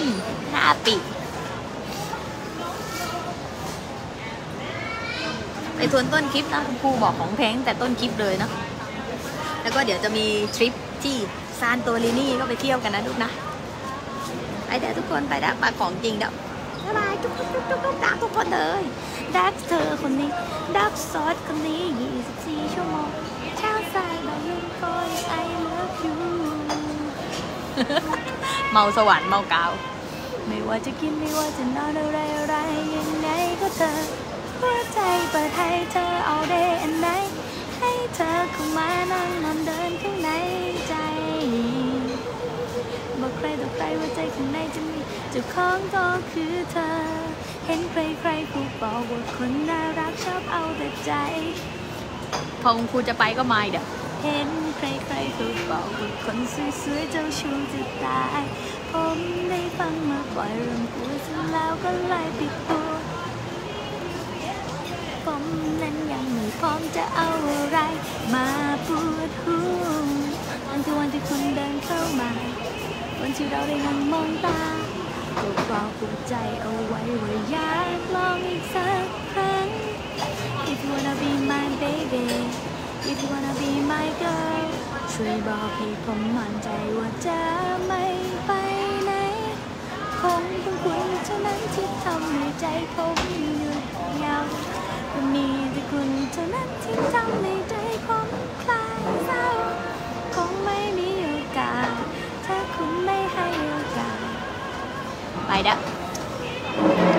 [0.50, 0.96] หน้าปิ
[5.76, 8.50] ไปทวนต้นคลิปนะคุณครูบอกของแพงแต่ต้นคลิปเลยเนาะ
[9.62, 10.26] แล้วก็เดี๋ยวจะมี
[10.56, 10.72] ทริป
[11.02, 11.16] ที่
[11.60, 13.30] ซานโตลินีก็ไปเที่ยวกันนะลูกนะ
[14.66, 16.32] ไปเดี๋ยวทุกคนไปแล้วมาของจริงเดี๋ยว
[16.84, 18.82] บ๊ายบายทุกทุกทุกทุกทุกดักทุกคนเลย
[19.36, 20.30] ดักเธอคนนี้
[20.76, 21.82] ดักซอสคนนี้
[22.24, 23.08] 24 ชั่วโมง
[23.58, 25.08] เช้าสายบ่ายเย็นคอย
[25.42, 26.16] I love you
[28.72, 29.72] เมาสวรรค์เมากาว
[30.46, 32.56] ไม่ว่าจะกินไม่ว่าจะนอนอะไรอะไร
[32.96, 33.28] ยังไง
[33.60, 33.92] ก็เธอ
[34.60, 35.00] หัวใจ
[35.30, 37.30] เปิดให้เธอ all day and night
[37.78, 40.30] ให้เธอเข้ามานั่งนอนเดินข้างใน
[40.88, 40.94] ใจ
[43.20, 44.98] บอกใครต่อใครว่าใจข้างในจะมี
[45.30, 46.88] เจ้าของก็คือเธอ
[47.66, 51.12] เห็นใครใครๆพูบอกว่าคนน่ารักชอบเอาแต่ใจ
[52.62, 53.86] พอคุณครูจะไปก็มาเดี๋ยว
[54.22, 56.38] เห็นใครๆพูดบอกว่าคน
[56.82, 58.42] สวยๆเจ้าชู้จะตาย
[58.90, 59.18] ผม
[59.48, 62.88] ได้ฟังมาบ่อยเรื่องกลัวฉันแล้วก็เลยปิดตัว
[65.24, 65.42] ผม
[65.82, 67.78] นั้นยังไม่พร้อมจะเอาอะไร
[68.34, 68.46] มา
[68.86, 69.84] ปวดหัว
[70.68, 72.30] วันที่วันที่คุณเดินเข้ามา
[73.20, 74.60] วันที่เราได้นั่งมองตา
[75.40, 79.66] ก็บอกหัวใจเอาไว้ว่าอยากลองอีกสักครั้ง
[80.72, 82.26] If you wanna be my baby
[83.10, 84.68] If you wanna be my girl
[85.12, 86.68] ช่วยบอกให้ผมมั่นใจ
[86.98, 87.40] ว่าจะ
[87.86, 88.04] ไม่
[88.46, 88.50] ไป
[89.04, 89.12] ไหน
[90.20, 93.16] คงเป็นคุณเท่านั้นที่ทำให้ใจผม
[93.58, 93.84] หยุด
[94.18, 94.36] เงา
[95.12, 97.74] ก็มีแต่คุณเท่านั้นที่ทำให้ใจ
[98.06, 98.28] ผม
[98.62, 99.46] คลายเศร้า
[100.34, 101.90] คงไม่มีโอกาส
[102.46, 104.18] ถ้าคุณไม่ให้โอกาส
[105.46, 107.11] ไปเด้อ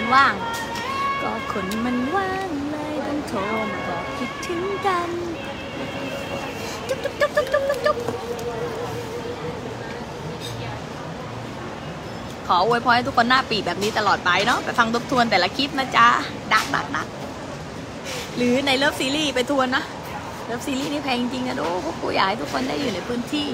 [0.00, 0.34] มันว่าง
[1.22, 3.38] ก็คนมันว่างเลยต้องโทร
[3.72, 5.08] มาบอกคิดถึงกัน
[6.88, 7.96] จุ๊บจุ๊บจุ๊บจุ๊บจุ๊บจุ๊บ
[12.46, 16.06] ขออวยพรให้ทุกคนหน้าปีแบบนี้ตลอดไปเนาะไปฟังทบทวนแต่ละคลิปนะจ๊ะ
[16.52, 17.08] ดักดักดัก
[18.36, 19.84] หรือในเลิฟซีรีส์ไปทวนนะ
[20.46, 23.46] เลิฟซีรีส์นี่แพงจริงนะดูพวกกูอยากให้ทุกคนได้อยู่ในพื้นที่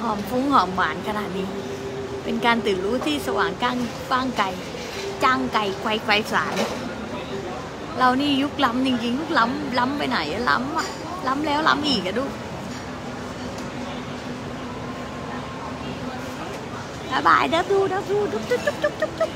[0.00, 1.48] หอมฟุ้งหอมหวานขนาดนี้
[2.26, 3.76] เป็นการตื่นรู้ที่สว่างก้าง
[4.10, 4.50] ฟ้างไก่
[5.24, 6.56] จ้างไก่ไกวไกวสาร
[7.98, 10.18] เรานี่ยุคล้ำจริงๆยุคล้ำล้ำไปไหน
[10.50, 10.88] ล้ำอะ
[11.26, 12.24] ล้ำแล้วล้ำอีกอะดู
[17.10, 19.30] บายบายเด้อดูเด้อดูจุ๊บจุ๊บจุ๊บจุ๊บจุ๊บ